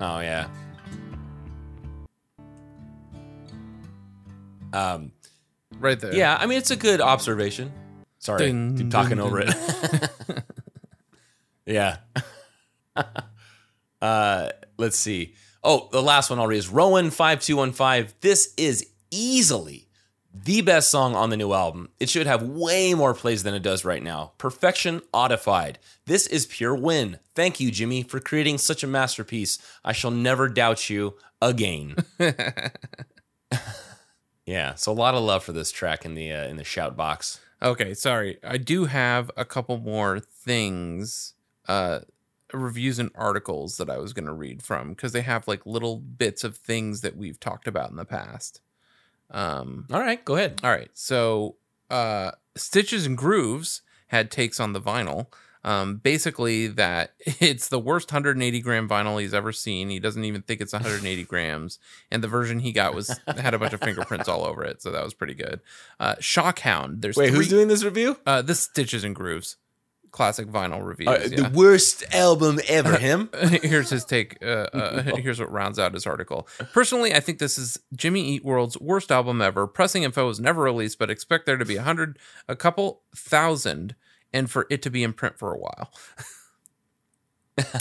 [0.00, 0.48] Oh yeah.
[4.72, 5.12] Um,
[5.78, 6.14] Right there.
[6.14, 6.36] yeah.
[6.38, 7.72] I mean, it's a good observation.
[8.18, 9.48] Sorry, Ding, keep talking ding, over ding.
[9.54, 10.42] it.
[11.66, 11.96] yeah.
[14.02, 15.34] uh, let's see.
[15.62, 18.14] Oh, the last one I'll read is Rowan five two one five.
[18.20, 19.88] This is easily
[20.32, 21.90] the best song on the new album.
[21.98, 24.32] It should have way more plays than it does right now.
[24.38, 25.76] Perfection audified.
[26.06, 27.18] This is pure win.
[27.34, 29.58] Thank you, Jimmy, for creating such a masterpiece.
[29.84, 31.96] I shall never doubt you again.
[34.46, 36.96] yeah, so a lot of love for this track in the uh, in the shout
[36.96, 37.40] box.
[37.62, 38.38] Okay, sorry.
[38.42, 41.34] I do have a couple more things,
[41.68, 42.00] uh,
[42.52, 45.98] reviews and articles that I was going to read from because they have like little
[45.98, 48.60] bits of things that we've talked about in the past.
[49.30, 50.60] Um, All right, go ahead.
[50.64, 50.90] all right.
[50.94, 51.56] So,
[51.88, 55.26] uh, Stitches and Grooves had takes on the vinyl.
[55.62, 59.90] Um, basically, that it's the worst 180 gram vinyl he's ever seen.
[59.90, 61.78] He doesn't even think it's 180 grams,
[62.10, 64.90] and the version he got was had a bunch of fingerprints all over it, so
[64.90, 65.60] that was pretty good.
[66.00, 67.02] Uh, Shockhound.
[67.02, 68.16] There's Wait, who's doing this review?
[68.26, 69.56] uh, this Stitches and Grooves.
[70.10, 71.08] Classic vinyl reviews.
[71.08, 71.48] Uh, yeah.
[71.48, 72.96] The worst album ever.
[73.00, 73.30] Him.
[73.62, 74.38] here's his take.
[74.42, 76.48] Uh, uh, here's what rounds out his article.
[76.72, 79.66] Personally, I think this is Jimmy Eat World's worst album ever.
[79.66, 82.18] Pressing info was never released, but expect there to be a hundred,
[82.48, 83.94] a couple thousand,
[84.32, 85.92] and for it to be in print for a while.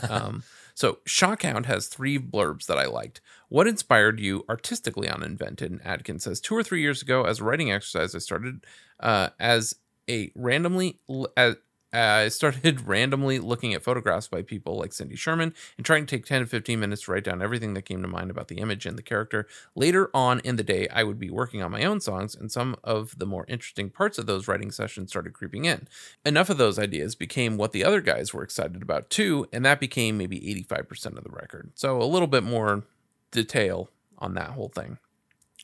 [0.10, 0.44] um,
[0.74, 3.22] so Shockhound has three blurbs that I liked.
[3.50, 5.80] What inspired you artistically on Invented?
[5.84, 8.64] Adkins says two or three years ago, as a writing exercise, I started
[9.00, 9.76] uh, as
[10.10, 11.00] a randomly
[11.36, 11.56] as
[11.92, 16.16] Uh, I started randomly looking at photographs by people like Cindy Sherman and trying to
[16.16, 18.58] take 10 to 15 minutes to write down everything that came to mind about the
[18.60, 19.48] image and the character.
[19.76, 22.76] Later on in the day, I would be working on my own songs, and some
[22.84, 25.88] of the more interesting parts of those writing sessions started creeping in.
[26.26, 29.80] Enough of those ideas became what the other guys were excited about too, and that
[29.80, 30.40] became maybe
[30.70, 31.72] 85% of the record.
[31.76, 32.84] So a little bit more
[33.32, 33.90] detail
[34.20, 35.00] on that whole thing.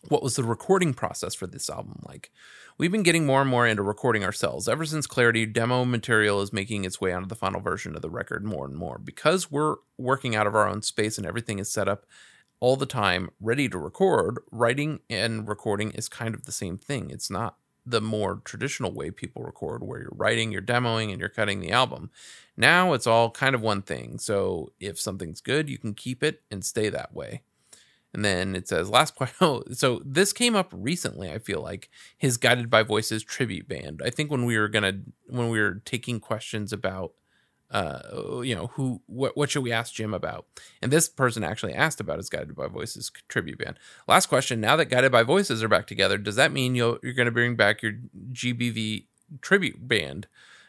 [0.07, 2.31] What was the recording process for this album like?
[2.77, 4.67] We've been getting more and more into recording ourselves.
[4.67, 8.09] Ever since Clarity, demo material is making its way onto the final version of the
[8.09, 8.99] record more and more.
[8.99, 12.05] Because we're working out of our own space and everything is set up
[12.59, 17.09] all the time, ready to record, writing and recording is kind of the same thing.
[17.09, 21.29] It's not the more traditional way people record, where you're writing, you're demoing, and you're
[21.29, 22.09] cutting the album.
[22.57, 24.19] Now it's all kind of one thing.
[24.19, 27.41] So if something's good, you can keep it and stay that way.
[28.15, 29.35] And then it says last question.
[29.41, 31.29] Oh, so this came up recently.
[31.29, 34.01] I feel like his Guided by Voices tribute band.
[34.03, 37.11] I think when we were gonna when we were taking questions about,
[37.69, 40.45] uh, you know, who what what should we ask Jim about?
[40.81, 43.77] And this person actually asked about his Guided by Voices tribute band.
[44.07, 44.61] Last question.
[44.61, 47.31] Now that Guided by Voices are back together, does that mean you'll, you're going to
[47.33, 47.95] bring back your
[48.31, 49.07] GBV
[49.41, 50.27] tribute band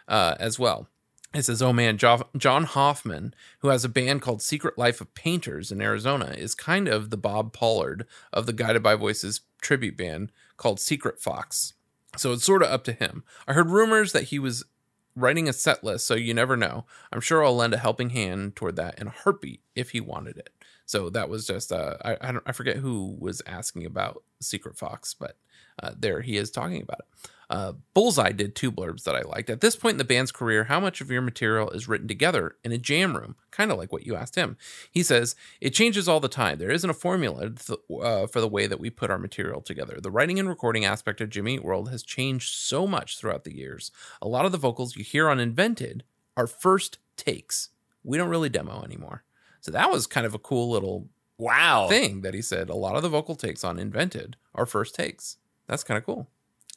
[0.09, 0.89] uh, as well?
[1.37, 5.15] It says, "Oh man, Jo- John Hoffman, who has a band called Secret Life of
[5.15, 9.97] Painters in Arizona, is kind of the Bob Pollard of the Guided by Voices tribute
[9.97, 11.75] band called Secret Fox.
[12.17, 13.23] So it's sort of up to him.
[13.47, 14.65] I heard rumors that he was
[15.15, 16.87] writing a set list, so you never know.
[17.13, 20.39] I'm sure I'll lend a helping hand toward that in a heartbeat if he wanted
[20.39, 20.51] it.
[20.87, 24.79] So that was just uh, I I, don't, I forget who was asking about Secret
[24.79, 25.37] Fox, but
[25.83, 27.31] uh, there he is talking about it.
[27.49, 29.51] Uh, Bullseye did two blurbs that I liked.
[29.51, 32.57] At this point in the band's career, how much of your material is written together
[32.65, 33.37] in a jam room?
[33.53, 34.57] Kind of like what you asked him.
[34.91, 36.59] He says, It changes all the time.
[36.59, 39.99] There isn't a formula th- uh, for the way that we put our material together.
[40.01, 43.57] The writing and recording aspect of Jimmy Eat World has changed so much throughout the
[43.57, 43.93] years.
[44.21, 46.03] A lot of the vocals you hear on Invented
[46.37, 47.71] are first takes.
[48.03, 49.23] We don't really demo anymore.
[49.61, 51.09] So that was kind of a cool little
[51.39, 52.71] wow thing that he said.
[52.71, 55.37] A lot of the vocal takes on Invented are first takes.
[55.67, 56.29] That's kind of cool.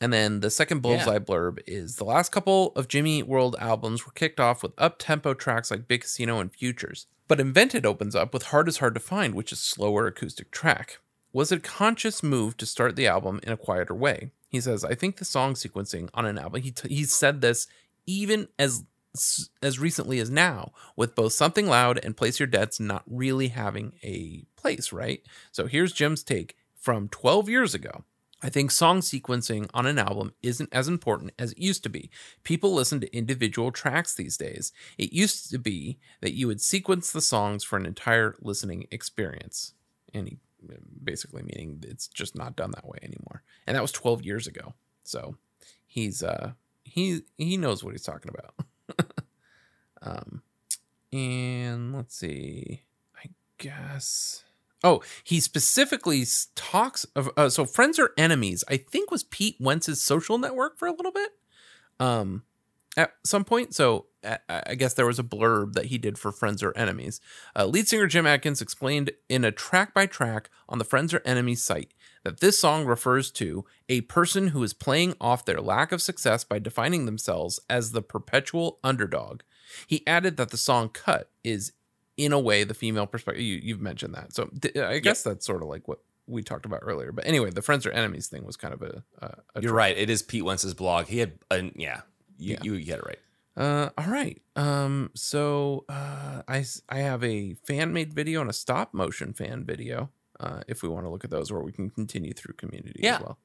[0.01, 1.19] And then the second bullseye Yeah.
[1.19, 4.97] blurb is the last couple of Jimmy Eat World albums were kicked off with up
[4.97, 7.07] tempo tracks like Big Casino and Futures.
[7.27, 10.51] But Invented opens up with Heart is Hard to Find, which is a slower acoustic
[10.51, 10.99] track.
[11.33, 14.31] Was it a conscious move to start the album in a quieter way?
[14.47, 17.67] He says, I think the song sequencing on an album, he, t- he said this
[18.07, 18.83] even as
[19.63, 23.93] as recently as now, with both Something Loud and Place Your Debts not really having
[24.03, 25.23] a place, right?
[25.51, 28.03] So here's Jim's take from 12 years ago.
[28.41, 32.09] I think song sequencing on an album isn't as important as it used to be.
[32.43, 34.71] People listen to individual tracks these days.
[34.97, 39.73] It used to be that you would sequence the songs for an entire listening experience.
[40.13, 40.37] And he
[41.03, 43.43] basically meaning it's just not done that way anymore.
[43.67, 44.73] And that was 12 years ago.
[45.03, 45.35] So
[45.85, 46.51] he's uh
[46.83, 48.53] he he knows what he's talking about.
[50.01, 50.41] um
[51.11, 52.83] and let's see.
[53.17, 54.43] I guess
[54.84, 56.26] Oh, he specifically
[56.56, 58.64] talks of uh, so friends or enemies.
[58.69, 61.31] I think was Pete Wentz's social network for a little bit,
[61.99, 62.43] um,
[62.95, 63.76] at some point.
[63.76, 64.06] So
[64.49, 67.22] I guess there was a blurb that he did for friends or enemies.
[67.56, 71.22] Uh, lead singer Jim Adkins explained in a track by track on the friends or
[71.23, 71.93] enemies site
[72.23, 76.43] that this song refers to a person who is playing off their lack of success
[76.43, 79.41] by defining themselves as the perpetual underdog.
[79.88, 81.72] He added that the song "Cut" is
[82.25, 85.45] in a way the female perspective you, you've mentioned that so th- i guess that's
[85.45, 88.43] sort of like what we talked about earlier but anyway the friends or enemies thing
[88.45, 89.97] was kind of a, a, a You're right.
[89.97, 91.07] It is Pete Wentz's blog.
[91.07, 92.01] He had, uh, yeah,
[92.37, 92.59] you, Yeah.
[92.63, 93.19] you get it right.
[93.65, 98.53] uh all right um so uh i i have a fan made video and a
[98.53, 100.09] stop motion fan video
[100.39, 103.15] uh if we want to look at those or we can continue through community Yeah.
[103.15, 103.37] as well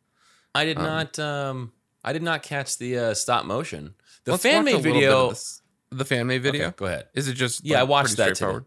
[0.57, 1.19] I did Um, not.
[1.19, 1.73] Um,
[2.05, 3.95] I did not catch the uh, stop motion.
[4.25, 5.31] The fan made video.
[5.31, 5.63] this-
[5.97, 7.07] the fan made video Okay, go ahead.
[7.15, 8.61] is it just Yeah, I watched that today.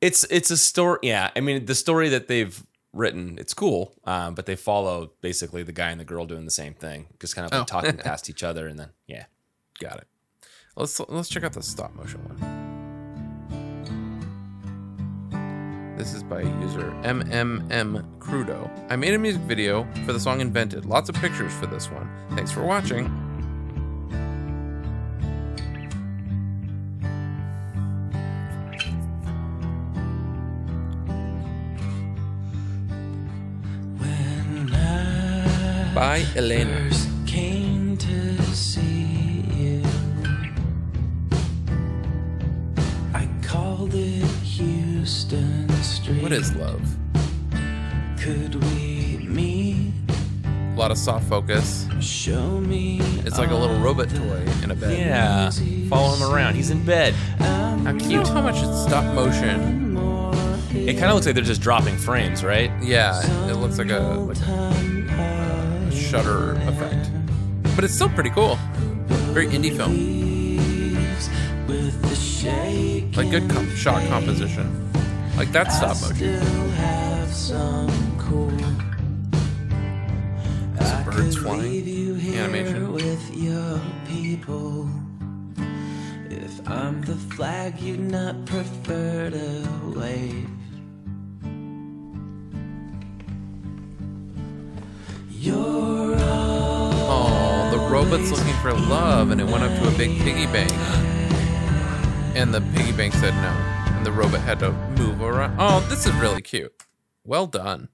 [0.00, 0.98] It's it's a story.
[1.02, 3.38] Yeah, I mean the story that they've written.
[3.38, 6.74] It's cool, um, but they follow basically the guy and the girl doing the same
[6.74, 7.64] thing, just kind of like Oh.
[7.64, 9.24] talking past each other, and then yeah,
[9.80, 10.06] got it
[10.76, 12.36] let's let's check out the stop motion one
[15.96, 18.68] This is by user MMM Crudo.
[18.90, 20.84] I made a music video for the song Invented.
[20.84, 22.06] Lots of pictures for this one.
[22.34, 23.06] Thanks for watching.
[44.56, 46.22] Houston Street.
[46.22, 46.82] What is love?
[48.20, 49.92] Could we meet?
[50.46, 51.86] A lot of soft focus.
[52.00, 53.00] Show me.
[53.24, 54.98] It's like a little robot toy in a bed.
[54.98, 55.50] Yeah.
[55.88, 56.54] Follow him around.
[56.54, 57.14] He's in bed.
[57.38, 58.28] How cute.
[58.28, 59.96] How much it's stop motion.
[60.74, 62.70] It kind of looks like they're just dropping frames, right?
[62.82, 63.18] Yeah,
[63.48, 64.75] it looks like a, like a
[66.10, 67.10] shutter effect.
[67.74, 68.56] But it's still pretty cool.
[69.34, 69.92] Very indie film.
[71.66, 73.16] With the shake.
[73.16, 74.66] Like good com- shot composition.
[75.36, 76.40] Like that stop motion.
[80.80, 81.62] Some birds flying.
[81.62, 82.92] Leave you here Animation.
[82.92, 84.88] with your people.
[86.30, 89.68] If I'm the flag you'd not prefer to
[89.98, 90.48] wave.
[97.08, 100.72] Oh, the robot's looking for love, and it went up to a big piggy bank.
[102.36, 103.48] And the piggy bank said no.
[103.96, 105.56] And the robot had to move around.
[105.58, 106.72] Oh, this is really cute.
[107.24, 107.88] Well done.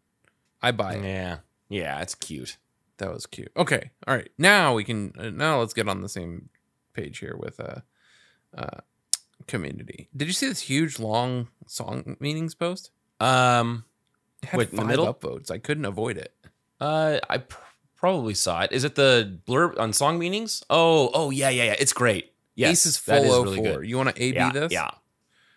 [0.60, 1.04] I buy it.
[1.04, 1.38] Yeah.
[1.68, 2.58] Yeah, it's cute.
[2.98, 3.52] That was cute.
[3.56, 3.90] Okay.
[4.06, 4.30] All right.
[4.38, 5.12] Now we can.
[5.18, 6.48] Uh, now let's get on the same
[6.92, 7.80] page here with uh,
[8.56, 8.80] uh,
[9.46, 10.08] community.
[10.16, 12.90] Did you see this huge long song meanings post?
[13.20, 13.84] Um,
[14.42, 15.12] It had Wait, in the five middle?
[15.14, 15.50] upvotes.
[15.50, 16.34] I couldn't avoid it.
[16.82, 17.58] Uh, I pr-
[17.94, 18.72] probably saw it.
[18.72, 20.64] Is it the blurb on song meanings?
[20.68, 21.76] Oh, oh yeah, yeah, yeah.
[21.78, 22.32] It's great.
[22.56, 23.86] Yes, Ace is full really good.
[23.86, 24.72] You want to A B yeah, this?
[24.72, 24.90] Yeah,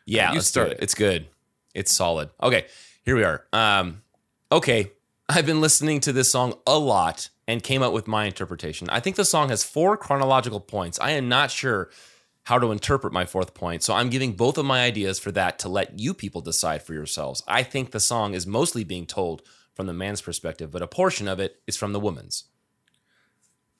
[0.05, 0.29] yeah.
[0.29, 0.77] You let's start do it.
[0.77, 0.83] it.
[0.83, 1.25] It's good.
[1.73, 2.29] It's solid.
[2.43, 2.67] Okay,
[3.03, 3.43] here we are.
[3.51, 4.03] Um,
[4.51, 4.91] okay,
[5.27, 8.87] I've been listening to this song a lot and came up with my interpretation.
[8.91, 10.99] I think the song has four chronological points.
[10.99, 11.89] I am not sure
[12.43, 15.57] how to interpret my fourth point, so I'm giving both of my ideas for that
[15.59, 17.41] to let you people decide for yourselves.
[17.47, 19.41] I think the song is mostly being told
[19.75, 22.45] from the man's perspective, but a portion of it is from the woman's.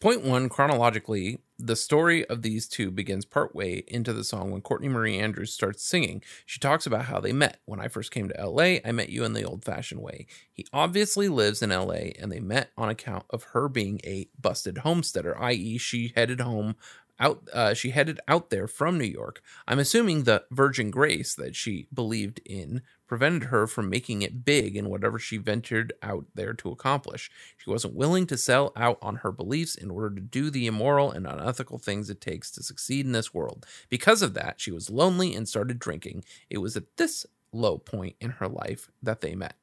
[0.01, 4.89] Point one, chronologically, the story of these two begins partway into the song when Courtney
[4.89, 6.21] Marie Andrews starts singing.
[6.45, 7.61] She talks about how they met.
[7.65, 10.27] When I first came to LA, I met you in the old fashioned way.
[10.51, 14.79] He obviously lives in LA, and they met on account of her being a busted
[14.79, 16.75] homesteader, i.e., she headed home
[17.19, 19.41] out uh, she headed out there from New York.
[19.67, 24.75] I'm assuming the Virgin Grace that she believed in prevented her from making it big
[24.75, 27.29] in whatever she ventured out there to accomplish.
[27.57, 31.11] She wasn't willing to sell out on her beliefs in order to do the immoral
[31.11, 33.65] and unethical things it takes to succeed in this world.
[33.89, 36.23] Because of that, she was lonely and started drinking.
[36.49, 39.55] It was at this low point in her life that they met.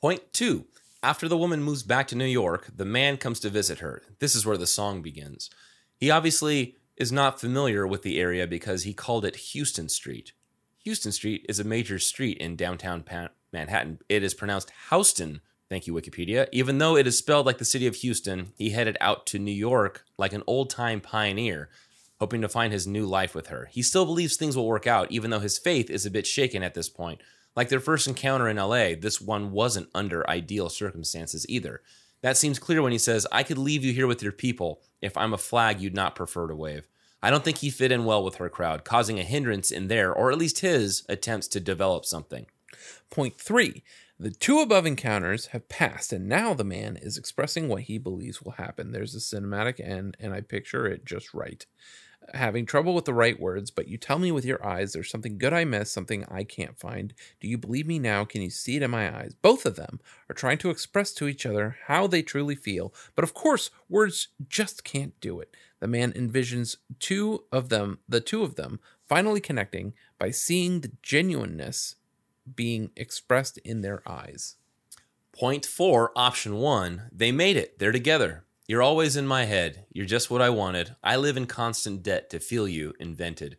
[0.00, 0.66] Point two.
[1.02, 4.02] After the woman moves back to New York, the man comes to visit her.
[4.18, 5.48] This is where the song begins.
[5.96, 10.32] He obviously is not familiar with the area because he called it Houston Street.
[10.84, 13.04] Houston Street is a major street in downtown
[13.52, 13.98] Manhattan.
[14.08, 16.48] It is pronounced Houston, thank you, Wikipedia.
[16.52, 19.52] Even though it is spelled like the city of Houston, he headed out to New
[19.52, 21.68] York like an old time pioneer,
[22.18, 23.68] hoping to find his new life with her.
[23.70, 26.62] He still believes things will work out, even though his faith is a bit shaken
[26.62, 27.20] at this point.
[27.54, 31.82] Like their first encounter in LA, this one wasn't under ideal circumstances either.
[32.22, 35.14] That seems clear when he says, I could leave you here with your people if
[35.16, 36.86] I'm a flag you'd not prefer to wave.
[37.22, 40.12] I don't think he fit in well with her crowd, causing a hindrance in their,
[40.12, 42.46] or at least his, attempts to develop something.
[43.10, 43.82] Point three
[44.20, 48.42] the two above encounters have passed, and now the man is expressing what he believes
[48.42, 48.92] will happen.
[48.92, 51.64] There's a cinematic end, and I picture it just right.
[52.32, 55.36] Having trouble with the right words, but you tell me with your eyes there's something
[55.36, 57.12] good I miss, something I can't find.
[57.40, 58.24] Do you believe me now?
[58.24, 59.34] Can you see it in my eyes?
[59.34, 63.24] Both of them are trying to express to each other how they truly feel, but
[63.24, 65.56] of course, words just can't do it.
[65.80, 70.92] The man envisions two of them, the two of them, finally connecting by seeing the
[71.02, 71.96] genuineness
[72.54, 74.56] being expressed in their eyes.
[75.32, 77.78] Point four, option one, they made it.
[77.78, 78.44] They're together.
[78.70, 79.84] You're always in my head.
[79.92, 80.94] You're just what I wanted.
[81.02, 83.56] I live in constant debt to feel you invented.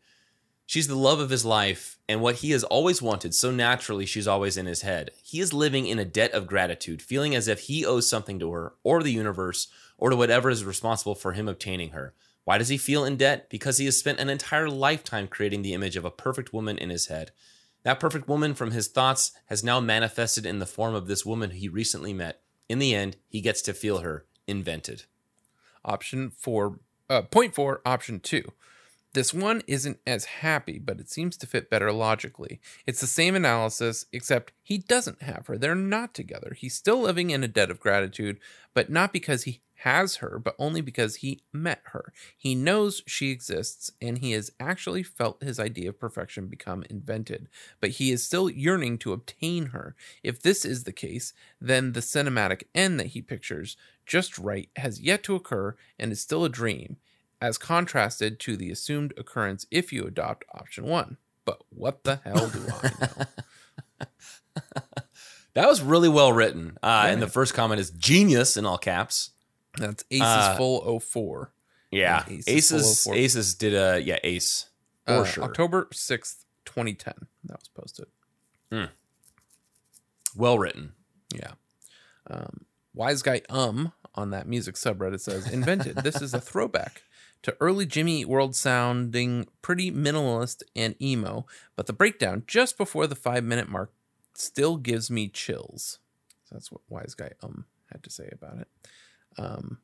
[0.66, 4.26] She's the love of his life, and what he has always wanted, so naturally she's
[4.26, 5.12] always in his head.
[5.22, 8.54] He is living in a debt of gratitude, feeling as if he owes something to
[8.54, 9.68] her, or the universe,
[9.98, 12.14] or to whatever is responsible for him obtaining her.
[12.46, 13.50] Why does he feel in debt?
[13.50, 16.90] Because he has spent an entire lifetime creating the image of a perfect woman in
[16.90, 17.32] his head.
[17.84, 21.52] That perfect woman from his thoughts has now manifested in the form of this woman
[21.52, 22.44] he recently met.
[22.70, 25.06] In the end, he gets to feel her invented.
[25.84, 26.80] Option four,
[27.10, 28.52] uh, point four, option two.
[29.14, 32.62] This one isn't as happy, but it seems to fit better logically.
[32.88, 35.58] It's the same analysis, except he doesn't have her.
[35.58, 36.56] They're not together.
[36.58, 38.40] He's still living in a debt of gratitude,
[38.74, 42.14] but not because he has her, but only because he met her.
[42.38, 47.50] He knows she exists, and he has actually felt his idea of perfection become invented,
[47.82, 49.96] but he is still yearning to obtain her.
[50.24, 53.76] If this is the case, then the cinematic end that he pictures
[54.06, 56.98] just right has yet to occur and is still a dream
[57.42, 61.18] as contrasted to the assumed occurrence if you adopt option one.
[61.44, 63.26] But what the hell do I know?
[65.54, 66.78] That was really well written.
[66.82, 69.32] Uh, And the first comment is genius in all caps.
[69.78, 71.52] That's Aces Uh, full 04.
[71.92, 73.04] Yeah, Aces Aces.
[73.04, 74.70] full Aces, did a yeah Ace
[75.06, 75.44] for Uh, sure.
[75.44, 77.28] October 6th, 2010.
[77.44, 78.08] That was posted.
[80.38, 80.94] Well written.
[81.36, 81.52] Yeah.
[82.28, 85.98] Um, Wise Guy Um on that music subreddit says, invented.
[85.98, 87.02] this is a throwback
[87.44, 91.46] to early Jimmy Eat World sounding pretty minimalist and emo,
[91.76, 93.92] but the breakdown just before the five minute mark
[94.34, 96.00] still gives me chills.
[96.46, 98.68] So that's what Wise Guy Um had to say about it.
[99.38, 99.80] Um,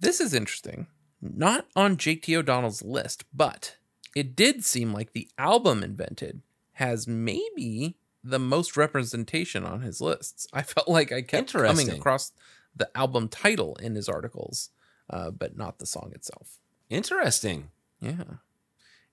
[0.00, 0.88] this is interesting.
[1.20, 2.36] Not on Jake T.
[2.36, 3.76] O'Donnell's list, but
[4.16, 6.42] it did seem like the album invented
[6.74, 10.46] has maybe the most representation on his lists.
[10.52, 12.32] I felt like I kept coming across
[12.74, 14.70] the album title in his articles,
[15.10, 16.58] uh, but not the song itself.
[16.92, 17.70] Interesting.
[18.00, 18.24] Yeah.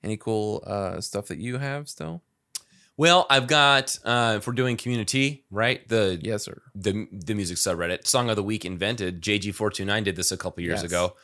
[0.04, 2.22] Any cool uh, stuff that you have still?
[2.98, 5.88] Well, I've got uh, if we're doing community, right?
[5.88, 6.62] The yes, sir.
[6.76, 9.22] The the music subreddit song of the week invented.
[9.22, 10.92] JG429 did this a couple years Yes.
[10.92, 11.16] ago.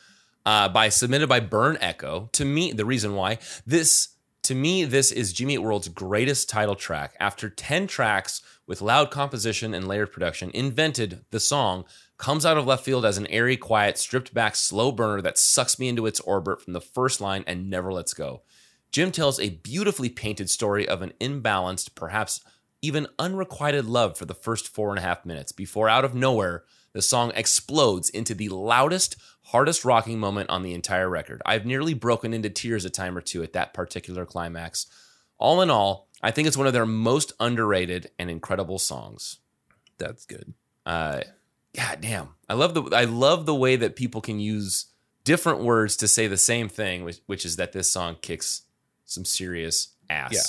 [0.46, 2.30] Uh, by submitted by Burn Echo.
[2.32, 4.08] To me, the reason why this
[4.44, 7.14] to me this is Jimmy Eat World's greatest title track.
[7.20, 11.84] After ten tracks with loud composition and layered production, invented the song
[12.18, 15.78] comes out of left field as an airy, quiet, stripped back slow burner that sucks
[15.78, 18.42] me into its orbit from the first line and never lets go.
[18.90, 22.40] Jim tells a beautifully painted story of an imbalanced, perhaps
[22.80, 26.64] even unrequited love for the first four and a half minutes before, out of nowhere,
[26.92, 31.42] the song explodes into the loudest, hardest rocking moment on the entire record.
[31.44, 34.86] I've nearly broken into tears a time or two at that particular climax.
[35.36, 39.38] All in all, I think it's one of their most underrated and incredible songs.
[39.98, 40.54] That's good.
[40.86, 41.20] Uh,
[41.76, 44.86] God damn, I love the I love the way that people can use
[45.24, 48.62] different words to say the same thing, which, which is that this song kicks
[49.04, 50.32] some serious ass.
[50.32, 50.40] Yeah.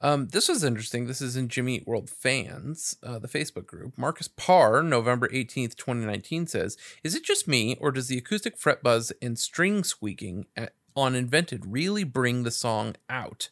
[0.00, 1.06] Um, this was interesting.
[1.06, 3.96] This is in Jimmy Eat World fans, uh, the Facebook group.
[3.96, 8.82] Marcus Parr, November 18th, 2019 says, Is it just me, or does the acoustic fret
[8.82, 13.48] buzz and string squeaking at, on Invented really bring the song out?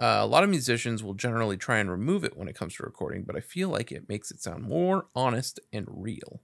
[0.00, 2.82] Uh, a lot of musicians will generally try and remove it when it comes to
[2.82, 6.40] recording, but I feel like it makes it sound more honest and real.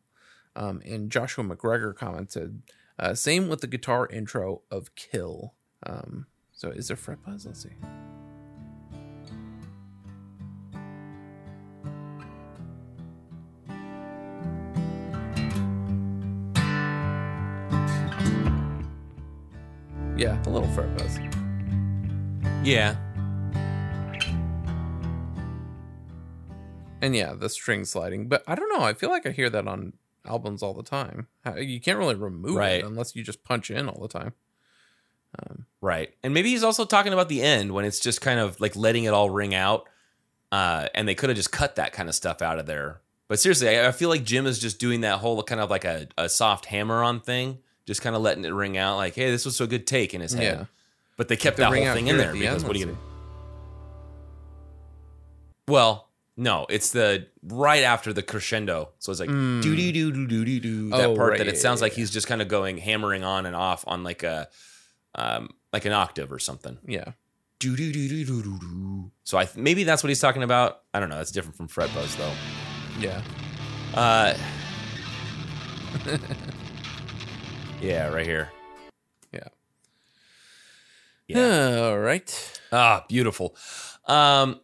[0.55, 2.63] Um, and Joshua McGregor commented,
[2.99, 5.55] uh, same with the guitar intro of Kill.
[5.85, 7.47] Um, so is there fret buzz?
[7.47, 7.71] Let's see.
[20.15, 21.19] Yeah, a little fret buzz.
[22.63, 22.97] Yeah.
[27.07, 28.27] And yeah, the string sliding.
[28.29, 28.85] But I don't know.
[28.85, 29.93] I feel like I hear that on
[30.27, 31.29] albums all the time.
[31.57, 32.81] You can't really remove Right.
[32.81, 34.33] it unless you just punch in all the time.
[35.81, 36.13] Right.
[36.25, 39.05] And maybe he's also talking about the end when it's just kind of like letting
[39.05, 39.89] it all ring out.
[40.51, 43.03] Uh, and they could have just cut that kind of stuff out of there.
[43.29, 45.85] But seriously, I, I feel like Jim is just doing that whole kind of like
[45.85, 49.31] a, a soft hammer on thing, just kind of letting it ring out like, hey,
[49.31, 50.59] this was a good take in his head.
[50.59, 50.65] Yeah.
[51.17, 53.07] But they kept that whole thing in there the because what are you let's going
[55.67, 55.73] to.
[55.73, 56.06] Well,
[56.37, 58.91] no, it's the right after the crescendo.
[58.99, 59.63] So it's like Mm.
[59.63, 60.89] doo doo doo doo doo doo doo.
[60.91, 62.79] That Oh, part right, that yeah, it sounds yeah, like he's just kind of going
[62.79, 64.49] hammering on and off on like a
[65.15, 66.79] um like an octave or something.
[66.87, 67.13] Yeah.
[67.59, 69.11] Do do do do do do do.
[69.25, 70.83] So I th- maybe that's what he's talking about.
[70.93, 71.17] I don't know.
[71.17, 72.33] That's different from fret buzz though.
[73.01, 73.23] Yeah.
[73.95, 74.35] Uh.
[77.81, 78.51] yeah, right here.
[79.33, 79.49] Yeah.
[81.29, 81.79] Yeah.
[81.91, 82.61] All right.
[82.73, 83.57] Ah, beautiful.
[84.07, 84.61] Um,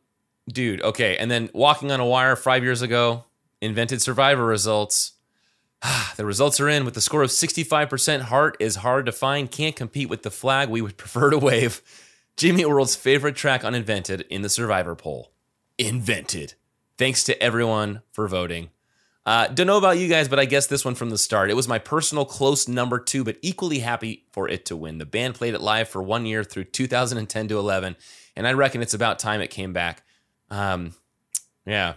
[0.49, 0.83] dude.
[0.83, 3.25] Okay, and then walking on a wire five years ago,
[3.61, 5.13] invented Survivor results.
[6.17, 8.23] the results are in with the score of 65%.
[8.23, 9.51] Heart is hard to find.
[9.51, 11.83] Can't compete with the flag we would prefer to wave.
[12.37, 15.33] Jimmy World's favorite track on Invented in the Survivor poll.
[15.79, 16.55] Invented.
[16.99, 18.71] Thanks to everyone for voting.
[19.25, 21.51] Uh, don't know about you guys, but I guess this one from the start.
[21.51, 24.99] It was my personal close number two, but equally happy for it to win.
[24.99, 27.97] The band played it live for one year through 2010 to 11,
[28.35, 30.03] and I reckon it's about time it came back.
[30.53, 30.95] Um,
[31.65, 31.95] yeah,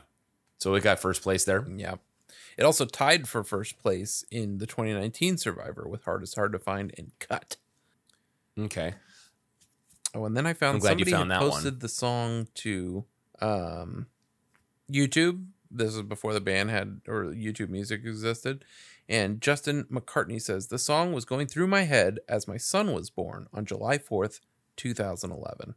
[0.58, 1.66] so it got first place there.
[1.76, 1.96] Yeah.
[2.58, 6.60] It also tied for first place in the 2019 Survivor with Heart is Hard to
[6.60, 7.58] Find and Cut.
[8.58, 8.94] Okay.
[10.14, 11.80] Oh, and then I found I'm glad you somebody found had that posted one.
[11.80, 13.04] the song to
[13.42, 14.08] um,
[14.90, 15.46] YouTube.
[15.70, 18.64] This is before the band had or YouTube music existed.
[19.10, 23.10] And Justin McCartney says the song was going through my head as my son was
[23.10, 24.40] born on July 4th,
[24.78, 25.76] 2011.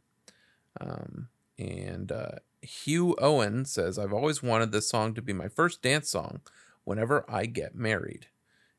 [0.79, 1.27] Um,
[1.57, 2.31] and uh,
[2.61, 6.41] Hugh Owen says, I've always wanted this song to be my first dance song
[6.83, 8.27] whenever I get married.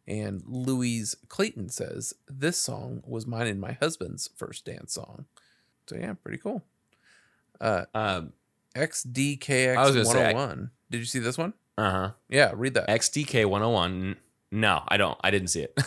[0.07, 5.27] And Louise Clayton says, This song was mine and my husband's first dance song.
[5.89, 6.63] So, yeah, pretty cool.
[7.61, 8.33] Uh, Um,
[8.75, 10.71] XDKX I was gonna say, I- 101.
[10.91, 11.55] Did you see this one?
[11.79, 12.11] Uh huh.
[12.29, 12.89] Yeah, read that.
[12.89, 14.17] XDK 101.
[14.53, 15.19] No, I don't.
[15.23, 15.79] I didn't see it.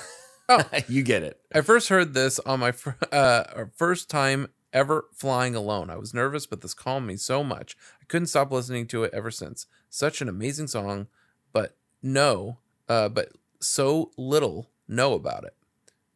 [0.49, 0.63] Oh.
[0.87, 1.39] you get it.
[1.53, 5.89] I first heard this on my fir- uh, first time ever flying alone.
[5.89, 7.77] I was nervous, but this calmed me so much.
[8.01, 9.67] I couldn't stop listening to it ever since.
[9.89, 11.07] Such an amazing song,
[11.53, 12.57] but no,
[12.89, 13.29] uh, but
[13.61, 15.55] so little know about it.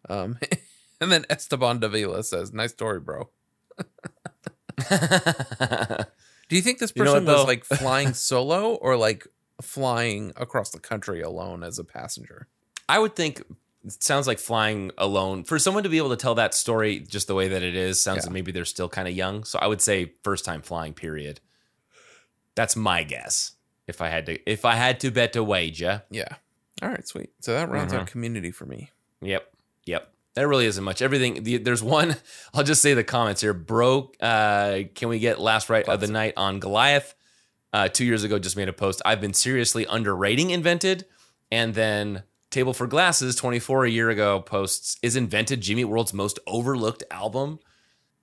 [0.09, 0.39] Um,
[1.01, 3.29] and then Esteban Davila says, "Nice story, bro."
[6.49, 9.27] Do you think this You know person what, was like flying solo or like
[9.61, 12.47] flying across the country alone as a passenger?
[12.87, 13.43] I would think
[13.85, 17.27] it sounds like flying alone for someone to be able to tell that story just
[17.27, 18.01] the way that it is.
[18.01, 18.23] Sounds Yeah.
[18.23, 19.43] like maybe they're still kind of young.
[19.43, 20.93] So I would say first time flying.
[20.93, 21.39] Period.
[22.55, 23.53] That's my guess.
[23.87, 26.03] If I had to, if I had to bet a wager.
[26.09, 26.27] Yeah.
[26.81, 27.29] All right, sweet.
[27.39, 28.11] So that rounds out Mhm.
[28.11, 28.91] community for me.
[29.21, 29.49] Yep.
[29.85, 30.11] Yep.
[30.35, 31.01] There really isn't much.
[31.01, 31.43] Everything.
[31.43, 32.17] The, there's one.
[32.53, 33.53] I'll just say the comments here.
[33.53, 37.15] Bro, uh, can we get last right of the night on Goliath?
[37.73, 39.01] Uh, two years ago, just made a post.
[39.05, 41.05] I've been seriously underrating Invented,
[41.51, 46.39] and then Table for Glasses 24 a year ago posts is Invented Jimmy World's most
[46.47, 47.59] overlooked album.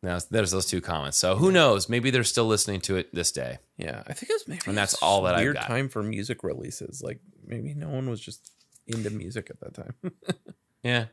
[0.02, 1.18] Now there's those two comments.
[1.18, 1.88] So who knows?
[1.88, 3.58] Maybe they're still listening to it this day.
[3.76, 5.66] Yeah, I think it was maybe And that's all that weird got.
[5.66, 7.02] time for music releases.
[7.02, 8.50] Like maybe no one was just
[8.86, 9.94] into music at that time.
[10.82, 11.06] Yeah.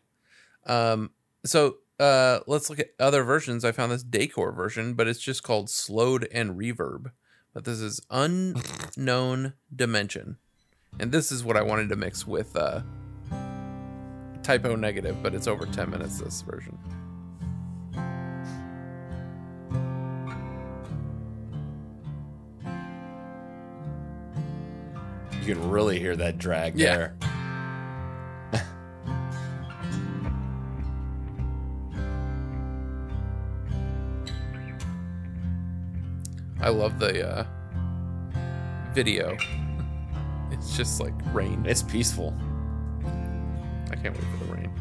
[0.65, 1.11] um.
[1.45, 3.63] So uh, let's look at other versions.
[3.63, 7.11] I found this Daycore version, but it's just called Slowed and Reverb.
[7.53, 10.35] But this is Unknown Dimension,
[10.99, 12.81] and this is what I wanted to mix with uh,
[14.43, 16.19] Type O Negative, but it's over ten minutes.
[16.19, 16.77] This version.
[25.39, 26.95] You can really hear that drag Yeah.
[26.95, 27.15] there.
[36.59, 37.45] I love the uh,
[38.93, 39.37] video.
[40.53, 41.65] It's just like rain.
[41.65, 42.35] It's peaceful.
[43.91, 44.71] I can't wait for the rain.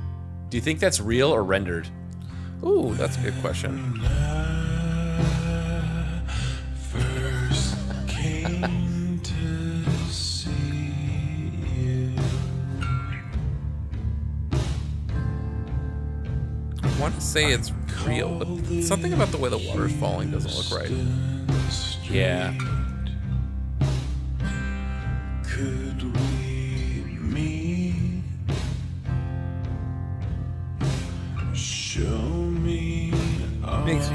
[0.49, 1.89] Do you think that's real or rendered?
[2.65, 4.01] Ooh, that's a good question.
[6.91, 7.77] First
[8.07, 10.51] came to see
[11.77, 12.13] you.
[16.83, 17.73] I want to say it's
[18.07, 18.47] real, but
[18.83, 20.91] something about the way the water's falling doesn't look right.
[22.09, 22.55] Yeah.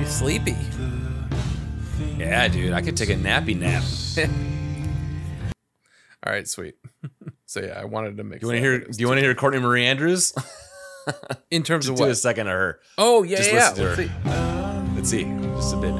[0.06, 0.56] Sleepy.
[2.18, 3.84] Yeah, dude, I could take a nappy nap.
[6.26, 6.76] All right, sweet.
[7.45, 8.41] so yeah, I wanted to mix.
[8.41, 8.77] Do you want to hear?
[8.80, 10.34] but it was Do you want to hear Courtney Marie Andrews?
[11.52, 12.11] In terms Just of do what?
[12.11, 12.80] a second of her.
[12.98, 13.69] Oh yeah, Just yeah.
[13.73, 15.26] listen to Let's see.
[15.26, 15.94] Let's see, just a bit.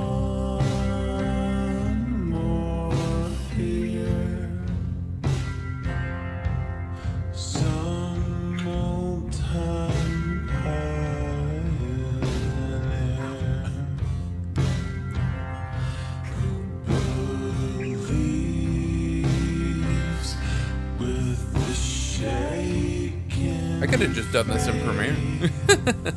[24.36, 25.16] Done this in Premiere.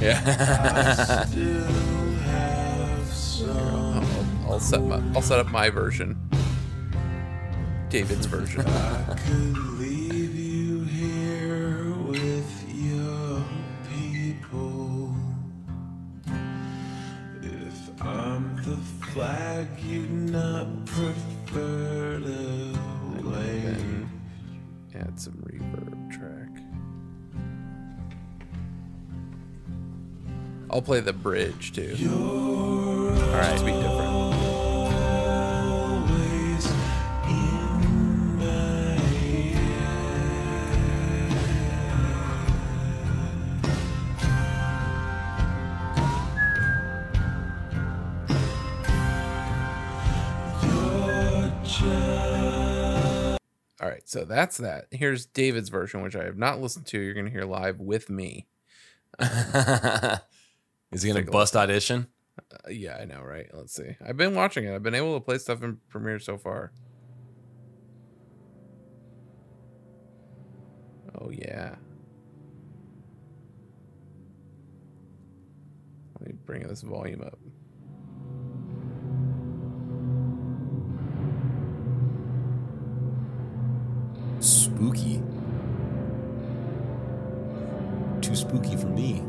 [0.00, 1.24] Yeah.
[1.26, 1.64] Still
[2.24, 4.02] have some.
[4.46, 6.16] I'll, I'll set my, I'll set up my version.
[7.90, 8.64] David's version.
[30.72, 31.96] I'll play the bridge too.
[32.08, 34.10] All right, to be different.
[53.80, 54.86] All right, so that's that.
[54.92, 57.00] Here's David's version, which I have not listened to.
[57.00, 58.46] You're gonna hear live with me.
[60.92, 62.08] Is he gonna Take bust audition?
[62.38, 63.46] Uh, yeah, I know, right?
[63.52, 63.96] Let's see.
[64.04, 64.74] I've been watching it.
[64.74, 66.72] I've been able to play stuff in Premiere so far.
[71.20, 71.76] Oh yeah.
[76.18, 77.38] Let me bring this volume up.
[84.40, 85.22] Spooky.
[88.22, 89.22] Too spooky for me.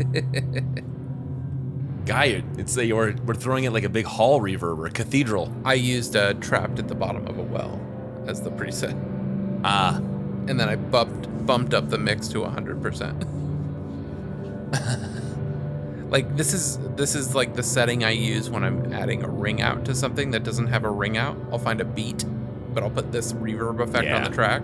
[2.06, 5.52] Guy, it's a, we're, we're throwing it like a big hall reverb or a cathedral.
[5.64, 7.80] I used uh, "Trapped at the Bottom of a Well"
[8.26, 8.98] as the preset.
[9.64, 13.24] Ah, and then I bumped bumped up the mix to hundred percent.
[16.10, 19.62] Like this is this is like the setting I use when I'm adding a ring
[19.62, 21.36] out to something that doesn't have a ring out.
[21.52, 22.24] I'll find a beat,
[22.74, 24.62] but I'll put this reverb effect on the track.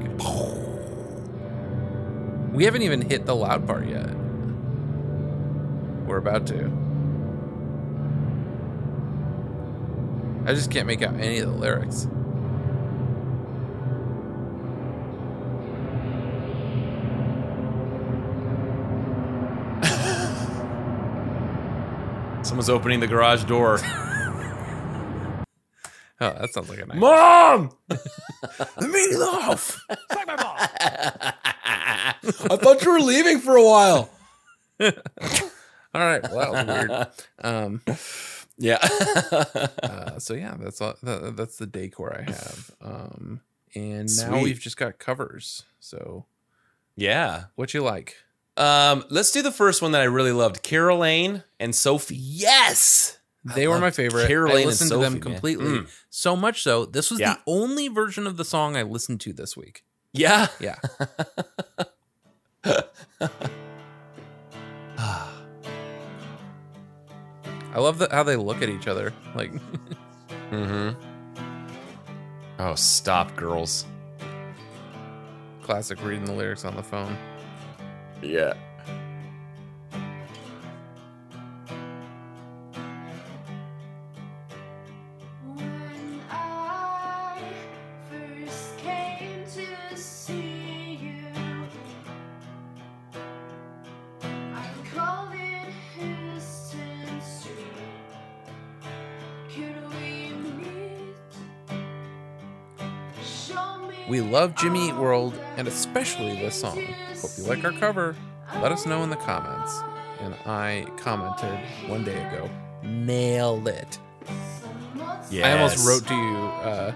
[2.52, 4.10] We haven't even hit the loud part yet.
[6.06, 6.70] We're about to.
[10.46, 12.06] I just can't make out any of the lyrics.
[22.46, 23.80] someone's opening the garage door.
[26.18, 26.96] Oh, that sounds like a nice.
[26.96, 27.76] Mom!
[27.88, 29.78] the meeting off.
[29.90, 29.96] I
[32.56, 34.08] thought you were leaving for a while.
[35.96, 37.06] All right, well, that was weird.
[37.42, 37.80] Um,
[38.58, 38.78] yeah.
[39.82, 42.70] uh, so yeah, that's all, that, that's the daycore I have.
[42.80, 43.40] Um,
[43.74, 44.42] and now Sweet.
[44.42, 45.64] we've just got covers.
[45.80, 46.26] So
[46.96, 47.44] Yeah.
[47.54, 48.16] what you like?
[48.56, 50.62] Um, let's do the first one that I really loved.
[50.62, 52.16] Caroline and Sophie.
[52.16, 53.18] Yes.
[53.44, 54.26] They were my favorite.
[54.26, 55.66] Carol I listened to them Sophie, completely.
[55.66, 55.88] Mm.
[56.10, 57.34] So much so, this was Yeah.
[57.34, 59.84] the only version of the song I listened to this week.
[60.12, 60.48] Yeah.
[60.58, 60.76] Yeah.
[67.76, 69.12] I love the, how they look at each other.
[69.34, 69.52] Like,
[70.50, 70.98] Mm-hmm.
[72.58, 73.84] Oh, stop, girls.
[75.62, 77.16] classic reading the lyrics on the phone.
[78.22, 78.54] Yeah.
[104.46, 106.80] Love Jimmy Eat World and especially this song.
[107.20, 108.14] Hope you like our cover.
[108.62, 109.76] Let us know in the comments.
[110.20, 111.58] And I commented
[111.88, 112.48] one day ago,
[112.84, 113.98] nailed it.
[115.32, 116.94] I almost wrote to you uh,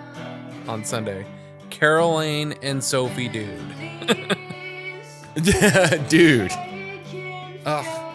[0.69, 1.27] on Sunday,
[1.71, 3.59] Caroline and Sophie, dude.
[6.09, 6.53] Dude.
[7.67, 8.07] Ugh.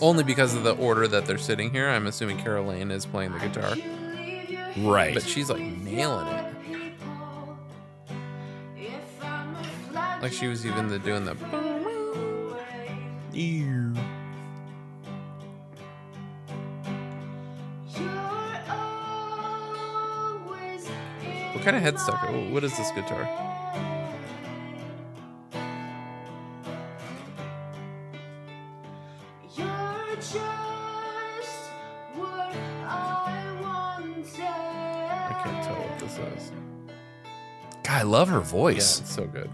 [0.00, 1.88] Only because of the order that they're sitting here.
[1.88, 3.74] I'm assuming Caroline is playing the guitar.
[4.76, 5.14] Right.
[5.14, 6.54] But she's like nailing it.
[10.22, 11.36] Like she was even the, doing the.
[13.32, 13.94] Ew.
[21.52, 22.24] What kind of headstock?
[22.28, 23.28] Oh, What is this guitar?
[29.56, 30.16] You're
[35.42, 36.52] can't tell what this is.
[37.84, 39.00] God, I love her Yeah, voice.
[39.00, 39.50] it's so good.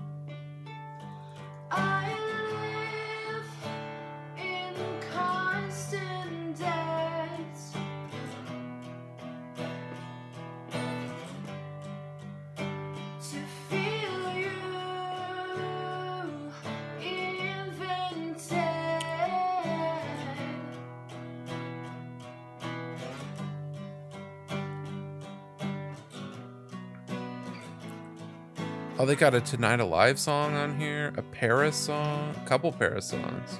[29.18, 33.58] Got a Tonight Alive song on here, a Paris song, a couple Paris songs.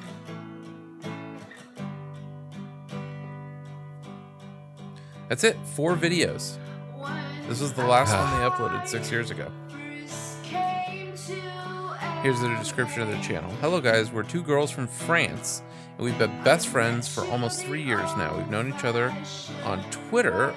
[5.29, 5.57] That's it.
[5.75, 6.59] Four videos.
[7.49, 9.51] This was the last one they uploaded six years ago.
[12.23, 13.51] Here's the description of their channel.
[13.61, 14.13] Hello, guys.
[14.13, 15.63] We're two girls from France,
[15.97, 18.37] and we've been best friends for almost three years now.
[18.37, 19.13] We've known each other
[19.65, 20.55] on Twitter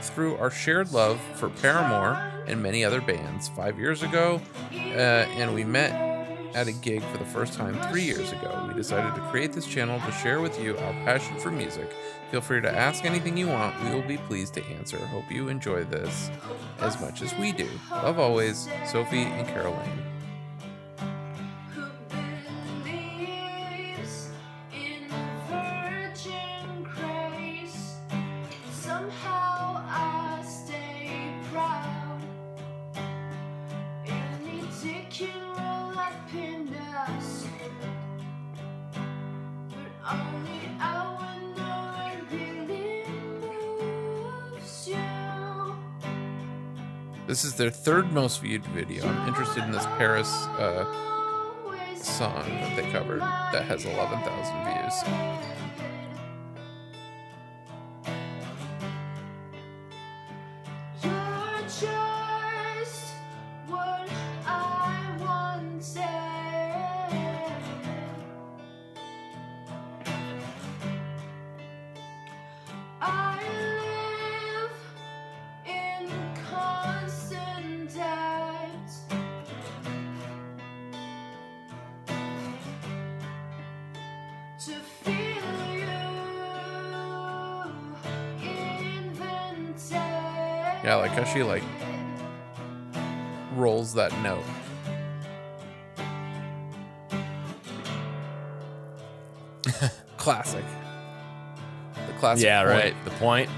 [0.00, 3.48] through our shared love for Paramore and many other bands.
[3.48, 4.40] Five years ago,
[4.72, 6.14] uh, and we met
[6.54, 8.64] at a gig for the first time three years ago.
[8.68, 11.92] We decided to create this channel to share with you our passion for music.
[12.30, 13.74] Feel free to ask anything you want.
[13.84, 14.98] We will be pleased to answer.
[14.98, 16.30] Hope you enjoy this
[16.80, 17.68] as much as we do.
[17.90, 20.03] Love always, Sophie and Caroline.
[47.64, 49.08] Their third most viewed video.
[49.08, 50.28] I'm interested in this Paris
[50.58, 50.84] uh,
[51.96, 54.20] song that they covered that has 11,000
[54.66, 55.63] views.
[91.34, 91.64] She like
[93.56, 94.44] rolls that note.
[100.16, 100.64] Classic.
[101.94, 102.44] The classic.
[102.44, 102.70] yeah, point.
[102.70, 102.94] right.
[103.04, 103.50] The point.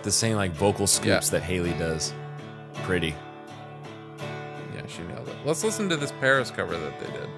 [0.00, 2.14] Got the same like vocal scoops that Hayley does.
[2.84, 3.14] Pretty.
[4.74, 5.36] Yeah, she nailed it.
[5.44, 7.28] Let's listen to this Paris cover that they did.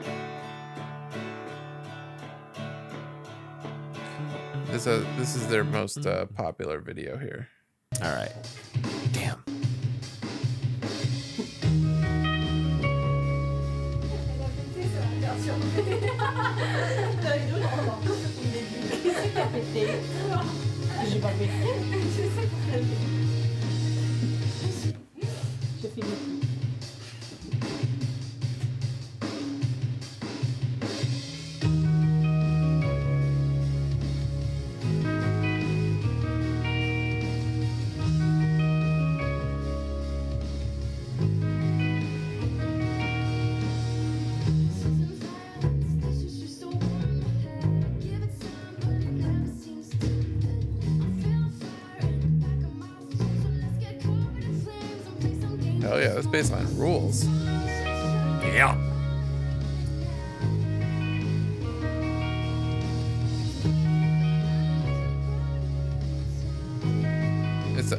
[4.67, 7.49] This is this is their most uh, popular video here.
[8.01, 8.31] All right.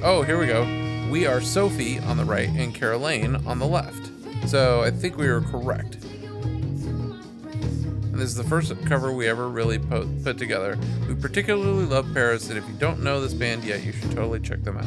[0.01, 0.63] Oh, here we go.
[1.11, 4.09] We are Sophie on the right and Caroline on the left.
[4.47, 5.97] So I think we were correct.
[6.03, 10.77] And this is the first cover we ever really put together.
[11.07, 14.39] We particularly love Paris, and if you don't know this band yet, you should totally
[14.39, 14.85] check them out.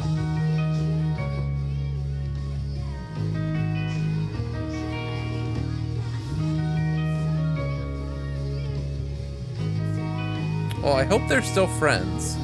[10.83, 12.37] Well, I hope they're still friends.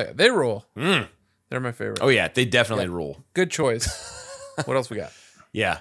[0.00, 0.12] Yeah.
[0.14, 0.66] They rule.
[0.76, 1.08] Mm.
[1.48, 1.98] They're my favorite.
[2.00, 3.24] Oh yeah, they definitely rule.
[3.34, 3.86] Good choice.
[4.64, 5.12] what else we got?
[5.52, 5.80] Yeah.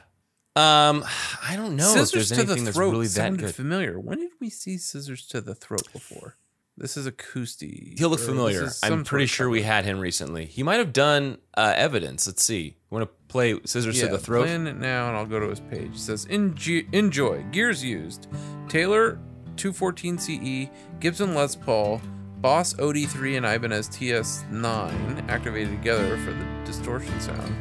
[0.55, 1.05] Um,
[1.47, 3.99] I don't know if Scissors there's to the throat really that sounded familiar.
[3.99, 6.35] When did we see scissors to the throat before?
[6.75, 7.99] This is acoustic.
[7.99, 8.61] He'll look familiar.
[8.61, 10.45] this is some I'm pretty sure we had him recently.
[10.45, 12.25] He might have done uh, evidence.
[12.25, 12.77] Let's see.
[12.89, 14.45] Want to play scissors yeah, to the throat?
[14.45, 15.91] Playing it now, and I'll go to his page.
[15.91, 18.27] It says Enjoy, gears used,
[18.69, 19.19] Taylor
[19.57, 20.69] 214 CE,
[21.01, 22.01] Gibson Les Paul,
[22.41, 27.53] Boss OD3, and Ibanez TS9 activated together for the distortion sound.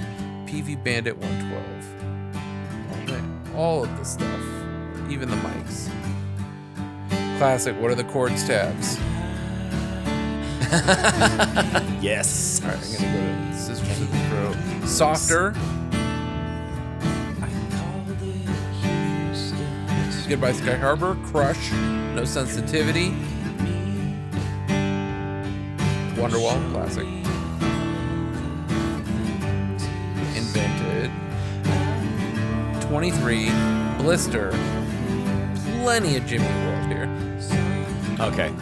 [0.49, 3.55] Peavey Bandit 112.
[3.57, 4.41] All, of the stuff,
[5.11, 5.91] even the mics.
[7.39, 7.75] Classic.
[7.81, 8.97] What are the chords tabs?
[12.01, 12.61] yes.
[12.63, 13.19] All right, I'm gonna go
[13.51, 14.57] to scissors to the throat.
[14.89, 15.55] Softer.
[20.29, 23.15] Goodbye Sky Harbor, Crush, No Sensitivity,
[26.19, 27.07] Wonderwall, classic.
[30.37, 31.11] Invented.
[32.89, 33.51] 23,
[33.99, 34.51] Blister.
[35.83, 37.09] Plenty of Jimmy World here.
[38.21, 38.53] Okay.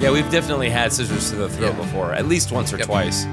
[0.00, 1.80] Yeah, we've definitely had scissors to the throat Yeah.
[1.84, 2.86] before, at least once or Yep.
[2.86, 3.26] twice.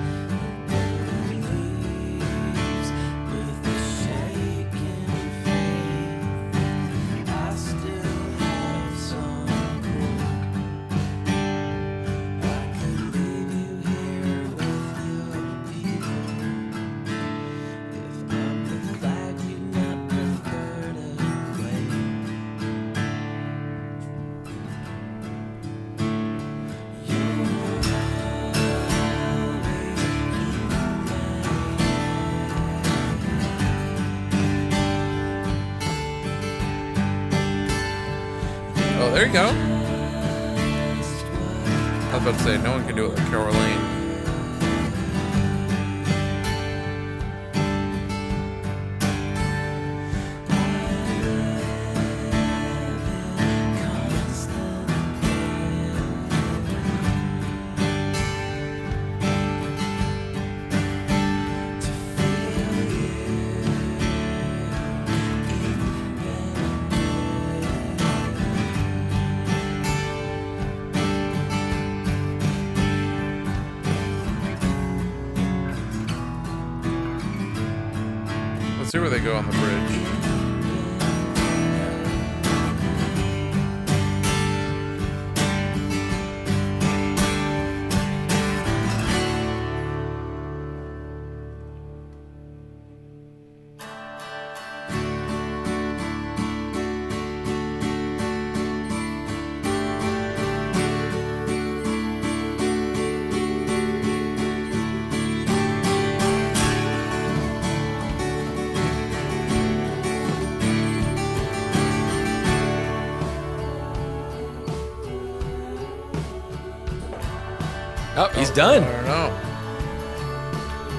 [118.53, 118.84] Done.
[118.84, 119.31] I don't know.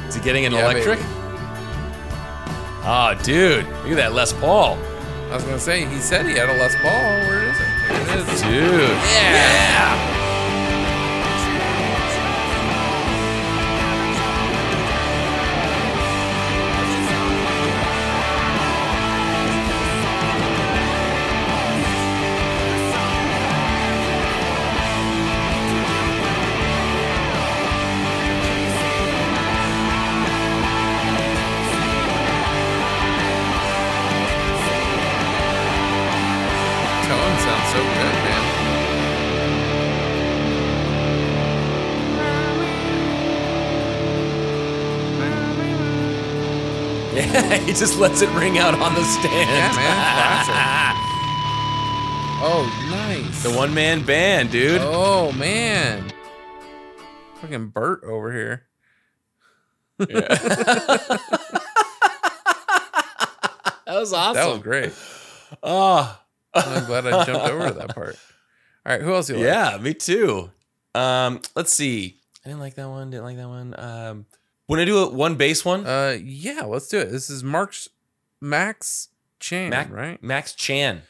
[0.08, 0.98] Is he getting an Yeah, electric?
[0.98, 1.08] baby.
[2.86, 3.64] Oh, dude.
[3.66, 4.76] Look at that Les Paul.
[5.30, 6.90] I was gonna say he said he had a Les Paul.
[7.28, 7.66] Where is it?
[7.88, 8.42] There it is.
[8.42, 8.90] Dude.
[8.90, 9.90] Yeah.
[9.90, 9.93] Tone
[47.66, 49.50] he just lets it ring out on the stand.
[49.50, 50.46] Yeah, man.
[50.46, 51.00] Classic.
[52.46, 53.42] Oh, nice.
[53.42, 54.78] The one man band, dude.
[54.82, 56.12] Oh man.
[57.36, 58.66] Fucking Bert over here.
[59.98, 61.16] Yeah.
[63.86, 64.34] That was awesome.
[64.34, 64.92] That was great.
[65.62, 66.18] Oh.
[66.54, 68.16] I'm glad I jumped over to that part.
[68.86, 69.44] All right, who else you like?
[69.44, 70.50] Yeah, me too.
[70.94, 72.16] Um, let's see.
[72.44, 73.10] I didn't like that one.
[73.10, 73.74] Didn't like that one.
[73.78, 74.26] Um,
[74.66, 77.10] when I do a one bass one, Uh, yeah, let's do it.
[77.10, 77.88] This is Mark's
[78.40, 79.08] Max
[79.40, 80.22] Chan, Mac, right?
[80.22, 81.02] Max Chan.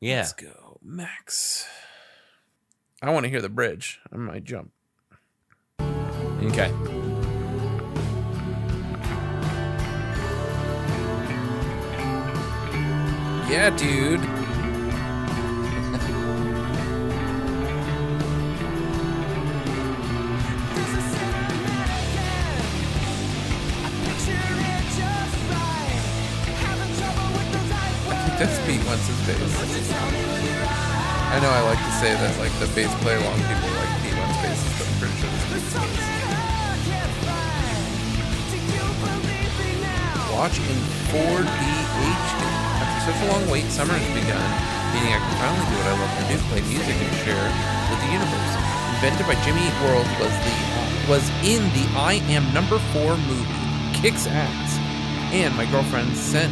[0.00, 0.16] Yeah.
[0.18, 1.66] Let's go, Max.
[3.00, 4.00] I want to hear the bridge.
[4.12, 4.70] I might jump.
[5.80, 6.72] Okay.
[13.48, 14.20] Yeah, dude.
[28.40, 29.38] It's Pete Wentz's bass.
[29.60, 34.16] I know I like to say that like the bass play along people like Pete
[34.16, 36.00] Wentz basses, but I'm pretty sure this is Pete's bass.
[40.32, 40.80] Watch in
[41.12, 42.42] 4D HD.
[42.82, 44.48] After such a long wait, summer has begun,
[44.96, 47.46] meaning I can finally do what I love to do: play music and share
[47.92, 48.52] with the universe.
[48.96, 50.56] Invented by Jimmy Eat World was the
[51.06, 53.60] was in the I Am Number Four movie,
[53.92, 54.80] Kicks Ass,
[55.30, 56.50] and my girlfriend sent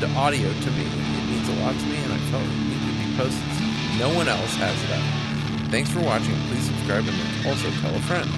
[0.00, 0.82] the audio to me.
[0.84, 3.98] It means a lot to me, and I felt it needed to be posted.
[3.98, 5.70] No one else has it up.
[5.70, 6.34] Thanks for watching.
[6.48, 8.28] Please subscribe and also tell a friend.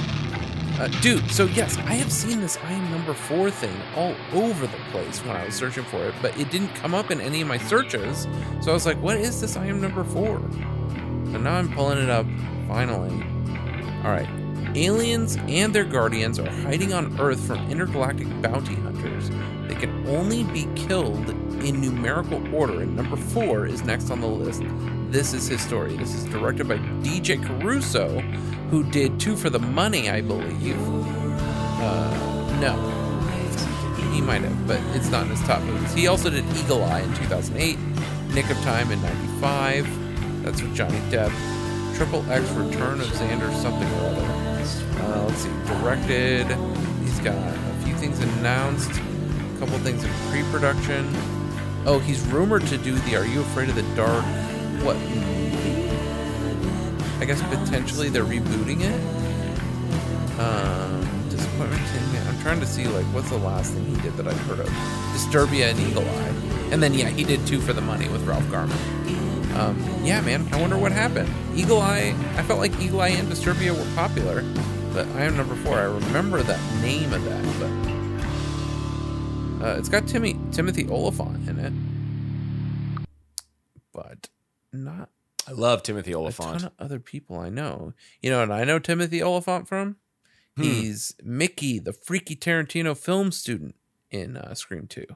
[0.78, 4.68] Uh, dude, so yes, I have seen this I am number four thing all over
[4.68, 7.40] the place when I was searching for it, but it didn't come up in any
[7.40, 8.28] of my searches.
[8.60, 10.38] So I was like, what is this I am number four?
[11.32, 12.26] So now I'm pulling it up
[12.68, 13.10] finally.
[14.04, 14.28] All right.
[14.76, 19.30] Aliens and their guardians are hiding on Earth from intergalactic bounty hunters.
[19.66, 24.26] They can only be killed in numerical order, and number four is next on the
[24.26, 24.62] list.
[25.10, 25.96] This is his story.
[25.96, 28.20] This is directed by DJ Caruso,
[28.70, 30.76] who did Two for the Money, I believe.
[31.80, 32.94] Uh, no.
[34.12, 35.92] He might have, but it's not in his top movies.
[35.94, 37.78] He also did Eagle Eye in 2008,
[38.34, 40.42] Nick of Time in 95.
[40.44, 41.32] That's with Johnny Depp.
[41.96, 44.48] Triple X Return of Xander something or other.
[45.00, 46.46] Uh, let's see, directed.
[47.02, 51.06] He's got a few things announced, a couple things in pre-production.
[51.90, 54.22] Oh, he's rumored to do the Are You Afraid of the Dark?
[54.84, 54.94] What?
[57.18, 60.38] I guess potentially they're rebooting it.
[60.38, 61.00] Um,
[61.30, 61.80] Disappointment.
[62.28, 64.66] I'm trying to see like what's the last thing he did that I've heard of.
[65.14, 66.34] Disturbia and Eagle Eye,
[66.72, 68.76] and then yeah, he did Two for the Money with Ralph Garman.
[69.56, 71.32] Um, yeah, man, I wonder what happened.
[71.56, 74.42] Eagle Eye, I felt like Eagle Eye and Disturbia were popular,
[74.92, 75.78] but I am number four.
[75.78, 77.97] I remember that name of that, but
[79.60, 81.72] uh, it's got Timmy Timothy Olyphant in it,
[83.92, 84.28] but
[84.72, 85.10] not
[85.46, 86.56] I love Timothy Olyphant.
[86.56, 87.94] a ton of other people I know.
[88.20, 89.96] You know, and I know Timothy Olyphant from.
[90.56, 90.62] Hmm.
[90.64, 93.74] He's Mickey, the freaky Tarantino film student
[94.10, 95.06] in uh, Scream Two.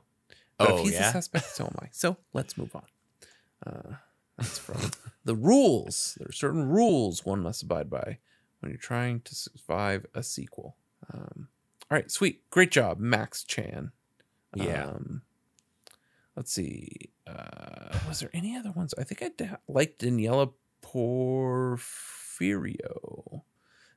[0.58, 1.10] But Oh, if he's yeah?
[1.10, 1.88] a suspect, so am I.
[1.92, 2.84] So let's move on.
[3.66, 3.94] Uh,
[4.38, 4.90] that's from
[5.24, 6.16] the rules.
[6.18, 8.18] There are certain rules one must abide by
[8.60, 10.76] when you're trying to survive a sequel.
[11.12, 11.48] Um,
[11.90, 13.90] all right, sweet, great job, Max Chan.
[14.54, 14.86] Yeah.
[14.86, 15.22] Um,
[16.36, 17.10] let's see.
[17.26, 18.94] Uh, was there any other ones?
[18.98, 20.52] I think I da- liked Daniela
[22.40, 23.42] Porfirio.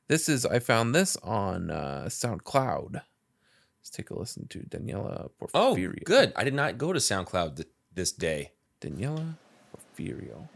[0.08, 2.92] This is I found this on uh, SoundCloud.
[2.94, 5.50] Let's take a listen to Daniela Porfirio.
[5.54, 6.32] Oh, good.
[6.36, 8.52] I did not go to SoundCloud th- this day.
[8.80, 9.34] Daniela
[9.98, 10.48] Porfirio.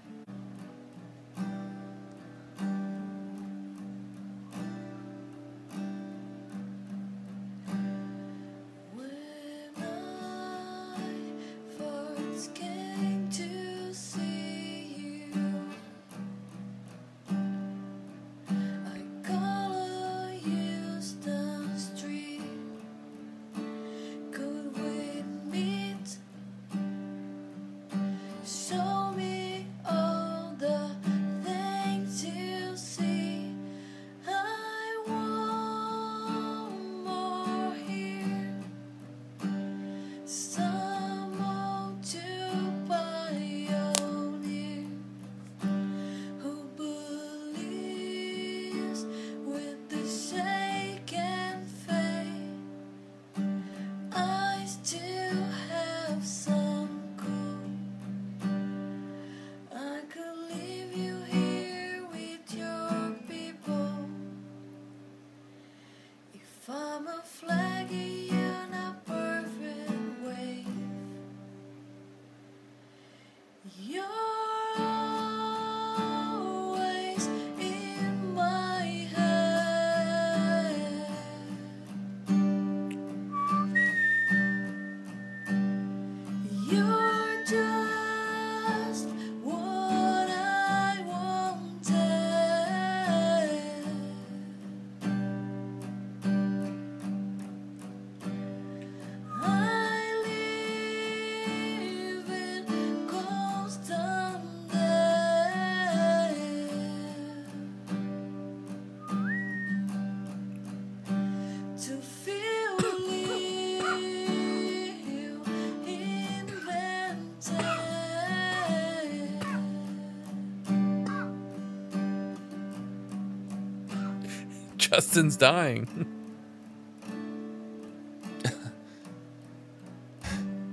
[125.00, 125.88] Justin's dying.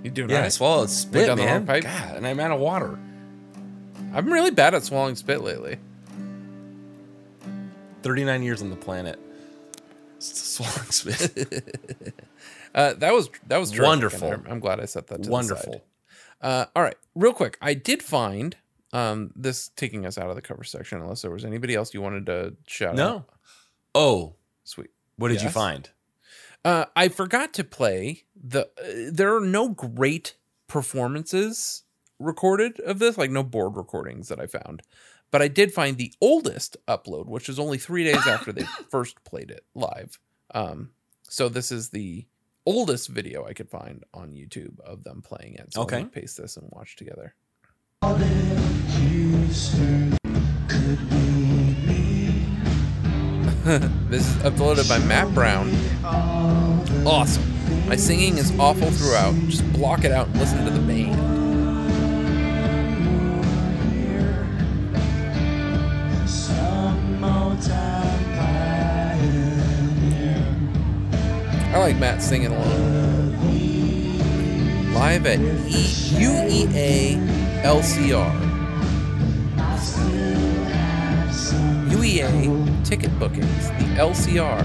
[0.03, 0.51] you doing Yeah, all I right?
[0.51, 1.53] swallowed spit, down the man.
[1.59, 1.83] wrong pipe?
[1.83, 2.99] God, and I'm out of water.
[4.13, 5.77] I'm really bad at swallowing spit lately.
[8.03, 9.17] 39 years on the planet.
[10.19, 11.73] Swallowing spit.
[12.75, 14.31] Uh, that was that was Wonderful.
[14.47, 15.23] I'm, glad I set that.
[15.23, 15.81] To Wonderful.
[16.41, 16.47] The.
[16.47, 18.55] Uh, all right, real quick, I did find
[18.93, 21.01] um, this taking us out of the cover section.
[21.01, 22.95] Unless there was anybody else you wanted to shout out.
[22.97, 23.07] No.
[23.15, 23.29] out.
[23.99, 24.91] Oh, sweet.
[25.15, 25.89] What did you find?
[26.63, 28.69] Uh, I forgot to play the.
[28.79, 30.35] Uh, there are no great
[30.67, 31.83] performances
[32.19, 34.83] recorded of this, like no board recordings that I found.
[35.31, 39.23] But I did find the oldest upload, which is only three days after they first
[39.23, 40.19] played it live.
[40.53, 40.91] Um,
[41.23, 42.25] so this is the
[42.65, 45.73] oldest video I could find on YouTube of them playing it.
[45.73, 45.97] So Okay.
[45.97, 47.33] let me paste this and watch together.
[54.09, 55.69] this is uploaded by Matt Brown.
[57.05, 57.43] Awesome.
[57.89, 59.35] My singing is awful throughout.
[59.49, 61.19] Just block it out and listen to the band.
[71.75, 73.33] I like Matt singing along.
[74.93, 78.47] Live at e- UEA LCR.
[82.07, 84.63] UEA ticket bookings, the LCR,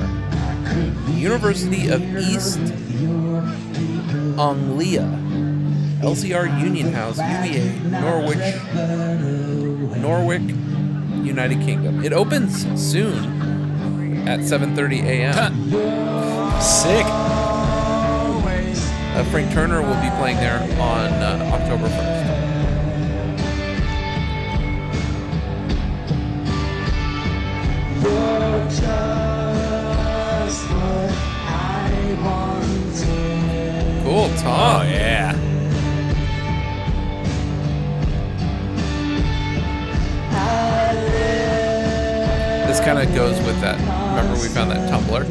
[1.19, 2.61] University of East
[4.39, 5.03] Anglia,
[6.03, 8.39] LCR Union House, UEA, Norwich,
[10.01, 10.55] Norwich,
[11.27, 12.05] United Kingdom.
[12.05, 15.71] It opens soon at 7:30 a.m.
[16.61, 17.07] Sick.
[19.15, 22.22] Uh, Frank Turner will be playing there on uh, October 1st.
[34.13, 34.45] Cool, Tom.
[34.45, 35.33] Oh, yeah.
[42.67, 43.79] This kind of goes with that.
[44.11, 45.25] Remember, we found that tumbler.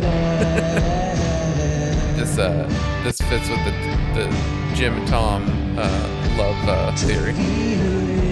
[2.18, 2.68] this uh,
[3.04, 3.72] this fits with the
[4.16, 5.44] the Jim Tom
[5.78, 8.31] uh, love uh, theory.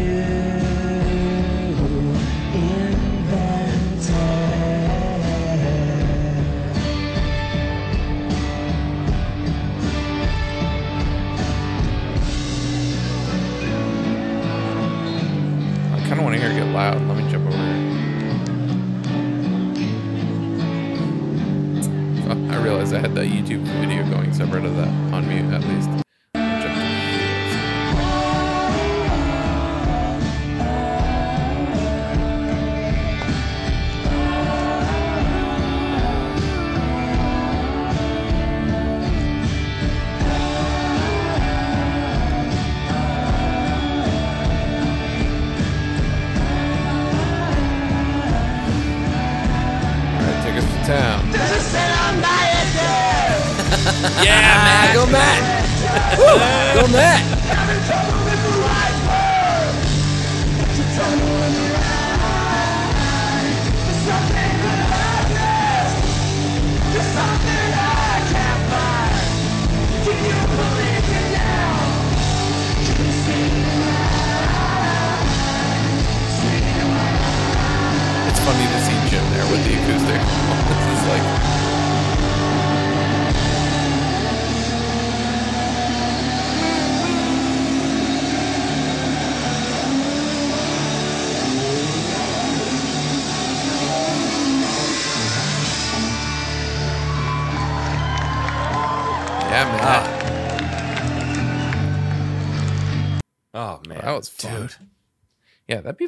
[16.70, 17.02] Loud.
[17.08, 17.90] Let me jump over here.
[22.30, 25.64] Oh, I realized I had that YouTube video going separate of that on mute at
[25.64, 26.09] least.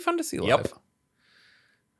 [0.01, 0.49] Fun to see live.
[0.49, 0.67] Yep.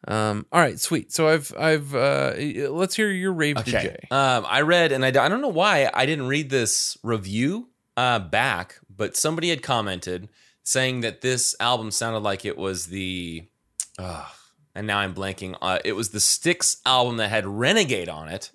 [0.07, 0.45] Um.
[0.51, 1.11] All right, sweet.
[1.11, 2.33] So I've I've uh
[2.69, 3.95] let's hear your rave Okay.
[4.09, 8.19] Um, I read, and I, I don't know why I didn't read this review uh,
[8.19, 10.29] back, but somebody had commented
[10.63, 13.43] saying that this album sounded like it was the,
[13.99, 14.25] uh,
[14.73, 15.55] and now I'm blanking.
[15.61, 18.51] Uh, it was the Styx album that had Renegade on it.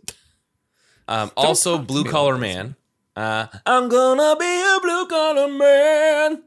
[1.07, 2.75] Um, also, Blue Collar Man.
[3.17, 6.43] Uh, I'm gonna be a blue collar man.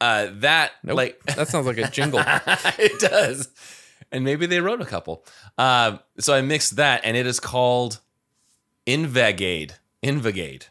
[0.00, 0.96] Uh, that Nope.
[0.96, 2.20] like That sounds like a jingle.
[2.26, 3.48] it does.
[4.12, 5.24] And maybe they wrote a couple.
[5.58, 8.00] Uh, so I mixed that, and it is called
[8.86, 9.72] Invagade.
[10.02, 10.64] Invagade.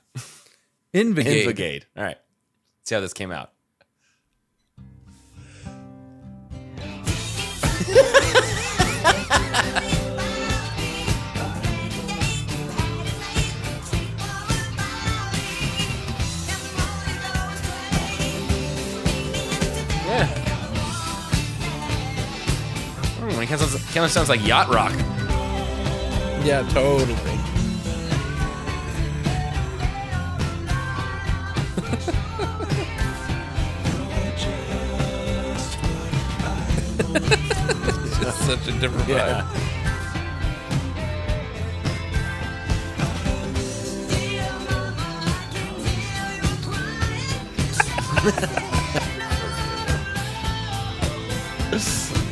[0.93, 1.45] Invigade.
[1.45, 1.83] Invagade.
[1.95, 2.17] All right.
[2.83, 3.51] See how this came out.
[23.49, 24.93] Kind of sounds, kind of sounds like yacht rock.
[26.45, 27.15] Yeah, totally.
[37.11, 39.41] it's just such a different Yeah.
[39.43, 39.55] vibe.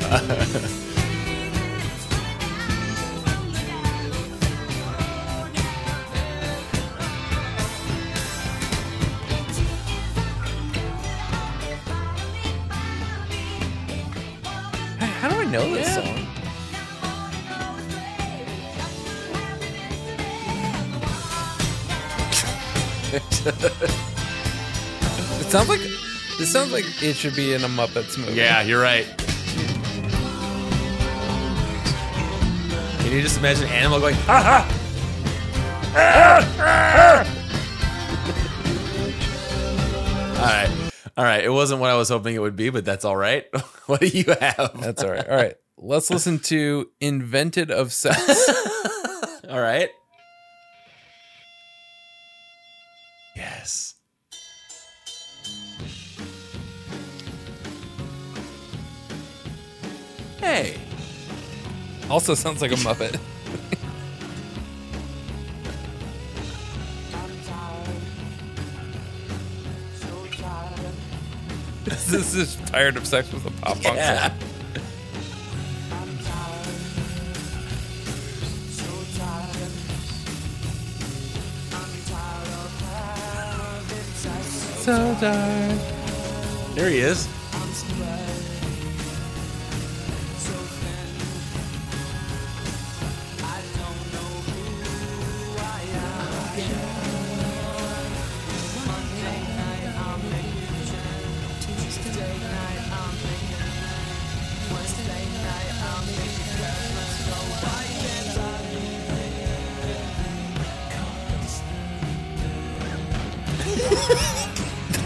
[0.10, 0.18] How
[0.78, 0.87] do
[15.48, 16.04] I know this song?
[25.40, 25.80] It sounds like
[26.38, 28.34] this sounds like it should be in a Muppets movie.
[28.34, 29.06] Yeah, you're right.
[33.00, 34.68] Can you just imagine an animal going, ha ha?
[40.38, 40.77] all right.
[41.18, 41.44] All right.
[41.44, 43.46] It wasn't what I was hoping it would be, but that's all right.
[43.88, 44.80] what do you have?
[44.80, 45.28] That's all right.
[45.28, 45.56] All right.
[45.76, 48.50] Let's listen to Invented of Sex.
[49.50, 49.90] all right.
[53.36, 53.96] Yes.
[60.40, 60.80] Hey.
[62.10, 63.20] Also sounds like a Muppet.
[71.88, 74.34] This is tired of sex with a pop punk Yeah.
[84.80, 85.80] So tired.
[86.76, 87.28] There he is.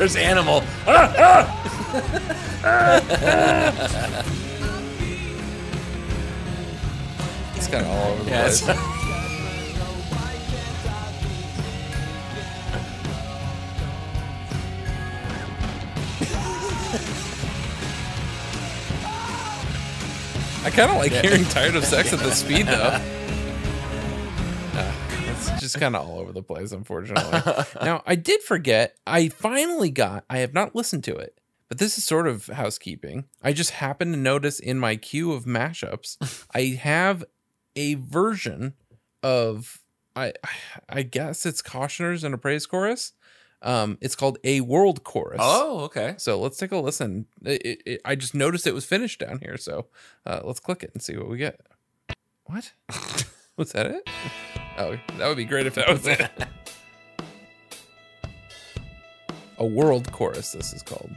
[0.02, 0.64] There's animal.
[7.56, 8.68] It's kind of all over the Yeah, place.
[20.64, 21.22] I kind of like Yeah.
[21.22, 22.99] hearing "Tired of Sex" at the speed though.
[25.61, 27.39] Just kind of all over the place, unfortunately.
[27.81, 28.97] now, I did forget.
[29.07, 30.25] I finally got.
[30.29, 31.39] I have not listened to it,
[31.69, 33.25] but this is sort of housekeeping.
[33.41, 36.17] I just happened to notice in my queue of mashups,
[36.53, 37.23] I have
[37.75, 38.73] a version
[39.23, 39.79] of.
[40.13, 40.33] I
[40.89, 43.13] I guess it's Cautioners and a Praise Chorus.
[43.61, 45.38] Um, it's called a World Chorus.
[45.41, 46.15] Oh, okay.
[46.17, 47.27] So let's take a listen.
[47.45, 49.85] It, it, it- I just noticed it was finished down here, so
[50.25, 51.61] uh, let's click it and see what we get.
[52.45, 52.73] What?
[53.55, 54.09] was that it?
[54.77, 56.30] Oh, that would be great if that was it.
[59.57, 60.52] a world chorus.
[60.53, 61.11] This is called.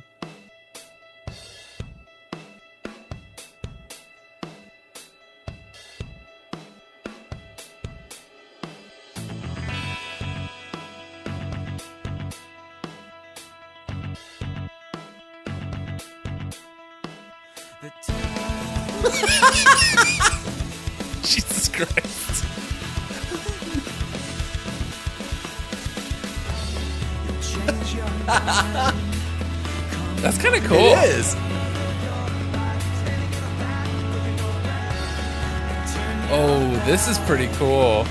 [37.07, 38.07] This is pretty cool.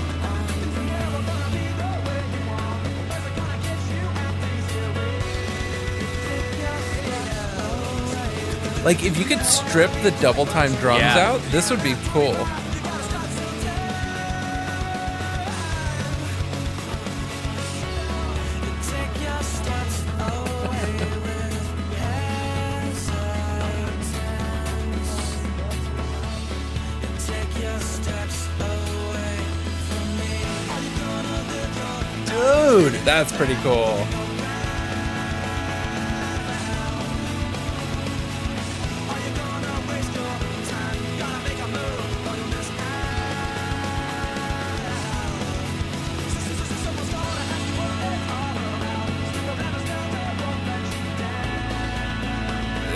[8.84, 11.30] Like if you could strip the double time drums Yeah.
[11.30, 12.36] out, this would be cool.
[32.74, 34.04] Dude, that's pretty cool.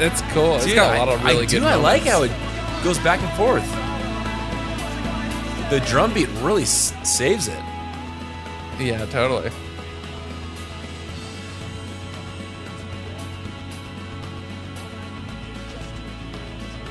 [0.01, 0.57] It's cool.
[0.57, 1.65] It's Dude, got a lot of really I good do.
[1.67, 2.33] I like how it
[2.83, 3.63] goes back and forth.
[5.71, 7.63] The drum beat really s- saves it.
[8.81, 9.51] Yeah, totally.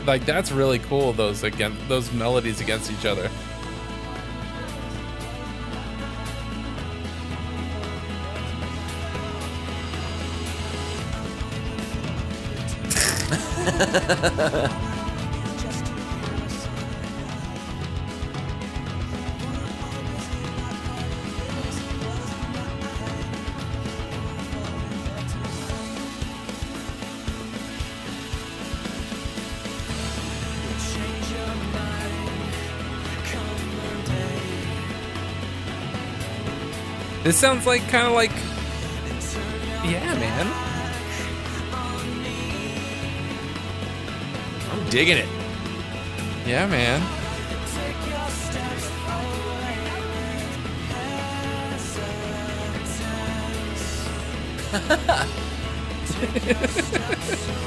[0.07, 1.11] Like that's really cool.
[1.11, 3.29] Those again, those melodies against each other.
[37.27, 38.31] This sounds like kind of like,
[39.83, 40.47] yeah, man.
[44.71, 45.27] I'm digging it.
[46.45, 47.01] Yeah, man.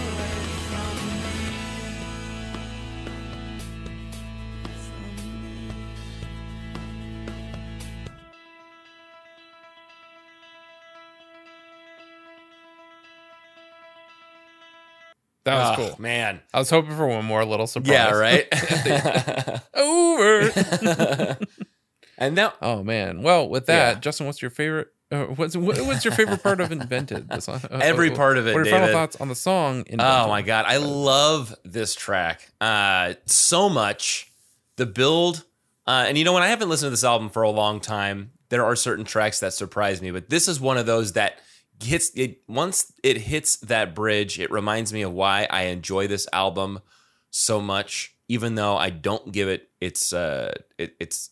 [16.55, 17.91] I was hoping for one more little surprise.
[17.91, 18.47] Yeah, right?
[19.73, 21.37] Over.
[22.17, 23.21] and now, oh man.
[23.21, 23.99] Well, with that, Yeah.
[23.99, 24.87] Justin, what's your favorite?
[25.11, 27.27] Uh, what's what, what's your favorite part of Invented?
[27.27, 27.59] The song?
[27.69, 29.79] Uh, Every uh, part of it, What are your final thoughts on the song?
[29.79, 29.99] Invented?
[29.99, 34.31] Oh my god, I love this track uh, so much.
[34.77, 35.43] The build,
[35.85, 38.31] uh, and you know, when I haven't listened to this album for a long time,
[38.47, 41.37] there are certain tracks that surprise me, but this is one of those that
[41.85, 44.39] hits it once it hits that bridge.
[44.39, 46.81] It reminds me of why I enjoy this album
[47.29, 51.31] so much, even though I don't give it its uh, it, its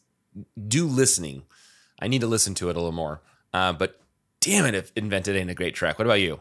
[0.67, 1.43] due listening.
[1.99, 3.21] I need to listen to it a little more.
[3.53, 3.99] Uh, but
[4.39, 5.97] damn it, if Invented ain't a great track.
[5.97, 6.39] What about you?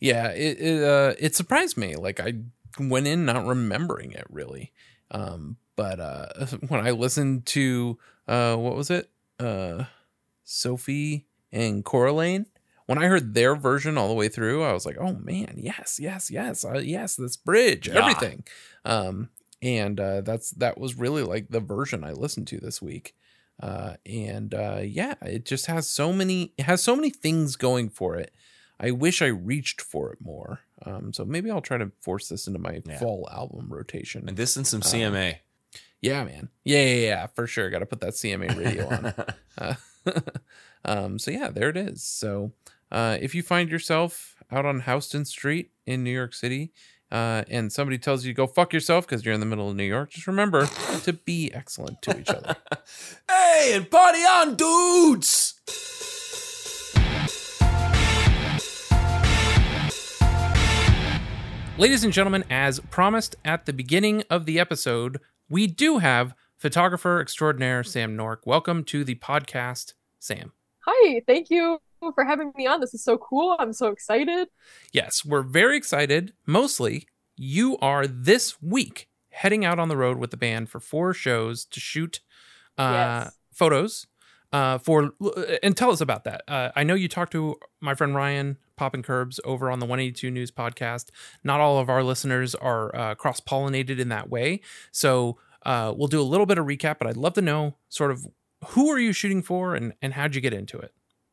[0.00, 1.96] Yeah, it it, uh, it surprised me.
[1.96, 2.34] Like I
[2.78, 4.72] went in not remembering it really,
[5.10, 9.84] um, but uh, when I listened to uh, what was it, uh,
[10.44, 12.46] Sophie and Caroline.
[12.90, 16.00] When I heard their version all the way through, I was like, "Oh man, yes,
[16.02, 18.00] yes, yes, uh, yes, this bridge, Yeah.
[18.00, 18.42] everything."
[18.84, 19.28] Um,
[19.62, 23.14] and uh, that's that was really like the version I listened to this week.
[23.62, 27.90] Uh, and uh, yeah, it just has so many it has so many things going
[27.90, 28.34] for it.
[28.80, 30.60] I wish I reached for it more.
[30.84, 34.26] Um, so maybe I'll try to force this into my fall album rotation.
[34.26, 35.34] And this and some Uh, CMA.
[36.00, 36.48] yeah, man.
[36.64, 37.70] Yeah, yeah, yeah, for sure.
[37.70, 39.14] Got to put that CMA radio on.
[39.58, 39.74] Uh,
[40.86, 42.02] um, so yeah, there it is.
[42.02, 42.52] So
[42.90, 46.72] uh, if you find yourself out on Houston Street in New York City,
[47.12, 49.76] uh, and somebody tells you to go fuck yourself because you're in the middle of
[49.76, 50.66] New York, just remember
[51.02, 52.56] to be excellent to each other.
[53.28, 55.54] Hey, and party on, dudes!
[61.78, 67.20] Ladies and gentlemen, as promised at the beginning of the episode, we do have photographer
[67.20, 68.46] extraordinaire Sam Nork.
[68.46, 70.52] Welcome to the podcast, Sam.
[70.86, 71.80] Hi, thank you
[72.14, 72.80] for having me on.
[72.80, 73.56] This is so cool.
[73.58, 74.48] I'm so excited.
[74.92, 76.32] Yes, we're very excited.
[76.46, 77.06] Mostly,
[77.36, 81.64] you are this week heading out on the road with the band for four shows
[81.66, 82.20] to shoot
[82.78, 83.36] uh, Yes.
[83.52, 84.06] photos.
[84.52, 85.12] Uh, for
[85.62, 86.42] and tell us about that.
[86.48, 90.28] Uh, I know you talked to my friend Ryan Poppin' Curbs over on the 182
[90.28, 91.10] News podcast.
[91.44, 96.08] Not all of our listeners are uh, cross pollinated in that way, so uh, we'll
[96.08, 96.98] do a little bit of recap.
[96.98, 98.26] But I'd love to know sort of
[98.70, 100.92] who are you shooting for and and how'd you get into it.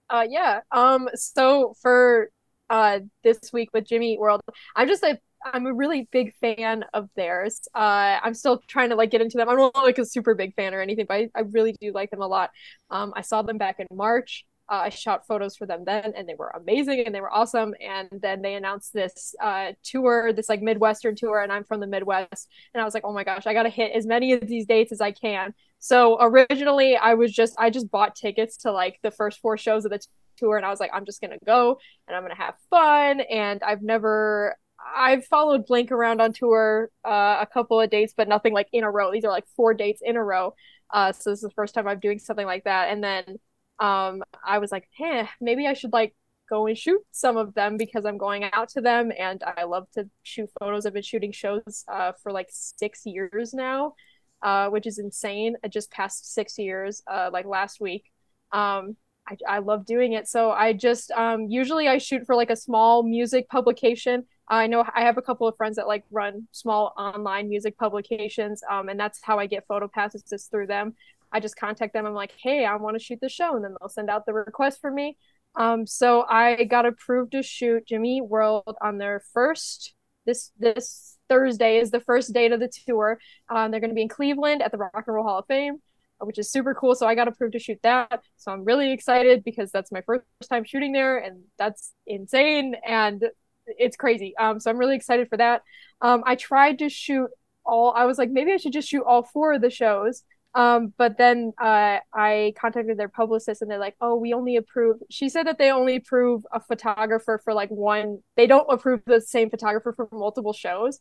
[0.10, 0.61] Uh, yeah.
[0.72, 2.30] Um, so for
[2.69, 4.42] uh this week with Jimmy Eat World,
[4.76, 7.61] I'm just a I'm a really big fan of theirs.
[7.76, 9.48] Uh, I'm still trying to like get into them.
[9.50, 12.10] I'm not like a super big fan or anything, but I, I really do like
[12.10, 12.50] them a lot.
[12.90, 14.45] Um, I saw them back in March.
[14.70, 17.74] Uh, I shot photos for them then, and they were amazing and they were awesome.
[17.82, 21.88] And then they announced this uh, tour, this like Midwestern tour, and I'm from the
[21.88, 22.50] Midwest.
[22.74, 24.66] And I was like, oh my gosh, I got to hit as many of these
[24.66, 25.54] dates as I can.
[25.80, 29.86] So originally, I was just I just bought tickets to like the first four shows
[29.86, 32.36] of the t- tour, and I was like, I'm just gonna go and I'm gonna
[32.36, 33.22] have fun.
[33.22, 34.58] And I've never
[34.96, 38.84] I've followed Blink around on tour uh, a couple of dates, but nothing like in
[38.84, 39.12] a row.
[39.12, 40.54] These are like four dates in a row.
[40.92, 42.90] Uh, so this is the first time I'm doing something like that.
[42.90, 43.38] And then
[43.80, 46.15] um, I was like, eh, maybe I should like
[46.49, 49.88] go and shoot some of them because I'm going out to them and I love
[49.91, 50.85] to shoot photos.
[50.85, 53.93] I've been shooting shows uh, for like six years now,
[54.41, 55.56] uh, which is insane.
[55.64, 58.06] It just passed six years, uh, like last week.
[58.51, 58.95] Um,
[59.30, 60.27] I, I love doing it.
[60.27, 64.25] So I just um, usually I shoot for like a small music publication.
[64.49, 68.61] I know I have a couple of friends that like run small online music publications,
[68.69, 70.95] um, and that's how I get photo passes is through them.
[71.31, 72.06] I just contact them.
[72.06, 74.33] I'm like, hey, I want to shoot the show, and then they'll send out the
[74.33, 75.17] request for me.
[75.56, 79.93] Um, so I got approved to shoot Jimmy World on their first
[80.25, 83.17] this this Thursday is the first date of the tour.
[83.49, 85.77] Um, they're going to be in Cleveland at the Rock and Roll Hall of Fame,
[86.19, 86.93] which is super cool.
[86.95, 88.22] So I got approved to shoot that.
[88.35, 93.23] So I'm really excited because that's my first time shooting there, and that's insane and
[93.65, 94.33] it's crazy.
[94.38, 95.61] Um, so I'm really excited for that.
[96.01, 97.30] Um, I tried to shoot
[97.65, 97.93] all.
[97.95, 100.23] I was like, maybe I should just shoot all four of the shows.
[100.56, 104.98] Um, but then uh, I contacted their publicist and they're like, oh, we only approve.
[105.09, 109.22] She said that they only approve a photographer for like one, they don't approve the
[109.22, 111.00] same photographer for multiple shows.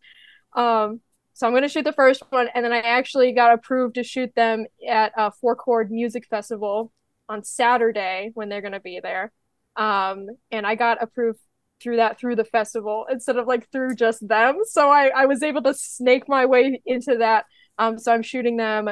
[0.54, 1.00] Um,
[1.32, 2.48] so I'm going to shoot the first one.
[2.54, 6.92] And then I actually got approved to shoot them at a Four Chord Music Festival
[7.28, 9.32] on Saturday when they're going to be there.
[9.76, 11.38] Um, and I got approved
[11.82, 14.60] through that through the festival instead of like through just them.
[14.64, 17.44] So I, I was able to snake my way into that.
[17.78, 18.88] Um, so I'm shooting them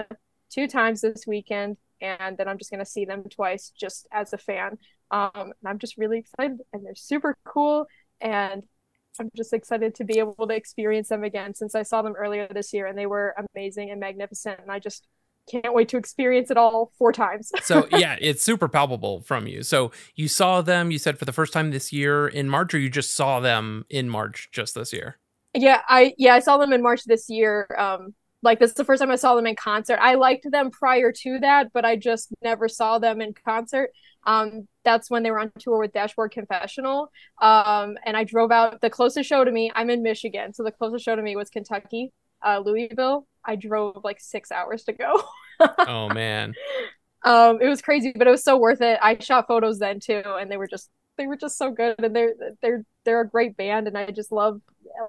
[0.55, 4.39] two times this weekend, and then I'm just gonna see them twice just as a
[4.39, 4.78] fan.
[5.10, 7.86] Um, and I'm just really excited, and they're super cool,
[8.20, 8.62] and
[9.18, 12.49] I'm just excited to be able to experience them again since I saw them earlier
[12.52, 15.07] this year, and they were amazing and magnificent, and I just
[15.50, 17.52] can't wait to experience it all four times.
[17.62, 19.62] so yeah, it's super palpable from you.
[19.62, 22.78] So you saw them, you said for the first time this year in March, or
[22.78, 25.18] you just saw them in March just this year?
[25.55, 27.68] Yeah, I yeah, I saw them in March this year.
[27.78, 29.98] Um like this is the first time I saw them in concert.
[30.00, 33.90] I liked them prior to that, but I just never saw them in concert.
[34.24, 37.10] Um, that's when they were on tour with Dashboard Confessional.
[37.40, 39.73] Um, and I drove out the closest show to me.
[39.74, 42.12] I'm in Michigan, so the closest show to me was Kentucky,
[42.44, 43.26] uh, Louisville.
[43.44, 45.23] I drove like six hours to go.
[45.78, 46.55] oh man.
[47.24, 48.98] Um, it was crazy, but it was so worth it.
[49.02, 52.15] I shot photos then too, and they were just they were just so good, and
[52.15, 54.60] they're they're they're a great band, and I just love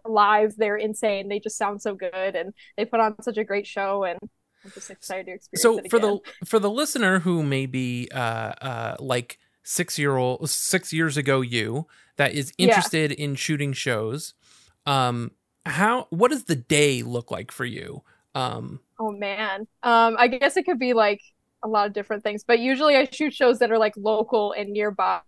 [0.06, 0.56] live.
[0.58, 1.28] They're insane.
[1.30, 4.20] They just sound so good, and they put on such a great show, and
[4.66, 5.74] I'm just excited to experience.
[5.74, 8.18] So it for the for the listener who may be uh
[8.62, 12.88] uh like six year old six years ago you that is Yeah.
[12.88, 14.34] interested in shooting shows,
[14.86, 15.32] um
[15.66, 18.04] how what does the day look like for you?
[18.36, 19.62] Um Oh man.
[19.84, 21.22] Um, I guess it could be like
[21.64, 24.70] a lot of different things, but usually I shoot shows that are like local and
[24.72, 25.20] nearby.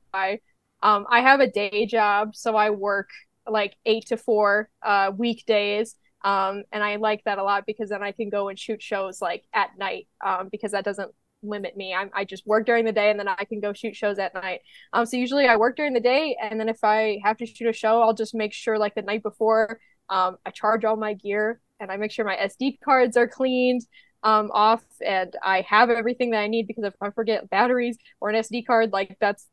[0.82, 3.10] Um, I have a day job, so I work
[3.50, 5.96] like eight to four uh weekdays.
[6.24, 9.22] Um, and I like that a lot because then I can go and shoot shows
[9.22, 10.08] like at night.
[10.26, 11.12] Um, because that doesn't
[11.44, 11.94] limit me.
[11.94, 14.34] I'm, I just work during the day and then I can go shoot shows at
[14.34, 14.62] night.
[14.94, 17.68] Um, so usually I work during the day and then if I have to shoot
[17.70, 21.14] a show, I'll just make sure like the night before, um, I charge all my
[21.14, 23.86] gear and I make sure my SD cards are cleaned
[24.24, 28.30] um off and I have everything that I need because if I forget batteries or
[28.30, 29.46] an SD card, like that's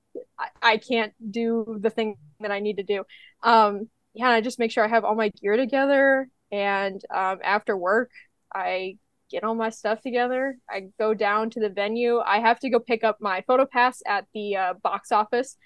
[0.62, 3.04] I, can't do the thing that I need to do.
[3.42, 7.76] Um yeah, I just make sure I have all my gear together and um after
[7.76, 8.10] work
[8.54, 8.98] I
[9.30, 10.56] get all my stuff together.
[10.70, 12.18] I go down to the venue.
[12.18, 15.56] I have to go pick up my photo pass at the uh, box office.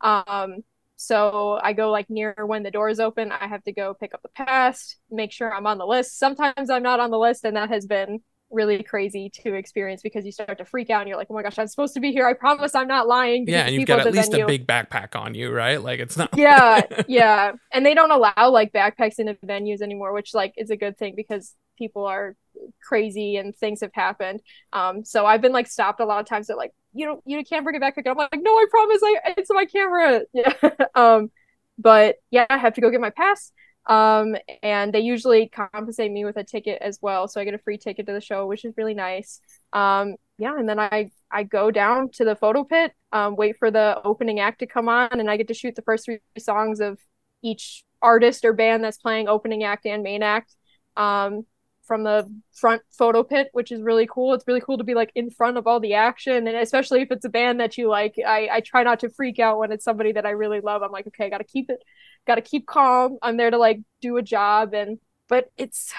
[0.00, 0.58] Um,
[0.96, 3.32] so I go like near when the doors open.
[3.32, 6.18] I have to go pick up the pass, make sure I'm on the list.
[6.18, 8.20] Sometimes I'm not on the list, and that has been
[8.56, 11.42] really crazy to experience because you start to freak out and you're like, oh my
[11.42, 12.26] gosh, I'm supposed to be here.
[12.26, 13.44] I promise I'm not lying.
[13.46, 15.80] yeah, and you've got at least a big backpack on you, right?
[15.80, 17.52] Like it's not yeah yeah.
[17.72, 21.14] And they don't allow like backpacks into venues anymore which like is a good thing
[21.14, 22.34] because people are
[22.82, 24.40] crazy and things have happened.
[24.72, 26.46] Um so i've been like stopped a lot of times.
[26.46, 29.00] They're like you know you can't bring a backpack and i'm like no i promise.
[29.04, 30.22] I it's my camera.
[30.32, 30.52] Yeah.
[30.94, 31.30] Um
[31.78, 33.52] but yeah i have to go get my pass
[33.86, 37.58] um and they usually compensate me with a ticket as well so i get a
[37.58, 39.40] free ticket to the show which is really nice.
[39.72, 43.70] Um yeah and then i i go down to the photo pit um wait for
[43.70, 46.80] the opening act to come on and i get to shoot the first three songs
[46.80, 46.98] of
[47.42, 50.54] each artist or band that's playing opening act and main act
[50.96, 51.44] um
[51.86, 54.34] from the front photo pit which is really cool.
[54.34, 57.10] It's really cool to be like in front of all the action and especially if
[57.10, 58.16] it's a band that you like.
[58.24, 60.82] I i try not to freak out when it's somebody that i really love.
[60.82, 61.78] I'm like okay i gotta keep it
[62.26, 64.98] gotta keep calm i'm there to like do a job and
[65.28, 65.92] but it's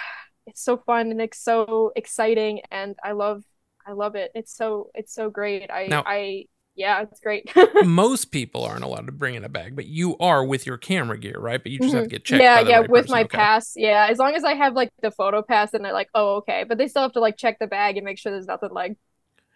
[0.46, 3.44] it's so fun and it's so exciting and i love
[3.86, 7.52] i love it it's so it's so great i Now- i yeah it's great
[7.86, 11.18] most people aren't allowed to bring in a bag, but you are with your camera
[11.18, 11.62] gear, right?
[11.64, 12.44] But you just have to get checked.
[12.44, 13.12] Yeah, yeah, with person.
[13.14, 13.36] my Okay.
[13.36, 13.74] pass.
[13.76, 16.66] Yeah, as long as I have like the photo pass, and they're like, oh, okay.
[16.70, 18.96] But they still have to like check the bag and make sure there's nothing like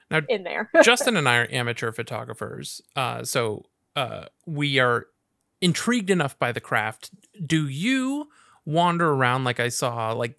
[0.09, 0.71] Now, in there.
[0.81, 5.05] Justin and I are amateur photographers, uh, so uh, we are
[5.61, 7.11] intrigued enough by the craft.
[7.45, 8.29] Do you
[8.65, 10.37] wander around like I saw, like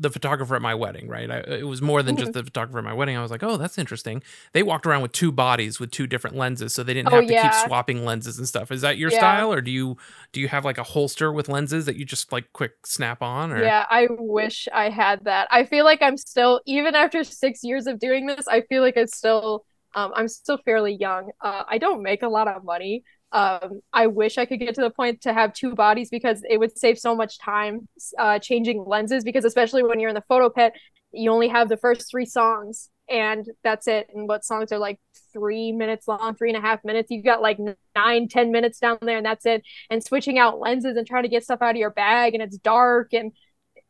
[0.00, 1.28] the photographer at my wedding, right?
[1.28, 3.16] I, it was more than just the photographer at my wedding.
[3.16, 4.22] I was like, oh, that's interesting.
[4.52, 7.26] They walked around with two bodies with two different lenses, so they didn't Oh, have
[7.26, 7.34] to yeah.
[7.34, 8.70] keep swapping lenses and stuff.
[8.70, 9.10] Is that your Yeah.
[9.10, 9.96] style, or do you
[10.32, 13.50] do you have like a holster with lenses that you just like quick snap on?
[13.52, 15.48] Or Yeah, I wish I had that.
[15.50, 18.96] I feel like I'm still, even after six years of doing this, I feel like
[18.96, 19.64] it's still,
[19.94, 21.30] um, I'm still fairly young.
[21.40, 23.04] Uh, I don't make a lot of money.
[23.32, 26.58] Um, I wish I could get to the point to have two bodies because it
[26.58, 29.24] would save so much time, uh, changing lenses.
[29.24, 30.72] Because especially when you're in the photo pit,
[31.12, 34.08] you only have the first three songs and that's it.
[34.14, 35.00] And what songs are like
[35.32, 37.10] three minutes long, three and a half minutes?
[37.10, 37.58] You've got like
[37.94, 39.62] nine, ten minutes down there, and that's it.
[39.90, 42.58] And switching out lenses and trying to get stuff out of your bag, and it's
[42.58, 43.32] dark and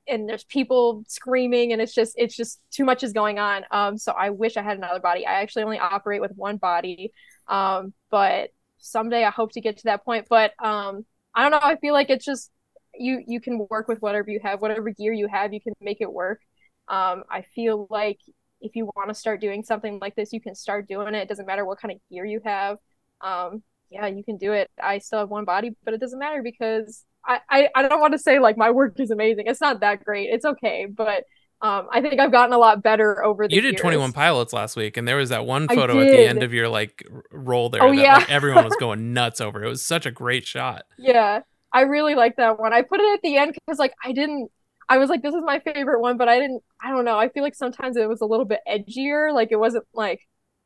[0.07, 3.99] and there's people screaming and it's just it's just too much is going on um
[3.99, 7.13] so i wish i had another body i actually only operate with one body
[7.47, 11.61] um but someday i hope to get to that point but um i don't know
[11.63, 12.51] i feel like it's just
[12.95, 16.01] you you can work with whatever you have whatever gear you have you can make
[16.01, 16.41] it work
[16.89, 18.19] um i feel like
[18.61, 21.29] if you want to start doing something like this you can start doing it it
[21.29, 22.79] doesn't matter what kind of gear you have
[23.21, 26.43] um yeah you can do it i still have one body but it doesn't matter
[26.43, 29.47] because I, I, I don't want to say like my work is amazing.
[29.47, 30.31] It's not that great.
[30.33, 31.25] It's okay, but
[31.61, 33.81] um, I think I've gotten a lot better over the you did years.
[33.81, 36.69] 21 pilots last week and there was that one photo at the end of your
[36.69, 38.15] like roll there Oh, that yeah.
[38.19, 41.41] like, everyone was going nuts over it was such a great shot Yeah,
[41.73, 42.73] I really like that one.
[42.73, 44.51] I put it at the end because like I didn't.
[44.89, 46.63] I was like, this is my favorite one, but I didn't.
[46.83, 47.19] I don't know.
[47.19, 49.35] I feel like sometimes it was a little bit edgier.
[49.35, 50.21] Like it wasn't like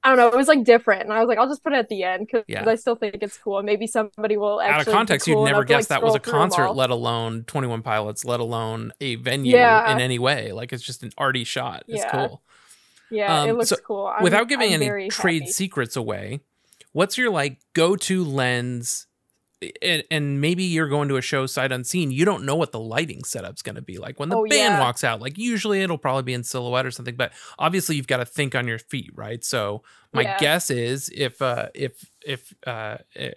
[0.04, 0.28] I don't know.
[0.28, 2.26] It was like different, and I was like, I'll just put it at the end
[2.26, 2.68] because Yeah.
[2.68, 3.58] I still think it's cool.
[3.58, 6.14] And maybe somebody will actually out of context be you'd never guess like, that was
[6.14, 9.92] a scroll through 'em concert let alone 21 pilots let alone a venue Yeah.
[9.92, 12.10] in any way like it's just an arty shot it's Yeah.
[12.26, 12.42] cool
[13.10, 14.06] Yeah, it Um, looks so cool.
[14.06, 15.52] I'm, without giving I'm any trade happy.
[15.52, 16.40] secrets away
[16.92, 19.06] what's your like go-to lens
[19.82, 22.80] and, and maybe you're going to a show sight unseen you don't know what the
[22.80, 24.80] lighting setup's going to be like when the Oh, band yeah.
[24.80, 28.18] walks out like usually it'll probably be in silhouette or something but obviously you've got
[28.18, 29.82] to think on your feet right so
[30.12, 30.38] my Yeah.
[30.38, 33.30] guess is if uh if if uh eh,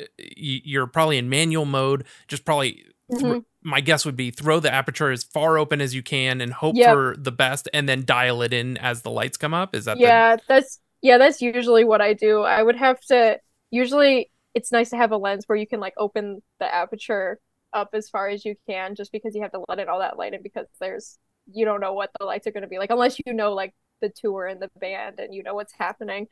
[0.00, 3.44] eh, you- you're probably in manual mode just probably Mhm.
[3.62, 6.74] my guess would be throw the aperture as far open as you can and hope
[6.76, 6.92] Yep.
[6.94, 9.96] for the best and then dial it in as the lights come up is that
[9.98, 13.38] the yeah that's yeah that's usually what i do i would have to
[13.70, 17.38] usually it's nice to have a lens where you can like open the aperture
[17.72, 20.16] up as far as you can just because you have to let in all that
[20.16, 21.18] light in because there's
[21.52, 23.74] you don't know what the lights are going to be like unless you know like
[24.00, 26.26] the tour and the band and you know what's happening.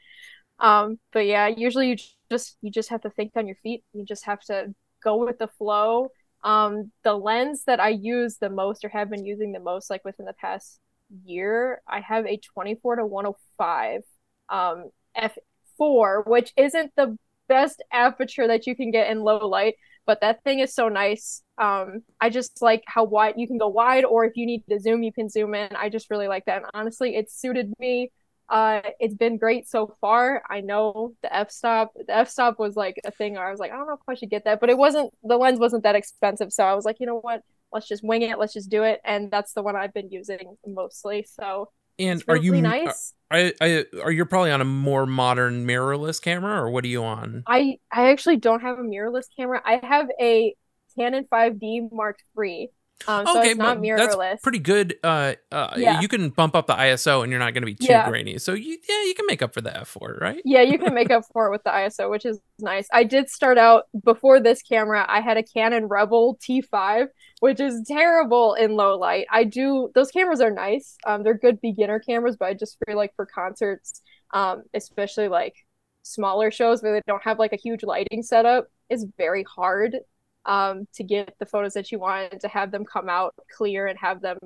[0.59, 1.97] Um but yeah usually you
[2.31, 3.83] just you just have to think on your feet.
[3.92, 6.10] You just have to go with the flow.
[6.44, 10.05] Um the lens that i use the most or have been using the most like
[10.05, 10.81] within the past
[11.25, 14.01] year i have a 24 to 105
[14.49, 17.17] um f4 which isn't the
[17.49, 21.43] best aperture that you can get in low light but that thing is so nice.
[21.59, 24.81] Um i just like how wide you can go wide or if you need to
[24.81, 25.75] zoom you can zoom in.
[25.77, 26.62] I just really like that.
[26.62, 28.11] And honestly it suited me.
[28.49, 30.43] Uh it's been great so far.
[30.51, 33.87] I know the f-stop the f-stop was like a thing i was like i don't
[33.87, 36.53] know if i should get that but it wasn't the lens wasn't that expensive.
[36.53, 37.43] So i was like you know what?
[37.73, 38.39] Let's just wing it.
[38.39, 39.01] Let's just do it.
[39.05, 41.25] And that's the one i've been using mostly.
[41.29, 41.71] So
[42.03, 46.61] and are you nice I, I are you probably on a more modern mirrorless camera
[46.61, 49.63] or what are you on I I actually don't have a mirrorless camera.
[49.65, 50.55] I have a
[50.99, 52.71] Canon 5D Mark III.
[53.09, 54.19] Um, so it's not mirrorless.
[54.19, 56.01] that's pretty good uh uh Yeah.
[56.01, 58.09] you can bump up the iso and you're not going to be too Yeah.
[58.09, 60.95] grainy so you yeah you can make up for the f4 right Yeah, you can
[60.95, 62.87] make up for it with the ISO, which is nice.
[62.93, 67.09] I did start out before this camera, I had a Canon Rebel T5,
[67.41, 69.27] which is terrible in low light.
[69.31, 70.97] I do those cameras are nice.
[71.07, 75.55] Um, they're good beginner cameras, but I just feel like for concerts, um, especially like
[76.03, 79.97] smaller shows where they don't have like a huge lighting setup, is very hard
[80.45, 83.87] um to get the photos that you want and to have them come out clear
[83.87, 84.39] and have them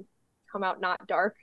[0.50, 1.36] come out not dark.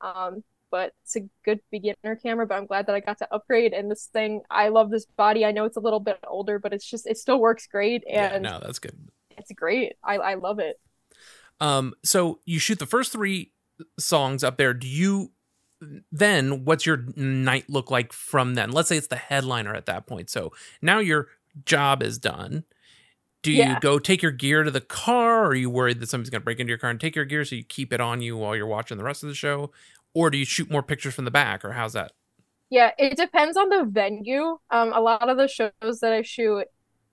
[0.00, 2.46] Um, but it's a good beginner camera.
[2.46, 3.72] But I'm glad that I got to upgrade.
[3.72, 5.44] And this thing, I love this body.
[5.44, 8.34] I know it's a little bit older, but it's just it still works great, yeah
[8.34, 9.94] and no that's good it's great.
[10.02, 10.80] I I love it.
[11.60, 13.52] Um, so you shoot the first three
[13.98, 14.74] songs up there.
[14.74, 15.32] Do you
[16.10, 18.70] then what's your night look like from then?
[18.70, 20.30] Let's say it's the headliner at that point.
[20.30, 21.28] So now your
[21.64, 22.64] job is done.
[23.44, 25.44] Do you go take your gear to the car?
[25.44, 27.26] Or are you worried that somebody's going to break into your car and take your
[27.26, 29.70] gear so you keep it on you while you're watching the rest of the show?
[30.14, 31.64] Or do you shoot more pictures from the back?
[31.64, 32.12] Or how's that?
[32.70, 34.58] Yeah, it depends on the venue.
[34.70, 36.64] Um, a lot of the shows that I shoot,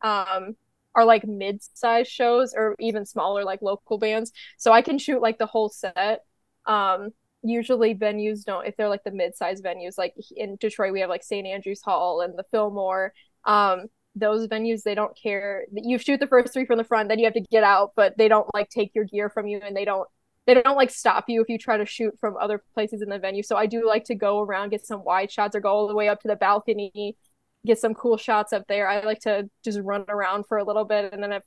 [0.01, 0.55] um,
[0.95, 4.31] are like mid-sized shows or even smaller, like local bands.
[4.57, 6.21] So I can shoot like the whole set.
[6.65, 7.09] Um,
[7.43, 11.23] usually venues don't, if they're like the mid-sized venues, like in Detroit, we have like
[11.23, 11.47] St.
[11.47, 13.13] Andrews Hall and the Fillmore.
[13.45, 15.65] Um, those venues, they don't care.
[15.71, 18.17] You shoot the first three from the front, then you have to get out, but
[18.17, 20.07] they don't like take your gear from you and they don't
[20.47, 23.19] they don't like stop you if you try to shoot from other places in the
[23.19, 23.43] venue.
[23.43, 25.95] So I do like to go around, get some wide shots, or go all the
[25.95, 27.15] way up to the balcony,
[27.65, 28.87] get some cool shots up there.
[28.87, 31.43] I like to just run around for a little bit, and then if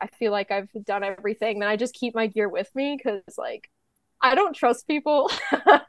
[0.00, 3.22] I feel like I've done everything, then I just keep my gear with me because
[3.38, 3.70] like
[4.20, 5.30] I don't trust people.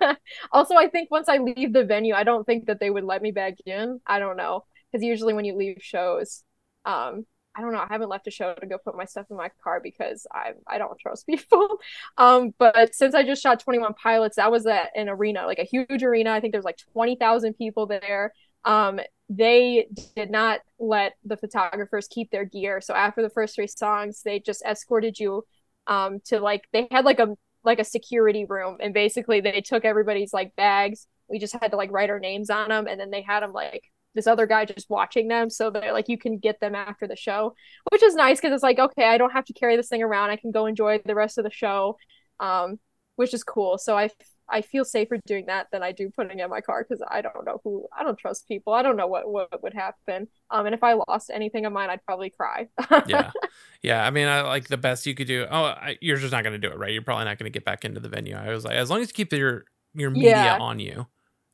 [0.51, 3.21] also, I think once I leave the venue, I don't think that they would let
[3.21, 3.99] me back in.
[4.07, 6.43] I don't know because usually when you leave shows,
[6.85, 7.25] um,
[7.55, 7.79] I don't know.
[7.79, 10.53] I haven't left a show to go put my stuff in my car because I
[10.67, 11.79] I don't trust people.
[12.17, 15.59] Um, but since I just shot Twenty One Pilots, that was at an arena, like
[15.59, 16.31] a huge arena.
[16.31, 18.33] I think there's like twenty thousand people there.
[18.63, 18.99] Um,
[19.29, 22.79] they did not let the photographers keep their gear.
[22.81, 25.45] So after the first three songs, they just escorted you
[25.87, 29.83] um to like they had like a like a security room and basically they took
[29.83, 31.07] everybody's like bags.
[31.27, 33.51] We just had to like write our names on them and then they had them
[33.51, 33.83] like
[34.17, 37.15] this other guy just watching them so they're like you can get them after the
[37.15, 37.53] show
[37.91, 40.29] which is nice because it's like okay i don't have to carry this thing around.
[40.31, 41.97] I can go enjoy the rest of the show
[42.41, 42.79] um
[43.15, 43.77] which is cool.
[43.77, 44.09] So i
[44.49, 47.19] i feel safer doing that than i do putting it in my car because i
[47.21, 48.73] don't know who i don't trust people.
[48.73, 50.27] I don't know what what would happen.
[50.49, 52.67] Um and if i lost anything of mine i'd probably cry.
[53.07, 53.31] Yeah.
[53.83, 55.45] Yeah i mean i like the best you could do.
[55.49, 56.91] Oh I, you're just not going to do it right?
[56.93, 58.35] You're probably not going to get back into the venue.
[58.35, 60.57] I was like as long as you keep your your media Yeah.
[60.59, 61.07] on you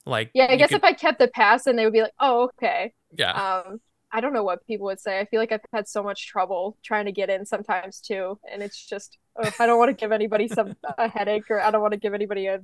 [0.05, 2.13] like yeah i guess could- if i kept the pass then they would be like
[2.19, 2.93] oh okay.
[3.15, 3.31] Yeah.
[3.31, 3.79] Um
[4.11, 5.19] i don't know what people would say.
[5.19, 8.61] I feel like i've had so much trouble trying to get in sometimes too and
[8.61, 11.81] it's just ugh, i don't want to give anybody some a headache or i don't
[11.81, 12.59] want to give anybody a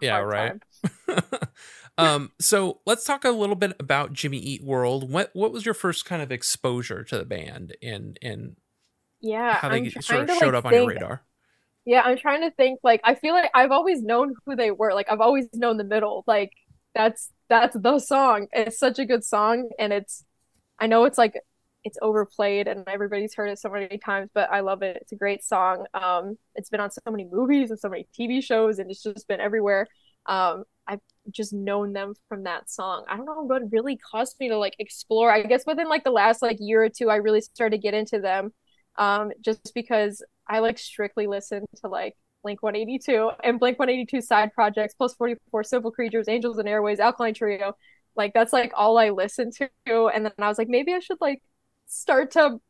[0.00, 0.60] yeah right.
[1.98, 5.10] um so let's talk a little bit about jimmy eat world.
[5.10, 8.56] What what was your first kind of exposure to the band and and
[9.20, 11.22] yeah how they sort of showed like, up on your radar?
[11.86, 14.92] Yeah, I'm trying to think like I feel like I've always known who they were.
[14.92, 16.24] Like I've always known the middle.
[16.26, 16.50] Like
[16.96, 18.48] that's that's the song.
[18.52, 20.24] It's such a good song and it's
[20.78, 21.34] I know it's like
[21.84, 24.98] it's overplayed and everybody's heard it so many times, but I love it.
[25.00, 25.86] It's a great song.
[25.94, 29.28] Um it's been on so many movies and so many TV shows and it's just
[29.28, 29.86] been everywhere.
[30.26, 31.00] Um I've
[31.30, 33.04] just known them from that song.
[33.08, 35.30] I don't know what really caused me to like explore.
[35.30, 37.94] I guess within like the last like year or two I really started to get
[37.94, 38.52] into them
[38.96, 42.14] um, just because I like strictly listen to like
[42.46, 47.34] Blink 182 and Blink 182 side projects, plus 44 Simple Creatures, Angels and Airwaves, Alkaline
[47.34, 47.76] Trio.
[48.14, 50.06] Like that's like all I listen to.
[50.06, 51.42] And then I was like, maybe I should like
[51.86, 52.60] start to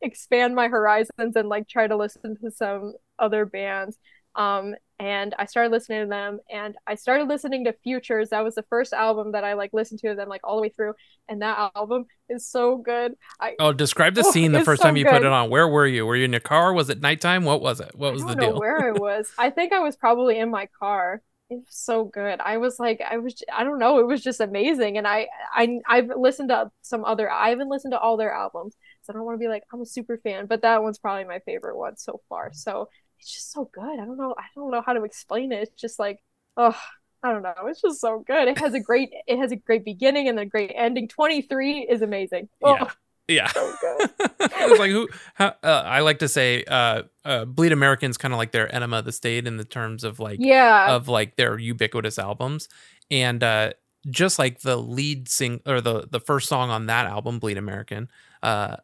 [0.00, 3.98] expand my horizons and like try to listen to some other bands.
[4.36, 8.30] Um, and I started listening to them and I started listening to Futures.
[8.30, 10.68] That was the first album that I like listened to them like all the way
[10.70, 10.94] through.
[11.28, 13.14] And that album is so good.
[13.40, 15.68] I oh describe the Oh, scene the first so time you put it on where
[15.68, 18.24] were you were you in your car was it nighttime what was it what was
[18.24, 19.32] I the don't know deal where I was.
[19.38, 21.22] I think I was probably in my car.
[21.50, 22.40] It was so good.
[22.40, 24.00] I was like, I was, I don't know.
[24.00, 24.98] It was just amazing.
[24.98, 27.30] And I, I, I've listened to some other.
[27.30, 29.80] I haven't listened to all their albums, so I don't want to be like I'm
[29.80, 30.46] a super fan.
[30.46, 32.50] But that one's probably my favorite one so far.
[32.52, 32.88] So
[33.18, 33.98] it's just so good.
[34.00, 34.34] I don't know.
[34.38, 35.62] I don't know how to explain it.
[35.62, 36.22] It's just like,
[36.56, 36.76] oh,
[37.22, 37.54] I don't know.
[37.66, 38.48] It's just so good.
[38.48, 41.08] It has a great, it has a great beginning and a great ending.
[41.08, 42.48] Twenty three is amazing.
[42.62, 42.90] Oh,
[43.28, 48.32] yeah it's like who how, uh, i like to say uh uh bleed americans kind
[48.32, 50.94] of like their enema of the state in the terms of like Yeah.
[50.94, 52.68] of like their ubiquitous albums
[53.10, 53.72] and uh
[54.08, 58.08] just like the lead sing or the the first song on that album bleed american
[58.44, 58.76] uh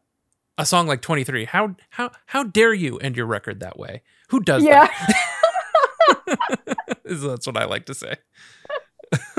[0.57, 4.39] a song like 23 how how how dare you end your record that way who
[4.39, 4.87] does yeah.
[6.25, 8.15] that that's what i like to say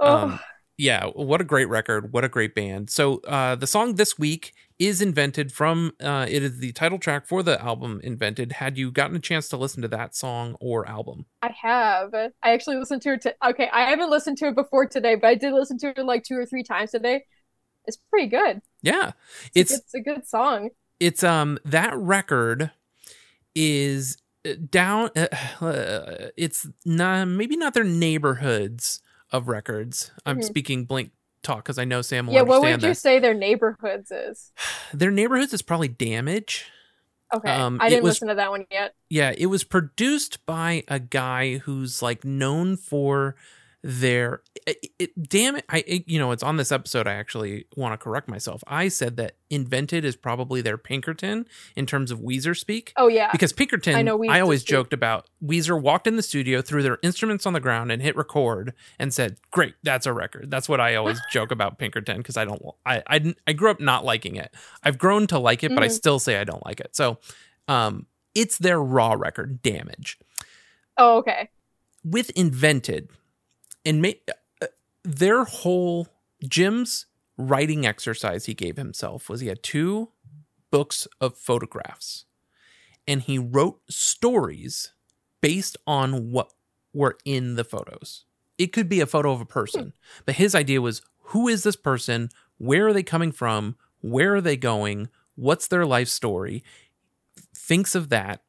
[0.00, 0.16] Oh.
[0.16, 0.40] um,
[0.76, 2.12] yeah, what a great record.
[2.12, 2.88] What a great band.
[2.88, 7.26] So, uh, the song this week is Invented from, uh, it is the title track
[7.26, 8.52] for the album Invented.
[8.52, 11.26] Had you gotten a chance to listen to that song or album?
[11.42, 12.14] I have.
[12.14, 13.22] I actually listened to it.
[13.22, 16.04] To, okay, I haven't listened to it before today, but I did listen to it
[16.04, 17.24] like two or three times today.
[17.86, 18.60] It's pretty good.
[18.80, 19.12] Yeah.
[19.56, 20.70] It's It's, it's a good song.
[21.00, 22.70] it's, um, that record
[23.54, 25.26] is uh, down, uh,
[25.64, 29.00] uh, it's not, maybe not their neighborhoods
[29.32, 30.10] of records.
[30.26, 30.44] I'm Mhm.
[30.44, 31.10] speaking blink
[31.42, 32.96] talk because I know Sam will Yeah, what would you that.
[32.96, 34.52] say their neighborhoods is?
[34.94, 36.66] Their neighborhoods is probably damage.
[37.34, 38.94] Okay, Um, I didn't was- listen to that one yet.
[39.10, 43.36] Yeah, it was produced by a guy who's like known for
[43.82, 44.42] their
[44.82, 47.92] it, it- damn it I it, you know it's on this episode I actually want
[47.92, 48.62] to correct myself.
[48.66, 52.92] I said that Invented is probably their Pinkerton in terms of Weezer speak.
[52.96, 54.68] Oh yeah, Because Pinkerton, I I, know Weezer always speak.
[54.70, 58.14] joked about Weezer walked in the studio, threw their instruments on the ground, and hit
[58.16, 62.36] record, and said, "Great, that's a record." That's what I always joke about Pinkerton because
[62.36, 64.52] I don't, I, I, I grew up not liking it.
[64.82, 65.92] I've grown to like it, but I Mhm.
[65.92, 66.94] still say I don't like it.
[66.94, 67.18] So,
[67.68, 70.18] um, it's their raw record, Damage,
[70.96, 71.48] Oh okay.
[72.04, 73.08] with Invented,
[73.84, 74.32] and ma- uh,
[75.08, 76.08] their whole
[76.46, 77.06] Jim's
[77.38, 80.10] writing exercise he gave himself was he had two
[80.70, 82.26] books of photographs
[83.06, 84.92] and he wrote stories
[85.40, 86.52] based on what
[86.92, 88.26] were in the photos.
[88.58, 90.22] It could be a photo of a person, hmm.
[90.26, 92.28] but his idea was who is this person?
[92.58, 93.76] Where are they coming from?
[94.00, 95.08] Where are they going?
[95.36, 96.64] What's their life story?
[97.54, 98.42] Thinks of that.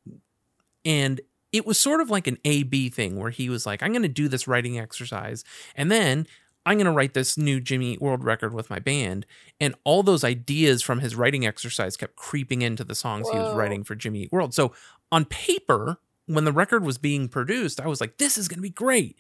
[0.84, 1.22] And
[1.52, 4.04] it was sort of like an A B thing where he was like, I'm going
[4.04, 5.44] to do this writing exercise.
[5.76, 6.28] And then
[6.66, 9.26] I'm going to write this new Jimmy Eat World record with my band.
[9.60, 13.50] And all those ideas from his writing exercise kept creeping into the songs he was
[13.52, 14.54] writing for Jimmy Eat World.
[14.54, 14.74] So
[15.12, 18.62] on paper, when the record was being produced, I was like, this is going to
[18.64, 19.18] be great.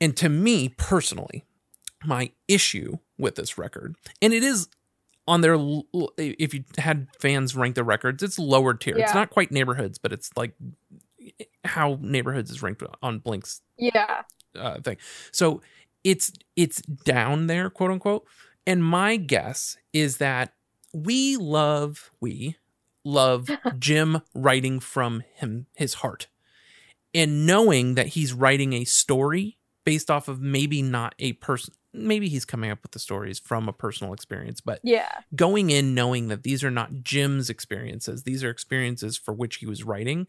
[0.00, 1.44] And to me personally,
[2.04, 4.68] my issue with this record, and it is
[5.28, 5.54] on their,
[6.18, 8.96] if you had fans rank the records, it's lower tier.
[8.98, 10.52] It's not quite neighborhoods, but it's like
[11.64, 14.22] how neighborhoods is ranked on Blink's Yeah.
[14.58, 14.96] uh, thing.
[15.30, 15.62] So
[16.04, 18.26] it's it's down there, quote unquote.
[18.66, 20.54] And my guess is that
[20.92, 22.56] we love we
[23.04, 23.48] love
[23.78, 26.28] Jim writing from him his heart,
[27.14, 31.74] and knowing that he's writing a story based off of maybe not a person.
[31.94, 35.10] Maybe he's coming up with the stories from a personal experience, but Yeah.
[35.36, 39.66] going in knowing that these are not Jim's experiences, these are experiences for which he
[39.66, 40.26] was writing,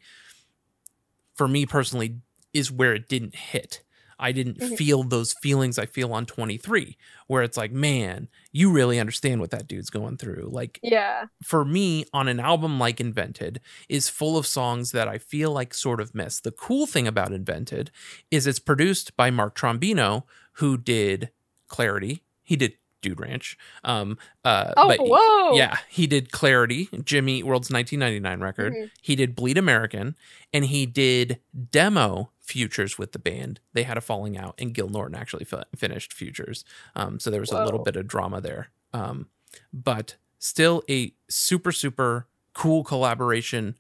[1.36, 2.18] for me personally,
[2.54, 3.82] is where it didn't hit.
[4.24, 4.78] I didn't Mhm.
[4.78, 9.52] feel those feelings I feel on 23, where it's like, man, you really understand what
[9.52, 10.50] that dude's going through.
[10.52, 11.26] Like, Yeah.
[11.44, 15.74] for me, on an album like Invented, is full of songs that I feel like
[15.74, 16.40] sort of miss.
[16.40, 17.92] The cool thing about Invented
[18.32, 21.30] is it's produced by Mark Trombino, who did
[21.68, 22.24] Clarity.
[22.44, 23.58] He did Dude Ranch.
[23.84, 25.58] Um, uh, Oh, but whoa.
[25.58, 28.74] Yeah, he did Clarity, Jimmy World's 1999 record.
[28.74, 28.92] Mhm.
[29.02, 30.16] He did Bleed American,
[30.54, 31.40] and he did
[31.72, 33.60] demo Futures with the band.
[33.72, 36.66] They had a falling out, and Gil Norton actually fi- finished Futures.
[36.96, 38.70] Um, so there was a little bit of drama there.
[38.94, 39.28] Um,
[39.72, 43.76] but still a super super cool collaboration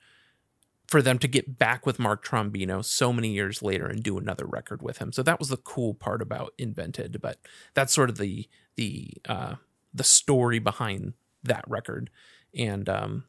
[0.87, 4.45] for them to get back with Mark Trombino so many years later and do another
[4.45, 5.11] record with him.
[5.11, 7.39] So that was the cool part about Invented, but
[7.73, 9.55] that's sort of the the uh
[9.93, 12.09] the story behind that record.
[12.57, 13.25] And um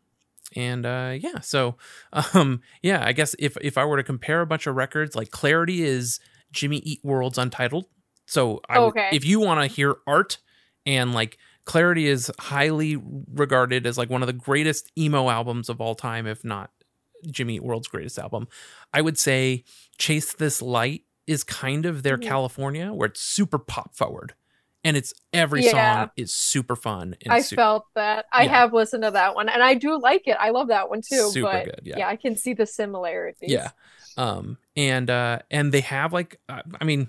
[0.57, 1.77] and uh yeah, so
[2.35, 5.31] um yeah, I guess if if I were to compare a bunch of records, like
[5.31, 6.21] Clarity is
[6.53, 7.87] Jimmy Eat World's Untitled.
[8.27, 9.09] So I would- Okay.
[9.13, 10.39] if you want to hear art
[10.87, 12.97] and like Clarity is highly
[13.33, 16.71] regarded as like one of the greatest emo albums of all time, if not
[17.31, 18.49] Jimmy Eat World's greatest album.
[18.93, 19.65] I would say
[19.99, 22.23] Chase This Light is kind of their Mhm.
[22.27, 24.35] California, where it's super pop forward.
[24.85, 25.71] And it's every Yeah.
[26.03, 27.17] song is super fun.
[27.23, 28.27] And I felt that.
[28.33, 28.51] I Yeah.
[28.51, 30.37] have listened to that one and I do like it.
[30.39, 31.31] I love that one too.
[31.31, 32.07] Super but good, yeah.
[32.07, 33.51] I can see the similarities.
[33.51, 33.71] Yeah.
[34.17, 37.09] Um and uh and they have like uh, I mean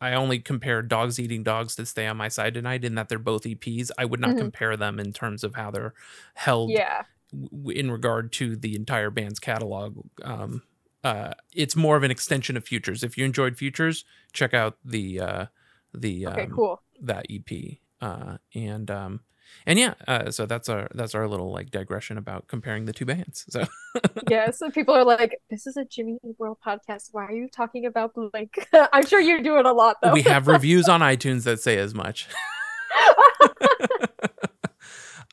[0.00, 3.18] I only compare Dogs Eating Dogs to Stay on My Side Tonight in that they're
[3.18, 3.90] both EPs.
[3.98, 4.38] I would not Mhm.
[4.38, 5.94] compare them in terms of how they're
[6.34, 7.04] held Yeah.
[7.32, 9.98] w- in regard to the entire band's catalog.
[10.22, 10.62] Um
[11.02, 13.02] uh it's more of an extension of Futures.
[13.02, 15.46] If you enjoyed Futures, check out the uh
[15.92, 16.82] the Okay, um, cool.
[17.02, 17.78] That EP.
[18.00, 19.20] Uh and um
[19.66, 23.04] and yeah, uh, so that's our that's our little like digression about comparing the two
[23.04, 23.44] bands.
[23.48, 23.64] So
[24.30, 27.08] yeah, so people are like, "This is a Jimmy Eat World podcast.
[27.12, 30.12] Why are you talking about Blink?" I'm sure you do it a lot though.
[30.12, 32.28] we have reviews on iTunes that say as much.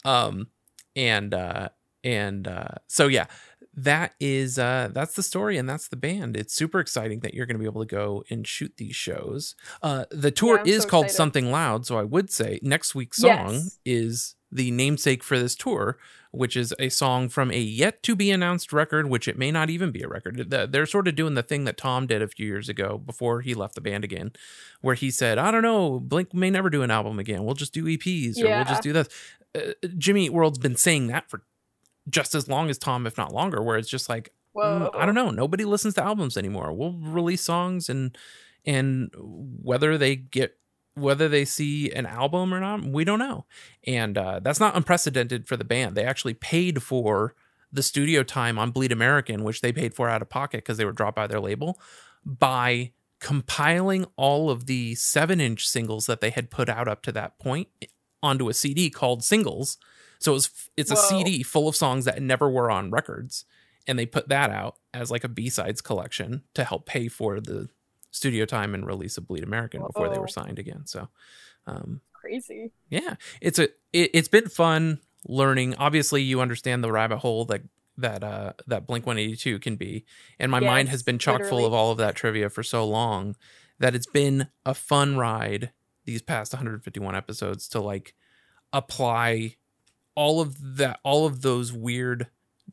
[0.06, 0.48] um
[0.96, 1.70] and uh
[2.04, 3.26] and uh so yeah
[3.76, 6.38] that is uh that's the story and that's the band.
[6.38, 9.56] It's super exciting that you're going to be able to go and shoot these shows.
[9.82, 11.18] Uh the tour Yeah, is so called excited.
[11.18, 13.80] something loud so i would say next week's song Yes.
[13.86, 15.98] is the namesake for this tour
[16.30, 19.70] which is a song from a yet to be announced record which it may not
[19.70, 20.50] even be a record.
[20.50, 23.54] They're sort of doing the thing that tom did a few years ago before he
[23.56, 24.32] left the band again
[24.82, 27.44] where he said i don't know blink may never do an album again.
[27.44, 29.08] We'll just do eps or we'll just do this.
[29.56, 31.44] Uh, Jimmy Eat World's been saying that for
[32.10, 35.16] just as long as Tom, if not longer, where it's just like, mm, I don't
[35.16, 36.74] know, nobody listens to albums anymore.
[36.74, 38.18] We'll release songs and
[38.66, 40.58] and whether they get
[40.96, 43.46] whether they see an album or not, we don't know.
[43.88, 45.96] And uh, that's not unprecedented for the band.
[45.96, 47.34] They actually paid for
[47.72, 50.86] the studio time on Bleed American, which they paid for out of pocket because they
[50.86, 51.80] were dropped by their label,
[52.24, 57.12] by compiling all of the seven inch singles that they had put out up to
[57.12, 57.70] that point
[58.22, 59.78] onto a CD called Singles.
[60.24, 61.22] So it was it's a Whoa.
[61.22, 63.46] CD full of songs that never were on records,
[63.88, 67.40] and they put that out as like a B sides collection to help pay for
[67.40, 67.70] the
[68.12, 70.86] studio time and release of Bleed American before they were signed again.
[70.86, 71.10] So,
[71.68, 72.72] um, Crazy.
[72.90, 75.76] yeah, it's a it, it's been fun learning.
[75.76, 77.64] Obviously, you understand the rabbit hole that
[77.98, 80.06] that uh that Blink One Eighty Two can be,
[80.40, 83.36] and my mind has been chock full of all of that trivia for so long
[83.80, 85.72] that it's been a fun ride
[86.06, 88.14] these past 151 episodes to like
[88.72, 89.56] apply
[90.16, 92.28] all of that all of those weird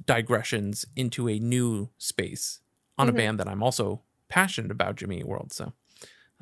[0.06, 2.60] digressions into a new space
[2.98, 3.16] on a Mhm.
[3.16, 5.52] band that I'm also passionate about, Jimmy Eat World.
[5.52, 5.72] So,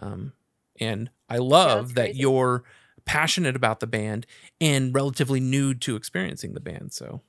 [0.01, 0.33] um,
[0.81, 2.65] and I love that you're
[3.05, 4.27] passionate about the band
[4.60, 6.93] and relatively new to experiencing the band.
[6.93, 7.23] So,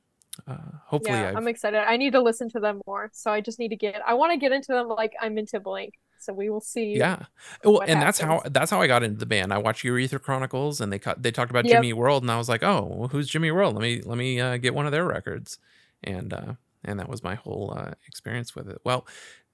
[0.48, 1.78] uh, hopefully, yeah, I've, I'm excited.
[1.80, 3.10] I need to listen to them more.
[3.14, 4.02] So I just need to get.
[4.06, 5.94] I want to get into them like I'm into Blink.
[6.20, 6.96] So we will see.
[6.98, 7.26] yeah.
[7.64, 9.54] Well, and that's how that's how I got into the band.
[9.54, 11.74] I watched Urethra Chronicles, and they cut, they talked about Yep.
[11.78, 13.76] Jimmy World, and I was like, oh, well, who's Jimmy World?
[13.76, 15.60] Let me let me uh, get one of their records,
[16.04, 18.80] and uh, and that was my whole uh, experience with it.
[18.84, 19.06] Well,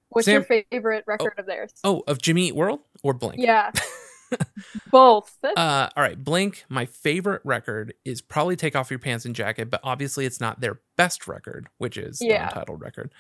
[0.09, 1.71] What's Sam- your favorite record of theirs?
[1.83, 3.41] Oh, of Jimmy Eat World or Blink?
[3.41, 3.71] Yeah.
[4.91, 5.37] Both.
[5.43, 6.65] Uh, all right, Blink.
[6.69, 10.61] My favorite record is probably "Take Off Your Pants and Jacket," but obviously it's not
[10.61, 13.11] their best record, which is the untitled record.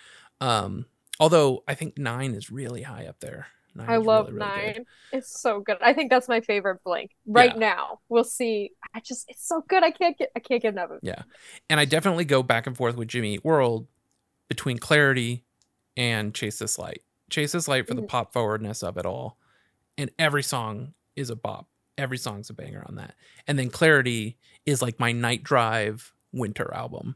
[0.41, 0.85] Um,
[1.19, 3.47] although I think Nine is really high up there.
[3.77, 4.75] Nine I love really, really good.
[4.77, 4.85] Nine.
[5.11, 5.77] It's so good.
[5.81, 7.59] I think that's my favorite Blink right Yeah.
[7.59, 7.99] now.
[8.07, 8.71] We'll see.
[8.93, 9.83] I just it's so good.
[9.83, 10.99] I can't get I can't get enough of it.
[11.03, 11.23] Yeah,
[11.69, 13.87] and I definitely go back and forth with Jimmy Eat World
[14.47, 15.43] between Clarity
[15.97, 17.01] and Chase This Light.
[17.29, 18.07] Chase This Light for the Mhm.
[18.07, 19.37] pop forwardness of it all,
[19.97, 21.67] and every song is a bop.
[21.97, 23.15] Every song's a banger on that.
[23.47, 27.15] And then Clarity is like my night drive winter album.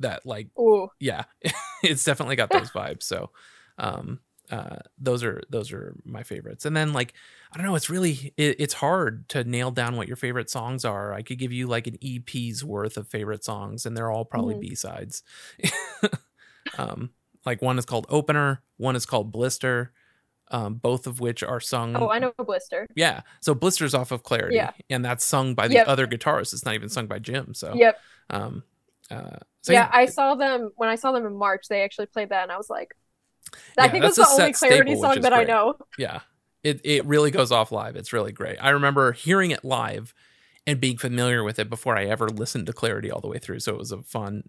[0.00, 0.88] That like, Ooh.
[0.98, 1.24] yeah,
[1.82, 3.04] it's definitely got those vibes.
[3.04, 3.30] So,
[3.78, 4.20] um,
[4.50, 6.64] uh, those are those are my favorites.
[6.64, 7.12] And then like,
[7.52, 10.84] I don't know, it's really it, it's hard to nail down what your favorite songs
[10.84, 11.12] are.
[11.12, 14.56] I could give you like an EP's worth of favorite songs, and they're all probably
[14.56, 14.60] Mhm.
[14.60, 15.22] B sides.
[16.78, 17.10] um,
[17.46, 19.92] like one is called Opener, one is called Blister.
[20.52, 21.94] Um, both of which are sung.
[21.94, 22.88] Oh, I know Blister.
[22.96, 23.20] Yeah.
[23.40, 24.56] So Blister's off of Clarity.
[24.56, 24.72] Yeah.
[24.90, 25.86] And that's sung by the Yep.
[25.86, 26.52] other guitarist.
[26.52, 27.54] It's not even sung by Jim.
[27.54, 27.96] So Yep.
[28.30, 28.64] um
[29.12, 31.66] uh so yeah, I saw them when I saw them in March.
[31.68, 32.94] They actually played that, and I was like,
[33.78, 35.74] I Yeah, think that's that's, the only Clarity staple, song that I know.
[35.96, 36.20] Yeah.
[36.62, 37.96] It it really goes off live.
[37.96, 38.58] It's really great.
[38.60, 40.12] I remember hearing it live
[40.66, 43.60] and being familiar with it before I ever listened to Clarity all the way through.
[43.60, 44.44] So it was a fun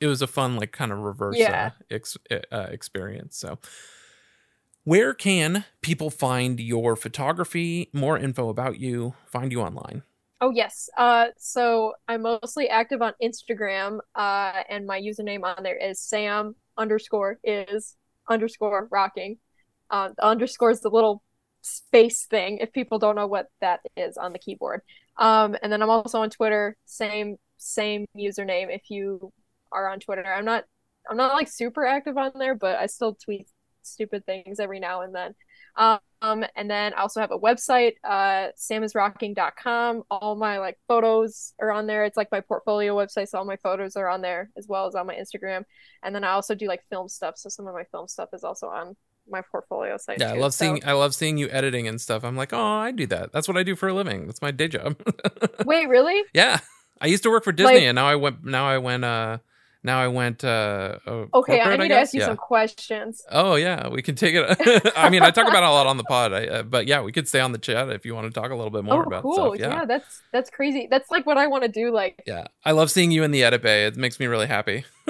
[0.00, 1.48] it was a fun like kind of reverse Yeah.
[1.48, 3.36] uh, ex, uh, experience.
[3.38, 3.58] So
[4.84, 10.02] where can people find your photography, more info about you, find you online?
[10.42, 10.90] Oh yes.
[10.98, 14.00] Uh, so I'm mostly active on Instagram.
[14.16, 17.96] Uh, and my username on there is Sam underscore is
[18.28, 19.38] underscore rocking.
[19.90, 21.22] Um, the the little
[21.60, 22.58] space thing.
[22.58, 24.80] If people don't know what that is on the keyboard.
[25.16, 26.76] Um, and then I'm also on Twitter.
[26.86, 28.74] Same same username.
[28.74, 29.32] If you
[29.70, 30.64] are on Twitter, I'm not
[31.08, 33.46] I'm not like super active on there, but I still tweet
[33.82, 35.36] stupid things every now and then.
[35.76, 40.02] Um, and then I also have a website, uh, samisrocking.com.
[40.10, 42.04] All my like photos are on there.
[42.04, 44.94] It's like my portfolio website, so all my photos are on there as well as
[44.94, 45.64] on my Instagram.
[46.02, 48.44] And then I also do like film stuff, so some of my film stuff is
[48.44, 48.96] also on
[49.28, 50.20] my portfolio site.
[50.20, 52.24] Yeah, I love So- seeing I love seeing you editing and stuff.
[52.24, 53.32] I'm like, oh, I do that.
[53.32, 54.26] That's what I do for a living.
[54.26, 54.96] That's my day job.
[55.64, 56.22] Wait, really?
[56.34, 56.58] yeah,
[57.00, 58.44] I used to work for Disney, Like- and now I went.
[58.44, 59.04] Now I went.
[59.04, 59.38] uh
[59.84, 60.44] Now I went.
[60.44, 62.26] uh uh, Okay, I need to ask you Yeah.
[62.26, 63.22] some questions.
[63.30, 64.92] Oh yeah, we can take it.
[64.96, 67.02] I mean, I talk about it a lot on the pod, I, uh, but yeah,
[67.02, 69.02] we could stay on the chat if you want to talk a little bit more
[69.02, 69.34] oh, about cool.
[69.34, 69.58] stuff.
[69.58, 69.68] Yeah.
[69.80, 69.84] Yeah.
[69.84, 70.86] that's that's crazy.
[70.90, 71.90] That's like what I want to do.
[71.92, 73.86] Like, yeah, I love seeing you in the edit bay.
[73.86, 74.84] It makes me really happy.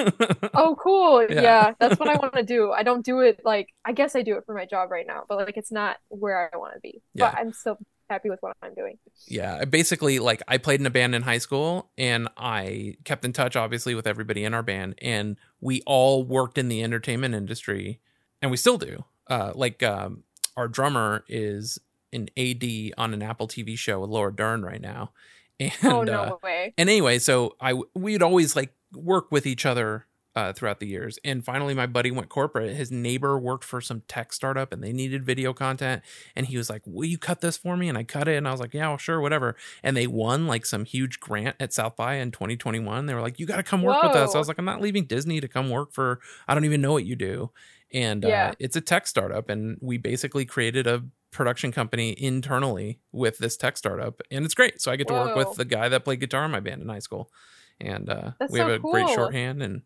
[0.54, 1.22] oh, cool.
[1.28, 1.42] Yeah.
[1.42, 2.72] Yeah, that's what I want to do.
[2.72, 5.24] I don't do it like I guess I do it for my job right now,
[5.28, 7.02] but like it's not where I want to be.
[7.14, 7.30] Yeah.
[7.30, 7.78] But I'm still
[8.12, 8.98] happy with what I'm doing.
[9.26, 13.32] Yeah, basically like I played in a band in high school and I kept in
[13.32, 18.00] touch obviously with everybody in our band and we all worked in the entertainment industry
[18.40, 19.04] and we still do.
[19.28, 20.24] Uh like um
[20.56, 21.78] our drummer is
[22.12, 22.64] an AD
[22.98, 25.12] on an Apple TV show with Laura Dern right now.
[25.60, 26.74] And oh no uh, way.
[26.76, 31.18] and anyway, so I we'd always like work with each other uh, throughout the years.
[31.24, 32.74] And finally, my buddy went corporate.
[32.74, 36.02] His neighbor worked for some tech startup, and they needed video content.
[36.34, 38.48] And he was like, "Will you cut this for me?" And I cut it, and
[38.48, 41.72] I was like, "Yeah, well, sure, whatever." And they won like some huge grant at
[41.72, 43.06] South by in 2021.
[43.06, 44.80] They were like, "You got to come work with us." I was like, "I'm not
[44.80, 46.20] leaving Disney to come work for.
[46.48, 47.50] I don't even know what you do."
[47.92, 48.48] And Yeah.
[48.48, 53.56] uh, it's a tech startup, and we basically created a production company internally with this
[53.56, 54.80] tech startup, and it's great.
[54.80, 56.88] So I get to work with the guy that played guitar in my band in
[56.88, 57.30] high school,
[57.80, 59.82] and uh, we have so a great shorthand, and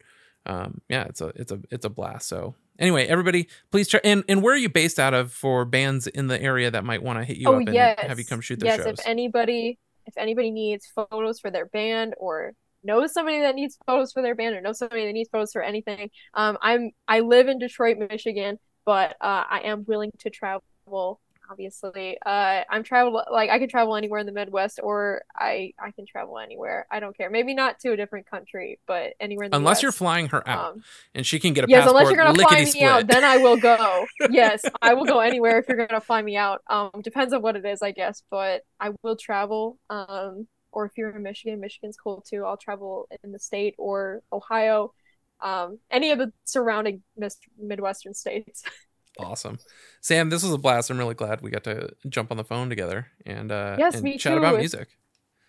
[0.46, 2.28] um, yeah, it's a it's a it's a blast.
[2.28, 4.00] So anyway, everybody, please try.
[4.04, 7.02] And and where are you based out of for bands in the area that might
[7.02, 8.00] want to hit you oh up and yes.
[8.00, 8.98] have you come shoot their yes, shows?
[8.98, 12.52] if anybody if anybody needs photos for their band or
[12.84, 15.62] knows somebody that needs photos for their band or knows somebody that needs photos for
[15.62, 21.20] anything, um, I'm I live in Detroit, Michigan, but uh, I am willing to travel.
[21.50, 25.90] Obviously, uh, I'm travel like I can travel anywhere in the Midwest, or I I
[25.92, 26.86] can travel anywhere.
[26.90, 27.30] I don't care.
[27.30, 30.74] Maybe not to a different country, but anywhere in the unless you're flying her out
[30.74, 30.84] Um,
[31.14, 33.36] and she can get a yes, passport unless you're gonna fly me out, then I
[33.38, 34.06] will go.
[34.30, 36.62] yes, I will go anywhere if you're gonna fly me out.
[36.68, 39.78] Um, depends on what it is, I guess, but I will travel.
[39.90, 42.44] Um, or if you're in Michigan, Michigan's cool too.
[42.44, 44.92] I'll travel in the state or Ohio.
[45.40, 48.62] um, any of the surrounding mis- Midwestern states.
[49.18, 49.58] Awesome.
[50.00, 50.90] Sam, this was a blast.
[50.90, 54.04] I'm really glad we got to jump on the phone together and uh Yes, and
[54.04, 54.38] me chat too.
[54.38, 54.88] about music.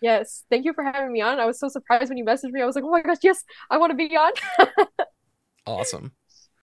[0.01, 1.39] Yes, thank you for having me on.
[1.39, 2.61] I was so surprised when you messaged me.
[2.61, 4.31] I was like, oh my gosh, yes, I want to be on.
[5.65, 6.13] Awesome.